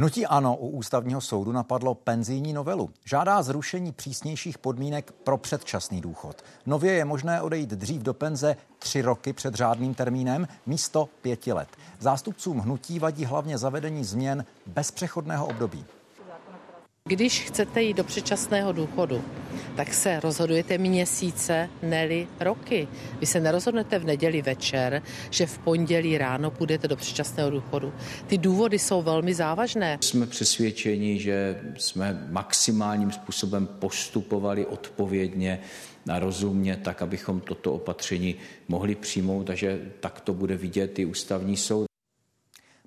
Hnutí 0.00 0.26
ANO 0.26 0.56
u 0.56 0.68
ústavního 0.68 1.20
soudu 1.20 1.52
napadlo 1.52 1.94
penzijní 1.94 2.52
novelu. 2.52 2.90
Žádá 3.04 3.42
zrušení 3.42 3.92
přísnějších 3.92 4.58
podmínek 4.58 5.12
pro 5.12 5.38
předčasný 5.38 6.00
důchod. 6.00 6.44
Nově 6.66 6.92
je 6.92 7.04
možné 7.04 7.42
odejít 7.42 7.70
dřív 7.70 8.02
do 8.02 8.14
penze 8.14 8.56
tři 8.78 9.02
roky 9.02 9.32
před 9.32 9.54
řádným 9.54 9.94
termínem 9.94 10.48
místo 10.66 11.08
pěti 11.22 11.52
let. 11.52 11.68
Zástupcům 11.98 12.58
hnutí 12.58 12.98
vadí 12.98 13.24
hlavně 13.24 13.58
zavedení 13.58 14.04
změn 14.04 14.44
bez 14.66 14.90
přechodného 14.90 15.46
období. 15.46 15.84
Když 17.10 17.40
chcete 17.40 17.82
jít 17.82 17.96
do 17.96 18.04
předčasného 18.04 18.72
důchodu, 18.72 19.24
tak 19.76 19.94
se 19.94 20.20
rozhodujete 20.20 20.78
měsíce, 20.78 21.68
neli 21.82 22.26
roky. 22.40 22.88
Vy 23.20 23.26
se 23.26 23.40
nerozhodnete 23.40 23.98
v 23.98 24.04
neděli 24.04 24.42
večer, 24.42 25.02
že 25.30 25.46
v 25.46 25.58
pondělí 25.58 26.18
ráno 26.18 26.50
půjdete 26.50 26.88
do 26.88 26.96
předčasného 26.96 27.50
důchodu. 27.50 27.92
Ty 28.26 28.38
důvody 28.38 28.78
jsou 28.78 29.02
velmi 29.02 29.34
závažné. 29.34 29.98
Jsme 30.00 30.26
přesvědčeni, 30.26 31.18
že 31.18 31.60
jsme 31.76 32.26
maximálním 32.30 33.10
způsobem 33.10 33.66
postupovali 33.66 34.66
odpovědně 34.66 35.60
a 36.10 36.18
rozumně, 36.18 36.76
tak 36.76 37.02
abychom 37.02 37.40
toto 37.40 37.72
opatření 37.72 38.34
mohli 38.68 38.94
přijmout, 38.94 39.44
takže 39.44 39.80
tak 40.00 40.20
to 40.20 40.34
bude 40.34 40.56
vidět 40.56 40.98
i 40.98 41.04
ústavní 41.04 41.56
soud. 41.56 41.89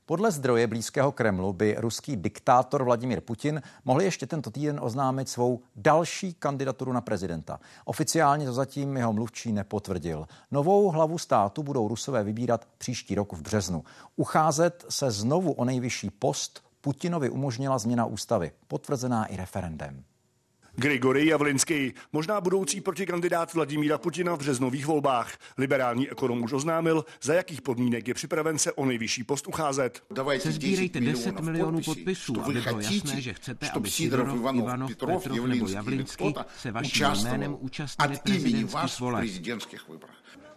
Podle 0.06 0.32
zdroje 0.32 0.68
blízkého 0.68 1.12
Kremlu 1.12 1.54
by 1.54 1.76
ruský 1.78 2.16
diktátor 2.16 2.84
Vladimír 2.84 3.22
Putin 3.22 3.62
mohl 3.86 4.01
ještě 4.01 4.28
tento 4.28 4.51
týden 4.51 4.80
oznámit 4.82 5.30
svou 5.30 5.62
další 5.76 6.34
kandidaturu 6.34 6.93
na 6.93 7.01
prezidenta. 7.01 7.60
Oficiálně 7.86 8.45
to 8.45 8.54
zatím 8.54 8.97
jeho 8.97 9.14
mluvčí 9.14 9.51
nepotvrdil. 9.51 10.28
Novou 10.51 10.89
hlavu 10.89 11.18
státu 11.18 11.64
budou 11.64 11.88
Rusové 11.88 12.24
vybírat 12.24 12.68
příští 12.78 13.16
rok 13.16 13.34
v 13.34 13.41
březnu. 13.41 13.84
Ucházet 14.16 14.86
se 14.89 15.12
znovu 15.12 15.51
o 15.51 15.66
nejvyšší 15.66 16.10
post 16.10 16.64
Putinovi 16.82 17.30
umožnila 17.30 17.78
změna 17.78 18.06
ústavy, 18.06 18.51
potvrzená 18.68 19.26
i 19.26 19.38
referendem. 19.38 20.04
Grigory 20.76 21.28
Javlinský, 21.28 21.93
možná 22.13 22.41
budoucí 22.41 22.82
protikandidát 22.82 23.53
Vladimíra 23.53 23.97
Putina 23.97 24.36
v 24.36 24.38
březnových 24.38 24.86
volbách. 24.86 25.38
Liberální 25.57 26.09
ekonom 26.09 26.43
už 26.43 26.53
oznámil, 26.53 27.05
za 27.21 27.34
jakých 27.34 27.61
podmínek 27.61 28.07
je 28.07 28.13
připraven 28.13 28.57
se 28.57 28.74
o 28.74 28.86
nejvyšší 28.86 29.24
post 29.24 29.47
ucházet. 29.47 30.03
Sezbírejte 30.38 30.99
10 30.99 31.39
milionů 31.39 31.82
podpisů, 31.82 32.41
aby 32.41 32.61
bylo 32.61 32.80
jasné, 32.80 33.21
že 33.21 33.34
chcete, 33.34 33.69
aby 33.69 33.89
Sidorov, 33.89 34.36
Ivanov, 34.36 34.89
Petrov 34.89 35.28
nebo 35.28 35.67
Javlinský 35.67 36.34
se 36.57 36.71
vaším 36.71 37.07
jménem 37.24 37.57
účastnili 37.59 38.17
prezidentských 38.17 38.99
voleb. 38.99 39.30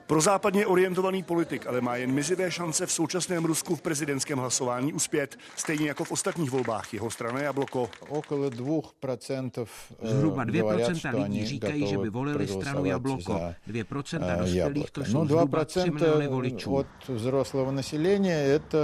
Pro 0.06 0.20
západně 0.20 0.66
orientovaný 0.66 1.22
politik 1.22 1.66
ale 1.66 1.80
má 1.80 1.96
jen 1.96 2.12
mizivé 2.12 2.50
šance 2.50 2.86
v 2.86 2.92
současném 2.92 3.44
Rusku 3.44 3.76
v 3.76 3.82
prezidentském 3.82 4.38
hlasování 4.38 4.92
uspět, 4.92 5.38
stejně 5.56 5.88
jako 5.88 6.04
v 6.04 6.12
ostatních 6.12 6.50
volbách 6.50 6.94
jeho 6.94 7.10
strana 7.10 7.40
Jabloko. 7.40 7.90
Okolo 8.08 8.50
2% 8.50 9.66
Zhruba 10.02 10.44
2% 10.44 11.22
lidí 11.22 11.46
říkají, 11.46 11.86
že 11.86 11.98
by 11.98 12.10
volili 12.10 12.48
stranu 12.48 12.84
Jabloko. 12.84 13.40
2% 13.68 14.38
dospělých 14.38 14.90
to 14.90 15.04
jsou 15.04 15.18
no, 15.18 15.26
zhruba 15.26 15.64
3 15.64 15.90
miliony 15.90 16.28
voličů. 16.28 16.74
Od 16.74 16.86
vzroslého 17.16 17.74
je 18.24 18.58
to 18.58 18.78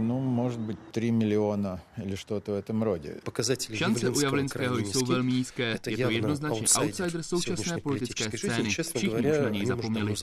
ну, 0.00 0.20
может 0.20 0.60
быть, 0.60 0.78
3 0.90 1.10
миллиона 1.10 1.80
или 2.04 2.14
что-то 2.14 2.52
в 2.52 2.54
этом 2.54 2.82
роде. 2.82 3.16
Šance 3.74 4.10
u 4.10 4.20
Javlinského 4.20 4.78
jsou 4.78 5.06
velmi 5.06 5.32
nízké. 5.32 5.78
Je 5.88 5.96
to 5.96 6.10
jednoznačně 6.10 6.66
outsider 6.80 7.22
současné 7.22 7.78
politické 7.80 8.38
scény. 8.38 8.70
Všichni 8.70 9.08
už 9.08 9.38
na 9.42 9.48
něj 9.48 9.66
zapomněli. 9.66 10.14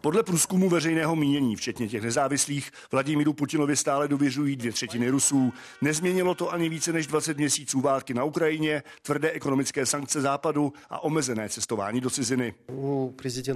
Podle 0.00 0.22
průzkumu 0.22 0.68
veřejného 0.68 1.16
mínění, 1.16 1.56
včetně 1.56 1.88
těch 1.88 2.02
nezávislých, 2.02 2.70
Vladimíru 2.92 3.32
Putinovi 3.32 3.76
stále 3.76 4.08
důvěřují 4.08 4.56
dvě 4.56 4.72
třetiny 4.72 5.08
Rusů. 5.08 5.52
Nezměnilo 5.82 6.34
to 6.34 6.52
ani 6.52 6.68
více 6.68 6.92
než 6.92 7.06
20 7.06 7.36
měsíců 7.36 7.80
války 7.80 8.14
na 8.14 8.24
Ukrajině, 8.24 8.82
tvrdé 9.02 9.30
ekonomické 9.30 9.86
sankce 9.86 10.20
západu 10.20 10.72
a 10.90 11.02
omezené 11.02 11.48
cestování 11.48 12.00
do 12.00 12.10
ciziny. 12.10 12.54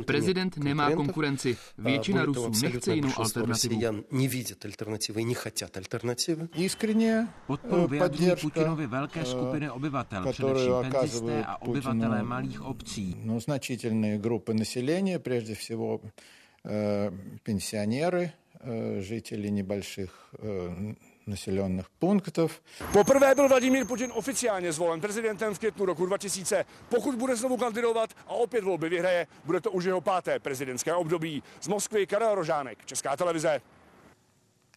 Prezident 0.06 0.56
nemá 0.56 0.90
konkurenci. 0.90 1.56
Většina 1.78 2.24
Rusů 2.24 2.50
nechce 2.62 2.94
jinou 2.94 3.10
alternativu. 3.16 3.80
Искренне 6.54 7.28
Podporu 7.46 7.86
vyjadřují 7.88 8.30
Putinovi 8.40 8.86
velké 8.86 9.24
skupiny 9.24 9.70
obyvatel, 9.70 10.32
především 10.32 10.72
penzisté 10.90 11.44
a 11.44 11.62
obyvatelé 11.62 12.22
malých 12.22 12.62
obcí. 12.62 13.16
No, 13.24 13.40
значительные 13.40 14.18
группы 14.18 14.54
населения, 14.54 15.18
прежде 15.18 15.54
всего 15.54 16.00
пенсионеры, 17.42 18.32
жители 19.00 19.48
небольших 19.48 20.34
населенных 21.26 21.90
пунктов. 21.98 22.62
Poprvé 22.92 23.34
byl 23.34 23.48
Vladimír 23.48 23.86
Putin 23.86 24.10
oficiálně 24.14 24.72
zvolen 24.72 25.00
prezidentem 25.00 25.54
v 25.54 25.58
květnu 25.58 25.86
roku 25.86 26.06
2000. 26.06 26.64
Pokud 26.88 27.14
bude 27.14 27.36
znovu 27.36 27.56
kandidovat 27.56 28.10
a 28.26 28.30
opět 28.30 28.64
volby 28.64 28.88
vyhraje, 28.88 29.26
bude 29.44 29.60
to 29.60 29.70
už 29.70 29.84
jeho 29.84 30.00
páté 30.00 30.38
prezidentské 30.38 30.94
období. 30.94 31.42
Z 31.60 31.68
Moskvy 31.68 32.06
Karel 32.06 32.34
Rožánek, 32.34 32.86
Česká 32.86 33.16
televize. 33.16 33.60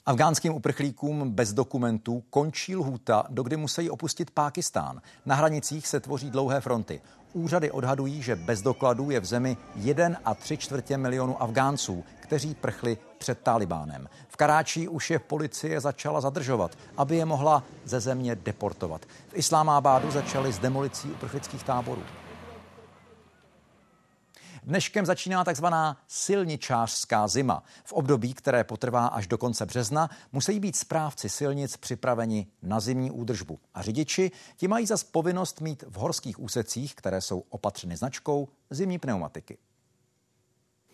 Afgánským 0.06 0.54
uprchlíkům 0.54 1.30
bez 1.30 1.52
dokumentů 1.52 2.22
končí 2.30 2.76
lhůta, 2.76 3.24
dokdy 3.28 3.56
musí 3.56 3.90
opustit 3.90 4.30
Pákistán. 4.30 5.00
Na 5.26 5.34
hranicích 5.34 5.86
se 5.86 6.00
tvoří 6.00 6.30
dlouhé 6.30 6.60
fronty. 6.60 7.00
Úřady 7.32 7.70
odhadují, 7.70 8.22
že 8.22 8.36
bez 8.36 8.62
dokladů 8.62 9.10
je 9.10 9.20
v 9.20 9.24
zemi 9.24 9.56
1 9.74 10.18
a 10.24 10.34
3 10.34 10.56
čtvrtě 10.56 10.96
milionu 10.96 11.42
Afgánců, 11.42 12.04
kteří 12.20 12.54
prchli 12.54 12.98
před 13.18 13.38
Talibánem. 13.38 14.08
V 14.28 14.36
Karáčí 14.36 14.88
už 14.88 15.10
je 15.10 15.18
policie 15.18 15.80
začala 15.80 16.20
zadržovat, 16.20 16.78
aby 16.96 17.16
je 17.16 17.24
mohla 17.24 17.62
ze 17.84 18.00
země 18.00 18.36
deportovat. 18.36 19.06
V 19.28 19.34
Islámábádu 19.34 20.10
začali 20.10 20.52
s 20.52 20.58
demolicí 20.58 21.10
uprchlických 21.10 21.62
táborů. 21.62 22.02
Dneškem 24.70 25.06
začíná 25.06 25.44
takzvaná 25.44 25.96
silničářská 26.08 27.28
zima. 27.28 27.62
V 27.84 27.92
období, 27.92 28.34
které 28.34 28.64
potrvá 28.64 29.06
až 29.06 29.26
do 29.26 29.38
konce 29.38 29.66
března, 29.66 30.10
musí 30.32 30.60
být 30.60 30.76
správci 30.76 31.28
silnic 31.28 31.76
připraveni 31.76 32.46
na 32.62 32.80
zimní 32.80 33.10
údržbu. 33.10 33.58
A 33.74 33.82
řidiči 33.82 34.30
ti 34.56 34.68
mají 34.68 34.86
zas 34.86 35.04
povinnost 35.04 35.60
mít 35.60 35.84
v 35.88 35.94
horských 35.94 36.40
úsecích, 36.40 36.94
které 36.94 37.20
jsou 37.20 37.44
opatřeny 37.48 37.96
značkou, 37.96 38.48
zimní 38.70 38.98
pneumatiky. 38.98 39.58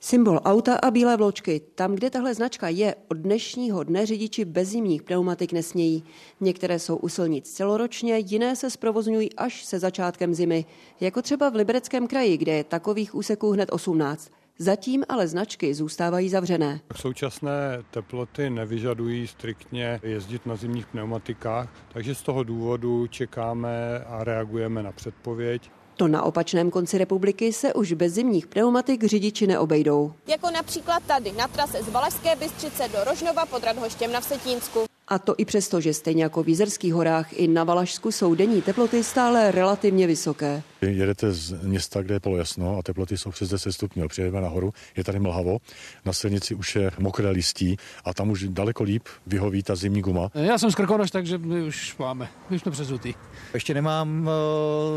Symbol 0.01 0.41
auta 0.45 0.77
a 0.77 0.91
bílé 0.91 1.17
vločky. 1.17 1.61
Tam, 1.75 1.95
kde 1.95 2.11
tahle 2.11 2.35
značka 2.35 2.69
je, 2.69 2.95
od 3.09 3.17
dnešního 3.17 3.83
dne 3.85 4.07
řidiči 4.07 4.45
bez 4.45 4.69
zimních 4.69 5.03
pneumatik 5.03 5.53
nesmějí. 5.53 6.05
Některé 6.41 6.79
jsou 6.79 6.97
u 6.97 7.09
silnic 7.09 7.51
celoročně, 7.51 8.19
jiné 8.19 8.57
se 8.57 8.71
zprovozňují 8.71 9.33
až 9.33 9.65
se 9.65 9.79
začátkem 9.79 10.35
zimy. 10.35 10.65
Jako 11.01 11.23
třeba 11.23 11.51
v 11.51 11.55
Libereckém 11.55 12.07
kraji, 12.07 12.37
kde 12.37 12.53
je 12.53 12.65
takových 12.65 13.15
úseků 13.15 13.51
hned 13.51 13.69
18. 13.73 14.31
Zatím 14.59 15.05
ale 15.09 15.29
značky 15.29 15.75
zůstávají 15.75 16.29
zavřené. 16.29 16.81
Současné 16.97 17.83
teploty 17.91 18.51
nevyžadují 18.51 19.27
striktně 19.27 20.01
jezdit 20.03 20.47
na 20.47 20.57
zimních 20.57 20.87
pneumatikách, 20.87 21.69
takže 21.93 22.15
z 22.15 22.23
toho 22.23 22.43
důvodu 22.43 23.07
čekáme 23.07 24.05
a 24.07 24.25
reagujeme 24.25 24.83
na 24.83 24.93
předpověď. 24.93 25.71
To 25.97 26.09
na 26.09 26.23
opačném 26.23 26.71
konci 26.71 26.99
republiky 26.99 27.53
se 27.53 27.75
už 27.75 27.93
bez 27.93 28.13
zimních 28.13 28.47
pneumatik 28.47 29.05
řidiči 29.05 29.47
neobejdou. 29.47 30.13
Jako 30.27 30.51
například 30.51 31.03
tady 31.03 31.33
na 31.33 31.49
trase 31.49 31.83
z 31.83 31.89
Valašské 31.89 32.37
Bystřice 32.37 32.89
do 32.89 33.05
Rožnova 33.05 33.47
pod 33.47 33.65
Radhoštěm 33.65 34.13
na 34.13 34.21
Vsetínsku. 34.21 34.85
A 35.09 35.19
to 35.19 35.35
i 35.39 35.45
přesto, 35.45 35.81
že 35.81 35.95
stejně 35.95 36.23
jako 36.23 36.43
v 36.43 36.49
Jizerských 36.49 36.95
horách 36.95 37.33
i 37.33 37.49
na 37.49 37.65
Valašsku 37.65 38.13
jsou 38.13 38.35
denní 38.35 38.63
teploty 38.63 39.05
stále 39.05 39.51
relativně 39.51 40.07
vysoké. 40.07 40.63
Jedete 40.81 41.33
z 41.33 41.63
města, 41.63 42.03
kde 42.03 42.15
je 42.15 42.21
polojasno 42.21 42.79
a 42.79 42.83
teploty 42.83 43.19
jsou 43.19 43.31
přes 43.31 43.49
10 43.49 43.73
stupňů. 43.73 44.09
Přijedeme 44.09 44.41
nahoru, 44.41 44.73
je 44.97 45.05
tady 45.05 45.19
mlhavo, 45.19 45.59
na 46.05 46.13
silnici 46.13 46.55
už 46.55 46.77
je 46.77 46.91
mokré 46.99 47.31
listí 47.31 47.77
a 48.05 48.15
tam 48.15 48.31
už 48.31 48.45
daleko 48.49 48.85
líp 48.85 49.03
vyhoví 49.27 49.63
ta 49.63 49.77
zimní 49.77 50.03
guma. 50.03 50.31
Já 50.35 50.59
jsem 50.59 50.71
z 50.71 50.75
Krkonoš, 50.75 51.11
takže 51.11 51.39
my 51.39 51.63
už 51.63 51.97
máme, 51.99 52.29
my 52.51 52.59
jsme 52.59 52.73
přezutý. 52.73 53.15
Ještě 53.55 53.75
nemám 53.75 54.29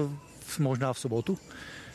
uh 0.03 0.28
možná 0.57 0.93
v 0.93 0.99
sobotu, 0.99 1.37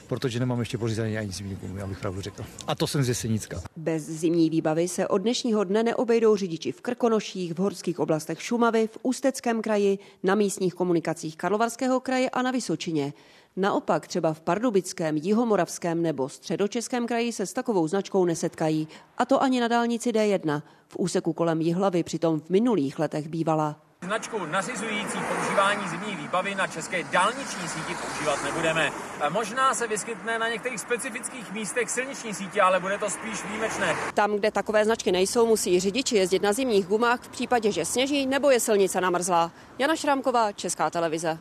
protože 0.07 0.41
nemám 0.41 0.61
ještě 0.61 0.79
pořízený 0.79 1.19
ani 1.19 1.33
zimní 1.33 1.57
gumy, 1.57 1.83
abych 1.83 2.01
pravdu 2.01 2.21
řekl. 2.21 2.45
A 2.67 2.75
to 2.75 2.87
jsem 2.87 3.05
z 3.05 3.09
Jesenicka. 3.09 3.63
Bez 3.77 4.03
zimní 4.03 4.51
výbavy 4.51 4.89
se 4.89 5.09
od 5.09 5.19
dnešního 5.19 5.65
dne 5.65 5.83
neobejdou 5.83 6.37
řidiči 6.37 6.73
v 6.73 6.81
Krkonoších, 6.81 7.55
v 7.55 7.59
horských 7.59 8.01
oblastech 8.01 8.43
Šumavy, 8.43 8.87
v 8.87 8.99
Ústeckém 9.03 9.63
kraji, 9.63 9.99
na 10.23 10.35
místních 10.35 10.75
komunikacích 10.75 11.37
Karlovarského 11.37 12.01
kraje 12.01 12.31
a 12.31 12.43
na 12.43 12.51
Vysočině. 12.51 13.13
Naopak 13.57 14.09
třeba 14.09 14.35
v 14.35 14.41
Pardubickém, 14.41 15.17
Jihomoravském 15.17 16.03
nebo 16.03 16.29
Středočeském 16.29 17.07
kraji 17.07 17.33
se 17.33 17.47
s 17.47 17.53
takovou 17.53 17.89
značkou 17.89 18.25
nesetkají. 18.25 18.89
A 19.19 19.25
to 19.25 19.43
ani 19.43 19.61
na 19.61 19.69
dálnici 19.69 20.11
D1. 20.11 20.63
V 20.89 20.97
úseku 20.97 21.33
kolem 21.33 21.61
Jihlavy 21.61 22.03
přitom 22.03 22.41
v 22.41 22.51
minulých 22.51 22.99
letech 22.99 23.29
bývala 23.29 23.84
značku 24.05 24.47
nařizující 24.47 25.19
používání 25.19 25.89
zimní 25.89 26.17
výbavy 26.17 26.55
na 26.55 26.67
české 26.67 27.03
dálniční 27.03 27.69
síti 27.69 27.95
používat 27.95 28.45
nebudeme. 28.45 28.91
E, 29.21 29.31
možná 29.31 29.75
se 29.75 29.87
vyskytne 29.87 30.39
na 30.39 30.49
některých 30.49 30.81
specifických 30.81 31.53
místech 31.53 31.91
silniční 31.91 32.35
sítě, 32.35 32.63
ale 32.63 32.81
bude 32.81 32.99
to 32.99 33.11
spíš 33.11 33.45
výjimečné. 33.45 33.97
Tam, 34.15 34.37
kde 34.37 34.51
takové 34.51 34.85
značky 34.85 35.13
nejsou, 35.13 35.47
musí 35.47 35.81
řidiči 35.81 36.17
jezdit 36.17 36.43
na 36.43 36.53
zimních 36.53 36.87
gumách 36.87 37.21
v 37.21 37.29
případě, 37.29 37.73
že 37.73 37.85
sněží 37.85 38.27
nebo 38.27 38.51
je 38.51 38.61
silnice 38.61 39.01
namrzlá. 39.01 39.51
Jana 39.79 39.97
Šrámková, 39.97 40.53
Česká 40.53 40.91
televize. 40.91 41.39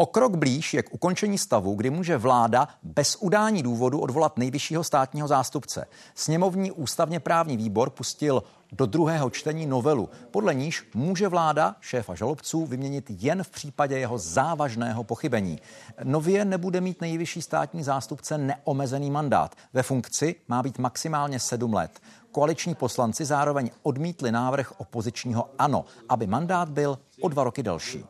O 0.00 0.06
krok 0.06 0.36
blíž 0.36 0.74
je 0.74 0.82
k 0.82 0.94
ukončení 0.94 1.38
stavu, 1.38 1.74
kdy 1.74 1.90
může 1.90 2.16
vláda 2.16 2.68
bez 2.82 3.16
udání 3.16 3.62
důvodu 3.62 3.98
odvolat 3.98 4.38
nejvyššího 4.38 4.84
státního 4.84 5.28
zástupce. 5.28 5.86
Sněmovní 6.14 6.72
ústavně 6.72 7.20
právní 7.20 7.56
výbor 7.56 7.90
pustil 7.90 8.42
do 8.72 8.86
druhého 8.86 9.30
čtení 9.30 9.66
novelu, 9.66 10.08
podle 10.30 10.54
níž 10.54 10.88
může 10.94 11.28
vláda 11.28 11.76
šéfa 11.80 12.14
žalobců 12.14 12.66
vyměnit 12.66 13.06
jen 13.08 13.42
v 13.42 13.50
případě 13.50 13.98
jeho 13.98 14.18
závažného 14.18 15.04
pochybení. 15.04 15.60
Nově 16.04 16.44
nebude 16.44 16.80
mít 16.80 17.00
nejvyšší 17.00 17.42
státní 17.42 17.82
zástupce 17.82 18.38
neomezený 18.38 19.10
mandát. 19.10 19.54
Ve 19.72 19.82
funkci 19.82 20.34
má 20.48 20.62
být 20.62 20.78
maximálně 20.78 21.40
sedm 21.40 21.74
let. 21.74 22.00
Koaliční 22.32 22.74
poslanci 22.74 23.24
zároveň 23.24 23.70
odmítli 23.82 24.32
návrh 24.32 24.80
opozičního 24.80 25.50
ANO, 25.58 25.84
aby 26.08 26.26
mandát 26.26 26.68
byl 26.68 26.98
o 27.22 27.28
dva 27.28 27.44
roky 27.44 27.62
delší. 27.62 28.04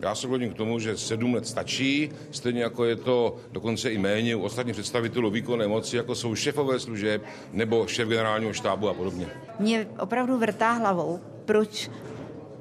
Já 0.00 0.14
se 0.14 0.26
kloním 0.26 0.50
k 0.50 0.56
tomu, 0.56 0.78
že 0.78 0.96
sedm 0.96 1.34
let 1.34 1.46
stačí, 1.46 2.10
stejně 2.30 2.62
jako 2.62 2.84
je 2.84 2.96
to 2.96 3.36
dokonce 3.52 3.90
i 3.90 3.98
méně 3.98 4.36
u 4.36 4.42
ostatních 4.42 4.76
představitelů 4.76 5.30
výkonné 5.30 5.66
moci, 5.68 5.96
jako 5.96 6.14
jsou 6.14 6.34
šefové 6.34 6.80
služeb 6.80 7.22
nebo 7.52 7.86
šéf 7.86 8.08
generálního 8.08 8.52
štábu 8.52 8.88
a 8.88 8.94
podobně. 8.94 9.26
Mě 9.58 9.88
opravdu 9.98 10.38
vrtá 10.38 10.72
hlavou, 10.72 11.20
proč 11.44 11.90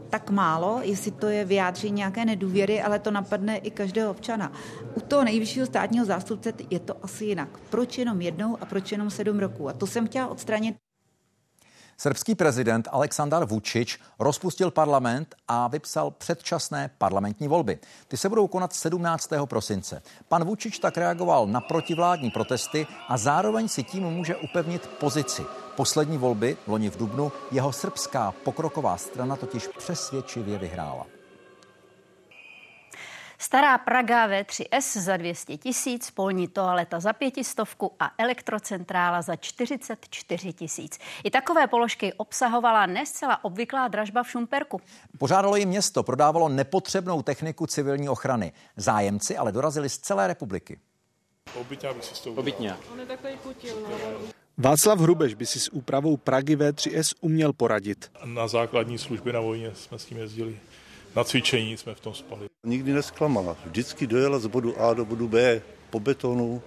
tak 0.10 0.30
málo, 0.30 0.80
jestli 0.84 1.12
to 1.12 1.28
je 1.28 1.46
vyjádření 1.46 1.96
nějaké 1.96 2.26
nedůvěry, 2.26 2.82
ale 2.82 3.00
to 3.00 3.12
napadne 3.12 3.58
i 3.58 3.72
každého 3.72 4.12
občana. 4.12 4.52
U 4.96 5.00
toho 5.00 5.24
nejvyššího 5.24 5.66
státního 5.66 6.06
zástupce 6.06 6.54
je 6.70 6.80
to 6.80 6.96
asi 7.02 7.26
jinak. 7.26 7.50
Proč 7.70 7.98
jenom 7.98 8.22
jednou 8.22 8.58
a 8.62 8.66
proč 8.66 8.92
jenom 8.92 9.10
sedm 9.10 9.40
roků? 9.40 9.70
A 9.70 9.74
to 9.74 9.88
jsem 9.88 10.08
chtěla 10.08 10.28
odstranit. 10.28 10.76
Srbský 11.98 12.36
prezident 12.36 12.88
Aleksandar 12.92 13.46
Vučić 13.46 14.00
rozpustil 14.20 14.72
parlament 14.72 15.36
a 15.48 15.68
vypsal 15.68 16.12
předčasné 16.12 16.90
parlamentní 16.98 17.48
volby. 17.48 17.80
Ty 18.08 18.18
se 18.18 18.30
budou 18.30 18.48
konat 18.48 18.74
17. 18.74 19.30
prosince. 19.46 20.02
Pan 20.28 20.44
Vučić 20.44 20.80
tak 20.80 20.98
reagoval 20.98 21.48
na 21.48 21.62
protivládní 21.62 22.32
protesty 22.32 22.88
a 23.08 23.18
zároveň 23.18 23.68
si 23.68 23.84
tím 23.84 24.04
může 24.04 24.36
upevnit 24.36 24.88
pozici. 24.88 25.46
Poslední 25.76 26.18
volby 26.18 26.58
loni 26.68 26.90
v 26.90 26.98
Dubnu 26.98 27.32
jeho 27.52 27.74
srbská 27.74 28.34
pokroková 28.44 28.98
strana 28.98 29.36
totiž 29.36 29.68
přesvědčivě 29.68 30.58
vyhrála. 30.58 31.13
Stará 33.44 33.78
Praga 33.78 34.28
V3S 34.28 35.00
za 35.00 35.18
200 35.18 35.58
tisíc, 35.58 36.12
polní 36.12 36.48
toaleta 36.48 37.00
za 37.00 37.14
pětistovku 37.14 37.92
a 38.00 38.12
elektrocentrála 38.18 39.22
za 39.22 39.36
44 39.36 40.54
tisíc. 40.54 41.00
I 41.24 41.32
takové 41.32 41.68
položky 41.68 42.14
obsahovala 42.14 42.86
nescela 42.86 43.44
obvyklá 43.44 43.88
dražba 43.88 44.24
v 44.24 44.30
Šumperku. 44.30 44.82
Požádalo 45.18 45.56
jim 45.56 45.70
město, 45.70 46.04
prodávalo 46.04 46.50
nepotřebnou 46.50 47.22
techniku 47.22 47.68
civilní 47.68 48.10
ochrany. 48.10 48.52
Zájemci 48.78 49.38
ale 49.38 49.52
dorazili 49.52 49.90
z 49.90 49.98
celé 49.98 50.28
republiky. 50.28 50.80
Obytně. 52.36 52.76
Václav 54.58 55.00
Hrubeš 55.00 55.34
by 55.34 55.46
si 55.46 55.60
s 55.60 55.74
úpravou 55.74 56.18
Pragy 56.18 56.56
V3S 56.56 57.16
uměl 57.22 57.54
poradit. 57.54 58.12
Na 58.26 58.48
základní 58.48 58.98
služby 58.98 59.34
na 59.34 59.40
vojně 59.40 59.76
jsme 59.76 60.00
s 60.00 60.06
tím 60.06 60.18
jezdili 60.18 60.60
na 61.16 61.24
cvičení 61.24 61.78
jsme 61.78 61.96
v 61.96 62.00
tom 62.00 62.14
spali. 62.14 62.48
Nikdy 62.64 62.94
nesklamala. 62.94 63.58
Vždycky 63.66 64.08
dojela 64.08 64.40
z 64.40 64.48
bodu 64.48 64.82
A 64.82 64.94
do 64.94 65.06
bodu 65.06 65.28
B 65.28 65.62
po 65.90 66.00
betonu, 66.00 66.62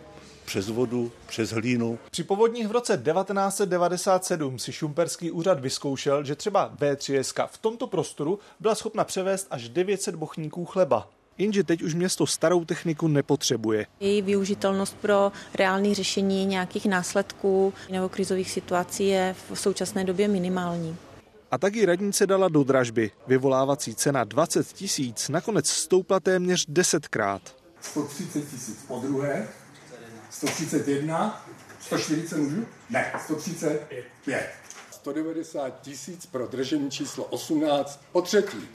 přes 0.44 0.68
vodu, 0.68 1.12
přes 1.26 1.50
hlínu. 1.50 1.98
Při 2.10 2.24
povodních 2.24 2.68
v 2.68 2.70
roce 2.70 3.02
1997 3.14 4.58
si 4.58 4.72
šumperský 4.72 5.30
úřad 5.30 5.60
vyzkoušel, 5.60 6.24
že 6.24 6.34
třeba 6.34 6.72
V3S 6.78 7.46
v 7.46 7.58
tomto 7.58 7.86
prostoru 7.86 8.38
byla 8.60 8.74
schopna 8.74 9.04
převést 9.04 9.46
až 9.50 9.68
900 9.68 10.14
bochníků 10.14 10.64
chleba. 10.64 11.08
Jenže 11.38 11.64
teď 11.64 11.82
už 11.82 11.94
město 11.94 12.26
starou 12.26 12.64
techniku 12.64 13.08
nepotřebuje. 13.08 13.86
Její 14.00 14.22
využitelnost 14.22 14.96
pro 14.96 15.32
reálné 15.54 15.94
řešení 15.94 16.46
nějakých 16.46 16.86
následků 16.86 17.74
nebo 17.90 18.08
krizových 18.08 18.50
situací 18.50 19.08
je 19.08 19.34
v 19.52 19.60
současné 19.60 20.04
době 20.04 20.28
minimální. 20.28 20.96
A 21.50 21.58
taky 21.58 21.86
radnice 21.86 22.26
dala 22.26 22.48
do 22.48 22.64
dražby. 22.64 23.10
Vyvolávací 23.26 23.94
cena 23.94 24.24
20 24.24 24.66
tisíc 24.66 25.28
nakonec 25.28 25.68
stoupla 25.68 26.20
téměř 26.20 26.64
desetkrát. 26.68 27.56
130 27.80 28.40
tisíc 28.40 28.84
po 28.88 28.98
druhé, 28.98 29.48
131, 30.30 31.46
140 31.80 32.38
můžu? 32.38 32.66
Ne, 32.90 33.12
135. 33.24 34.04
190 34.90 35.80
tisíc 35.80 36.26
pro 36.26 36.46
držení 36.46 36.90
číslo 36.90 37.24
18 37.24 38.04
po 38.12 38.22
třetí. 38.22 38.68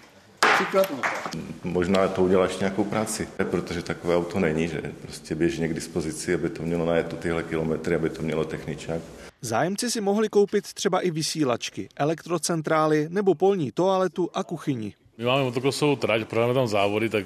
Možná 1.63 2.07
to 2.07 2.23
udělá 2.23 2.43
ještě 2.43 2.59
nějakou 2.59 2.83
práci, 2.83 3.27
protože 3.43 3.81
takové 3.81 4.15
auto 4.15 4.39
není, 4.39 4.67
že 4.67 4.81
prostě 5.01 5.35
běžně 5.35 5.67
k 5.67 5.73
dispozici, 5.73 6.33
aby 6.33 6.49
to 6.49 6.63
mělo 6.63 6.85
na 6.85 7.03
tyhle 7.03 7.43
kilometry, 7.43 7.95
aby 7.95 8.09
to 8.09 8.21
mělo 8.21 8.45
techničák. 8.45 9.01
Zájemci 9.43 9.91
si 9.91 10.01
mohli 10.01 10.29
koupit 10.29 10.73
třeba 10.73 10.99
i 10.99 11.11
vysílačky, 11.11 11.89
elektrocentrály 11.95 13.07
nebo 13.09 13.35
polní 13.35 13.71
toaletu 13.71 14.29
a 14.33 14.43
kuchyni. 14.43 14.93
My 15.17 15.25
máme 15.25 15.43
motokrosovou 15.43 15.95
trať, 15.95 16.25
prodáme 16.25 16.53
tam 16.53 16.67
závody, 16.67 17.09
tak 17.09 17.25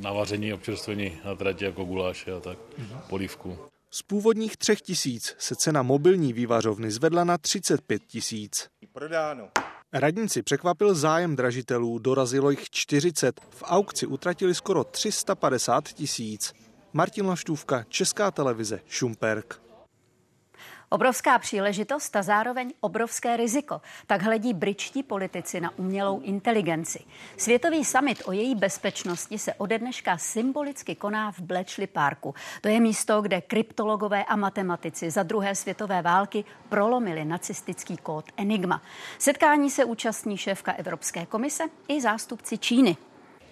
na 0.00 0.12
vaření, 0.12 0.52
občerstvení 0.52 1.12
na 1.24 1.34
trati 1.34 1.64
jako 1.64 1.84
guláše 1.84 2.32
a 2.32 2.40
tak, 2.40 2.58
mhm. 2.78 3.00
polívku. 3.08 3.58
Z 3.90 4.02
původních 4.02 4.56
třech 4.56 4.80
tisíc 4.80 5.34
se 5.38 5.54
cena 5.54 5.82
mobilní 5.82 6.32
vývařovny 6.32 6.90
zvedla 6.90 7.24
na 7.24 7.38
35 7.38 8.02
tisíc. 8.06 8.68
Prodáno. 8.92 9.48
Radnici 9.92 10.42
překvapil 10.42 10.94
zájem 10.94 11.36
dražitelů, 11.36 11.98
dorazilo 11.98 12.50
jich 12.50 12.70
40. 12.70 13.40
V 13.50 13.62
aukci 13.66 14.06
utratili 14.06 14.54
skoro 14.54 14.84
350 14.84 15.88
tisíc. 15.88 16.52
Martin 16.92 17.26
Laštůvka, 17.26 17.84
Česká 17.88 18.30
televize, 18.30 18.80
Šumperk. 18.88 19.67
Obrovská 20.90 21.38
příležitost 21.38 22.16
a 22.16 22.22
zároveň 22.22 22.72
obrovské 22.80 23.36
riziko. 23.36 23.80
Tak 24.06 24.22
hledí 24.22 24.54
britští 24.54 25.02
politici 25.02 25.60
na 25.60 25.78
umělou 25.78 26.20
inteligenci. 26.20 27.04
Světový 27.36 27.84
summit 27.84 28.22
o 28.24 28.32
její 28.32 28.54
bezpečnosti 28.54 29.38
se 29.38 29.54
ode 29.54 29.78
dneška 29.78 30.18
symbolicky 30.18 30.94
koná 30.94 31.32
v 31.32 31.40
Bletchley 31.40 31.86
Parku. 31.86 32.34
To 32.60 32.68
je 32.68 32.80
místo, 32.80 33.22
kde 33.22 33.40
kryptologové 33.40 34.24
a 34.24 34.36
matematici 34.36 35.10
za 35.10 35.22
druhé 35.22 35.54
světové 35.54 36.02
války 36.02 36.44
prolomili 36.68 37.24
nacistický 37.24 37.96
kód 37.96 38.24
Enigma. 38.36 38.82
Setkání 39.18 39.70
se 39.70 39.84
účastní 39.84 40.36
šéfka 40.36 40.72
Evropské 40.72 41.26
komise 41.26 41.64
i 41.88 42.00
zástupci 42.00 42.58
Číny. 42.58 42.96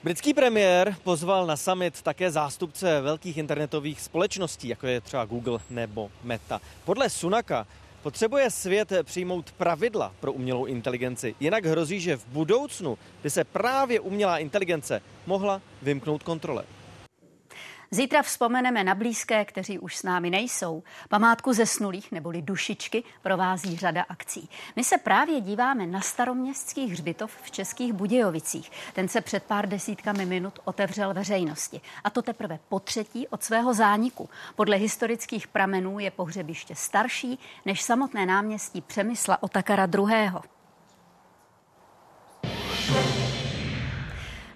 Britský 0.06 0.34
premiér 0.34 0.96
pozval 1.02 1.46
na 1.46 1.56
summit 1.56 2.02
také 2.02 2.30
zástupce 2.30 3.00
velkých 3.00 3.36
internetových 3.36 4.00
společností, 4.00 4.68
jako 4.68 4.86
je 4.86 5.00
třeba 5.00 5.24
Google 5.24 5.58
nebo 5.70 6.10
Meta. 6.24 6.60
Podle 6.84 7.10
Sunaka 7.10 7.66
potřebuje 8.02 8.50
svět 8.50 8.92
přijmout 9.02 9.52
pravidla 9.52 10.12
pro 10.20 10.32
umělou 10.32 10.64
inteligenci. 10.64 11.34
Jinak 11.40 11.64
hrozí, 11.64 12.00
že 12.00 12.16
v 12.16 12.26
budoucnu 12.26 12.98
by 13.22 13.30
se 13.30 13.44
právě 13.44 14.00
umělá 14.00 14.38
inteligence 14.38 15.02
mohla 15.26 15.60
vymknout 15.82 16.22
kontrole. 16.22 16.64
Zítra 17.90 18.22
vzpomeneme 18.22 18.84
na 18.84 18.94
blízké, 18.94 19.44
kteří 19.44 19.78
už 19.78 19.96
s 19.96 20.02
námi 20.02 20.30
nejsou. 20.30 20.82
Památku 21.08 21.52
zesnulých 21.52 22.12
neboli 22.12 22.42
dušičky 22.42 23.04
provází 23.22 23.76
řada 23.76 24.04
akcí. 24.08 24.48
My 24.76 24.84
se 24.84 24.98
právě 24.98 25.40
díváme 25.40 25.86
na 25.86 26.00
staroměstských 26.00 26.92
hřbitov 26.92 27.36
v 27.42 27.50
Českých 27.50 27.92
Budějovicích. 27.92 28.70
Ten 28.92 29.08
se 29.08 29.20
před 29.20 29.42
pár 29.42 29.68
desítkami 29.68 30.26
minut 30.26 30.58
otevřel 30.64 31.14
veřejnosti. 31.14 31.80
A 32.04 32.10
to 32.10 32.22
teprve 32.22 32.58
po 32.68 32.80
třetí 32.80 33.28
od 33.28 33.42
svého 33.42 33.74
zániku. 33.74 34.30
Podle 34.56 34.76
historických 34.76 35.48
pramenů 35.48 35.98
je 35.98 36.10
pohřebiště 36.10 36.74
starší 36.74 37.38
než 37.64 37.82
samotné 37.82 38.26
náměstí 38.26 38.80
Přemysla 38.80 39.42
Otakara 39.42 39.88
II. 39.94 40.55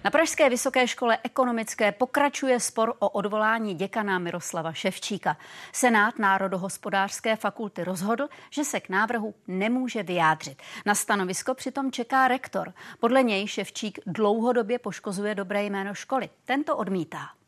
Na 0.03 0.11
Pražské 0.11 0.49
vysoké 0.49 0.87
škole 0.87 1.17
ekonomické 1.23 1.91
pokračuje 1.91 2.59
spor 2.59 2.93
o 2.99 3.09
odvolání 3.09 3.75
děkana 3.75 4.19
Miroslava 4.19 4.73
Ševčíka. 4.73 5.37
Senát 5.73 6.19
Národohospodářské 6.19 7.35
fakulty 7.35 7.83
rozhodl, 7.83 8.27
že 8.49 8.63
se 8.63 8.79
k 8.79 8.89
návrhu 8.89 9.33
nemůže 9.47 10.03
vyjádřit. 10.03 10.61
Na 10.85 10.95
stanovisko 10.95 11.53
přitom 11.53 11.91
čeká 11.91 12.27
rektor. 12.27 12.73
Podle 12.99 13.23
něj 13.23 13.47
Ševčík 13.47 13.99
dlouhodobě 14.05 14.79
poškozuje 14.79 15.35
dobré 15.35 15.63
jméno 15.63 15.93
školy. 15.93 16.29
Tento 16.45 16.77
odmítá. 16.77 17.40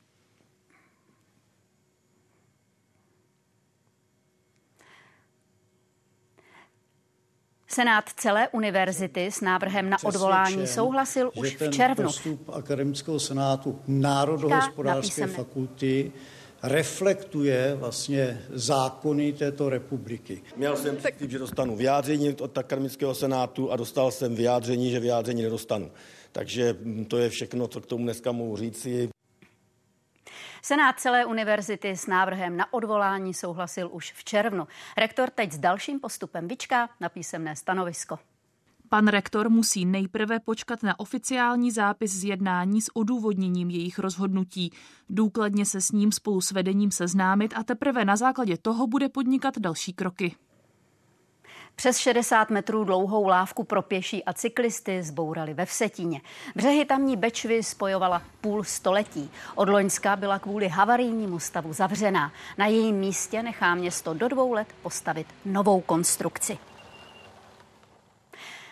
Senát 7.74 8.10
celé 8.18 8.50
univerzity 8.50 9.26
s 9.32 9.42
návrhem 9.42 9.90
na 9.90 9.98
odvolání 10.04 10.68
souhlasil 10.68 11.32
už 11.36 11.56
v 11.56 11.70
červnu. 11.70 12.06
Postup 12.06 12.50
akademického 12.50 13.20
senátu 13.20 13.80
Národohospodářské 13.88 15.28
fakulty 15.28 16.12
reflektuje 16.64 17.76
vlastně 17.76 18.42
zákony 18.50 19.34
této 19.34 19.70
republiky. 19.70 20.42
Měl 20.56 20.76
jsem 20.78 20.98
předtím, 20.98 21.30
že 21.30 21.40
dostanu 21.40 21.76
vyjádření 21.76 22.36
od 22.40 22.58
akademického 22.58 23.16
senátu 23.16 23.72
a 23.72 23.76
dostal 23.76 24.12
jsem 24.12 24.36
vyjádření, 24.36 24.92
že 24.92 25.00
vyjádření 25.00 25.42
nedostanu. 25.42 25.92
Takže 26.32 26.76
to 27.08 27.18
je 27.18 27.30
všechno, 27.30 27.68
co 27.68 27.82
k 27.82 27.86
tomu 27.86 28.04
dneska 28.04 28.32
mohu 28.32 28.58
říci. 28.58 29.10
Senát 30.66 31.00
celé 31.00 31.26
univerzity 31.26 31.90
s 31.90 32.08
návrhem 32.08 32.58
na 32.58 32.74
odvolání 32.74 33.34
souhlasil 33.34 33.90
už 33.92 34.14
v 34.14 34.24
červnu. 34.24 34.68
Rektor 34.98 35.30
teď 35.30 35.52
s 35.52 35.58
dalším 35.58 36.00
postupem 36.00 36.48
vyčká 36.48 36.90
na 37.00 37.10
písemné 37.10 37.56
stanovisko. 37.56 38.20
Pan 38.90 39.08
rektor 39.08 39.50
musí 39.50 39.86
nejprve 39.86 40.40
počkat 40.40 40.84
na 40.84 41.00
oficiální 41.00 41.72
zápis 41.72 42.12
z 42.12 42.24
jednání 42.24 42.82
s 42.82 42.96
odůvodněním 42.96 43.70
jejich 43.70 44.00
rozhodnutí, 44.00 44.72
důkladně 45.10 45.66
se 45.66 45.82
s 45.82 45.92
ním 45.92 46.12
spolu 46.12 46.42
s 46.42 46.52
vedením 46.52 46.92
seznámit 46.92 47.54
a 47.58 47.64
teprve 47.64 48.06
na 48.06 48.16
základě 48.16 48.58
toho 48.58 48.88
bude 48.88 49.10
podnikat 49.10 49.58
další 49.58 49.94
kroky. 49.94 50.36
Přes 51.76 51.98
60 51.98 52.50
metrů 52.50 52.84
dlouhou 52.84 53.28
lávku 53.28 53.64
pro 53.64 53.82
pěší 53.82 54.24
a 54.24 54.34
cyklisty 54.34 55.04
zbourali 55.04 55.54
ve 55.54 55.66
Vsetíně. 55.66 56.22
Břehy 56.56 56.86
tamní 56.86 57.18
Bečvy 57.18 57.64
spojovala 57.64 58.22
půl 58.42 58.64
století. 58.64 59.32
Od 59.56 59.70
Loňska 59.70 60.16
byla 60.16 60.40
kvůli 60.40 60.68
havarijnímu 60.68 61.40
stavu 61.40 61.74
zavřená. 61.74 62.32
Na 62.58 62.66
jejím 62.66 62.96
místě 62.96 63.44
nechá 63.44 63.76
město 63.76 64.14
do 64.14 64.28
dvou 64.28 64.54
let 64.54 64.68
postavit 64.82 65.28
novou 65.46 65.82
konstrukci. 65.82 66.58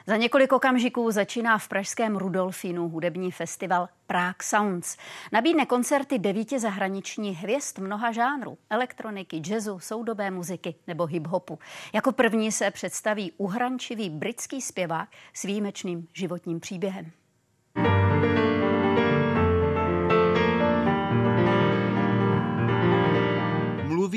Za 0.08 0.18
několik 0.18 0.54
okamžiků 0.54 1.12
začíná 1.12 1.58
v 1.58 1.68
pražském 1.68 2.16
Rudolfínu 2.16 2.90
hudební 2.90 3.32
festival 3.32 3.90
Prague 4.08 4.36
Sounds. 4.42 4.98
Nabídne 5.32 5.66
koncerty 5.66 6.20
devíti 6.20 6.60
zahraničních 6.60 7.38
hvězd 7.38 7.80
mnoha 7.80 8.12
žánrů. 8.12 8.58
Elektroniky, 8.70 9.42
jazzu, 9.48 9.80
soudobé 9.80 10.32
muziky 10.32 10.76
nebo 10.88 11.06
hip-hopu. 11.06 11.58
Jako 11.94 12.12
první 12.12 12.52
se 12.52 12.72
představí 12.72 13.32
uhrančivý 13.38 14.10
britský 14.10 14.62
zpěvák 14.62 15.10
s 15.34 15.44
výjimečným 15.44 16.08
životním 16.14 16.60
příběhem. 16.60 17.12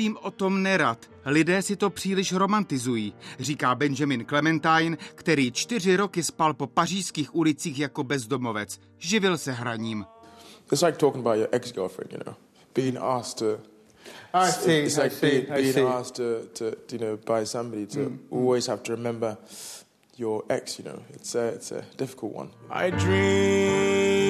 Mluvím 0.05 0.17
o 0.21 0.31
tom 0.31 0.63
nerad. 0.63 1.05
Lidé 1.25 1.61
si 1.61 1.75
to 1.75 1.89
příliš 1.89 2.33
romantizují, 2.33 3.13
říká 3.39 3.75
Benjamin 3.75 4.25
Clementine, 4.25 4.97
který 5.15 5.51
čtyři 5.51 5.95
roky 5.95 6.23
spal 6.23 6.53
po 6.53 6.67
pařížských 6.67 7.35
ulicích 7.35 7.79
jako 7.79 8.03
bezdomovec. 8.03 8.79
Živil 8.97 9.37
se 9.37 9.51
hraním. 9.51 10.05
It's 10.71 10.81
like 10.81 10.97
talking 10.97 11.25
about 11.25 11.37
your 11.37 11.47
ex-girlfriend, 11.51 12.13
you 12.13 12.19
know, 12.25 12.35
being 12.75 12.97
asked 12.97 13.37
to 13.39 13.59
I 14.33 14.51
see, 14.51 14.83
it's 14.83 14.97
like 14.97 15.15
I 15.15 15.19
see, 15.19 15.29
being, 15.29 15.47
being 15.49 15.69
I 15.69 15.73
see. 15.73 15.83
asked 15.83 16.15
to, 16.15 16.45
to, 16.59 16.95
you 16.95 16.99
know, 16.99 17.17
by 17.39 17.45
somebody 17.45 17.85
to 17.87 17.99
Mm, 17.99 18.19
always 18.31 18.67
have 18.67 18.83
to 18.83 18.91
remember 18.95 19.37
your 20.17 20.43
ex, 20.49 20.79
you 20.79 20.85
know. 20.85 20.99
It's 21.13 21.35
a, 21.35 21.47
it's 21.47 21.71
a 21.71 21.81
difficult 21.97 22.35
one. 22.35 22.49
I 22.69 22.91
dream. 22.91 24.24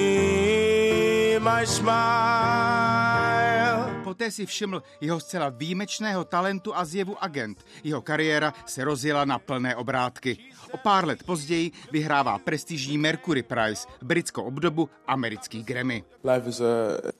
Poté 4.04 4.30
si 4.30 4.46
všiml 4.46 4.82
jeho 5.00 5.20
zcela 5.20 5.48
výjimečného 5.48 6.24
talentu 6.24 6.76
a 6.76 6.84
zjevu 6.84 7.16
agent. 7.24 7.64
Jeho 7.84 8.02
kariéra 8.02 8.54
se 8.66 8.84
rozjela 8.84 9.24
na 9.24 9.38
plné 9.38 9.76
obrátky. 9.76 10.38
O 10.72 10.76
pár 10.76 11.06
let 11.06 11.22
později 11.22 11.70
vyhrává 11.92 12.38
prestižní 12.38 12.98
Mercury 12.98 13.42
Prize, 13.42 13.88
britskou 14.02 14.42
obdobu 14.42 14.88
amerických 15.06 15.64
Grammy. 15.64 16.04
Life 16.24 16.48
is 16.48 16.60
uh, 16.60 16.66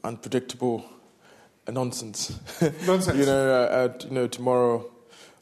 unpredictable 0.09 0.79
nonsense. 1.71 2.33
Nonsense. 2.87 3.19
you 3.19 3.27
know, 3.27 3.35
uh, 3.35 3.87
uh, 3.87 4.09
you 4.09 4.15
know, 4.15 4.29
tomorrow, 4.29 4.85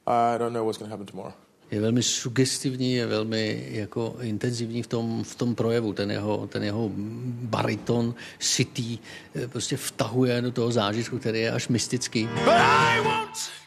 I 0.06 0.38
don't 0.38 0.52
know 0.52 0.64
what's 0.64 0.78
going 0.78 0.90
to 0.90 0.96
happen 0.96 1.06
tomorrow. 1.06 1.34
Je 1.74 1.80
velmi 1.80 2.02
sugestivní, 2.02 2.94
je 2.94 3.06
velmi 3.06 3.68
jako 3.70 4.16
intenzivní 4.20 4.82
v 4.82 4.86
tom, 4.86 5.24
v 5.24 5.34
tom 5.34 5.54
projevu. 5.54 5.92
Ten 5.92 6.10
jeho, 6.10 6.46
ten 6.46 6.62
jeho 6.62 6.90
bariton, 7.26 8.14
sitý, 8.38 8.98
eh, 9.34 9.48
prostě 9.48 9.76
vtahuje 9.76 10.42
do 10.42 10.52
toho 10.52 10.72
zážitku, 10.72 11.18
který 11.18 11.40
je 11.40 11.50
až 11.50 11.68
mystický. 11.68 12.28
But 12.44 12.48
I 12.48 13.00
won't. 13.00 13.64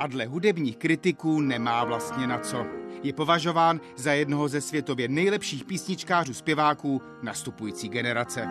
A 0.00 0.06
dle 0.06 0.26
hudebních 0.26 0.76
kritiků 0.76 1.40
nemá 1.40 1.84
vlastně 1.84 2.26
na 2.26 2.38
co. 2.38 2.66
Je 3.02 3.12
považován 3.12 3.80
za 3.96 4.12
jednoho 4.12 4.48
ze 4.48 4.60
světově 4.60 5.08
nejlepších 5.08 5.64
písničkářů 5.64 6.34
zpěváků 6.34 7.02
nastupující 7.22 7.88
generace. 7.88 8.46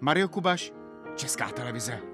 Mario 0.00 0.28
Kubaš, 0.28 0.72
Česká 1.16 1.48
televize. 1.48 2.13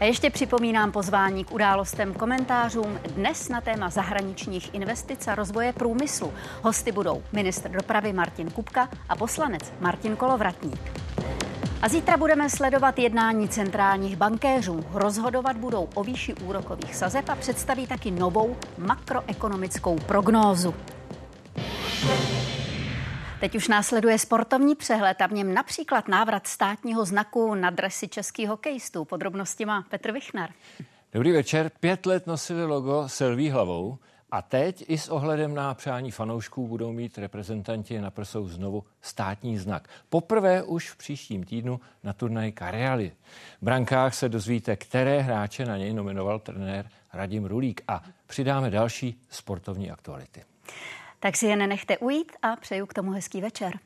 A 0.00 0.04
ještě 0.04 0.30
připomínám 0.30 0.92
pozvání 0.92 1.44
k 1.44 1.52
událostem 1.52 2.14
komentářům 2.14 2.98
dnes 3.14 3.48
na 3.48 3.60
téma 3.60 3.90
zahraničních 3.90 4.74
investic 4.74 5.28
a 5.28 5.34
rozvoje 5.34 5.72
průmyslu. 5.72 6.32
Hosty 6.62 6.92
budou 6.92 7.22
ministr 7.32 7.70
dopravy 7.70 8.12
Martin 8.12 8.50
Kupka 8.50 8.88
a 9.08 9.16
poslanec 9.16 9.72
Martin 9.80 10.16
Kolovratník. 10.16 10.80
A 11.82 11.88
zítra 11.88 12.16
budeme 12.16 12.50
sledovat 12.50 12.98
jednání 12.98 13.48
centrálních 13.48 14.16
bankéřů. 14.16 14.84
Rozhodovat 14.92 15.56
budou 15.56 15.88
o 15.94 16.04
výši 16.04 16.34
úrokových 16.34 16.94
sazeb 16.94 17.28
a 17.28 17.36
představí 17.36 17.86
taky 17.86 18.10
novou 18.10 18.56
makroekonomickou 18.78 19.96
prognózu. 19.96 20.74
Teď 23.40 23.56
už 23.56 23.68
následuje 23.68 24.18
sportovní 24.18 24.74
přehled 24.74 25.22
a 25.22 25.26
v 25.26 25.32
něm 25.32 25.54
například 25.54 26.08
návrat 26.08 26.46
státního 26.46 27.04
znaku 27.04 27.54
na 27.54 27.70
dresy 27.70 28.08
českých 28.08 28.48
hokejistů. 28.48 29.04
Podrobnosti 29.04 29.64
má 29.64 29.82
Petr 29.82 30.12
Vichnar. 30.12 30.50
Dobrý 31.12 31.32
večer. 31.32 31.70
Pět 31.80 32.06
let 32.06 32.26
nosili 32.26 32.64
logo 32.64 33.08
Selví 33.08 33.50
hlavou 33.50 33.98
a 34.30 34.42
teď 34.42 34.84
i 34.88 34.98
s 34.98 35.08
ohledem 35.08 35.54
na 35.54 35.74
přání 35.74 36.10
fanoušků 36.10 36.68
budou 36.68 36.92
mít 36.92 37.18
reprezentanti 37.18 38.00
na 38.00 38.10
prsou 38.10 38.48
znovu 38.48 38.84
státní 39.00 39.58
znak. 39.58 39.88
Poprvé 40.08 40.62
už 40.62 40.90
v 40.90 40.96
příštím 40.96 41.44
týdnu 41.44 41.80
na 42.02 42.12
turnaj 42.12 42.52
Kariali. 42.52 43.12
V 43.60 43.64
brankách 43.64 44.14
se 44.14 44.28
dozvíte, 44.28 44.76
které 44.76 45.20
hráče 45.20 45.64
na 45.64 45.76
něj 45.76 45.92
nominoval 45.92 46.38
trenér 46.38 46.90
Radim 47.12 47.44
Rulík 47.44 47.82
a 47.88 48.02
přidáme 48.26 48.70
další 48.70 49.20
sportovní 49.30 49.90
aktuality. 49.90 50.44
Tak 51.20 51.36
si 51.36 51.46
je 51.46 51.56
nenechte 51.56 51.98
ujít 51.98 52.32
a 52.42 52.56
přeju 52.56 52.86
k 52.86 52.94
tomu 52.94 53.10
hezký 53.10 53.40
večer. 53.40 53.78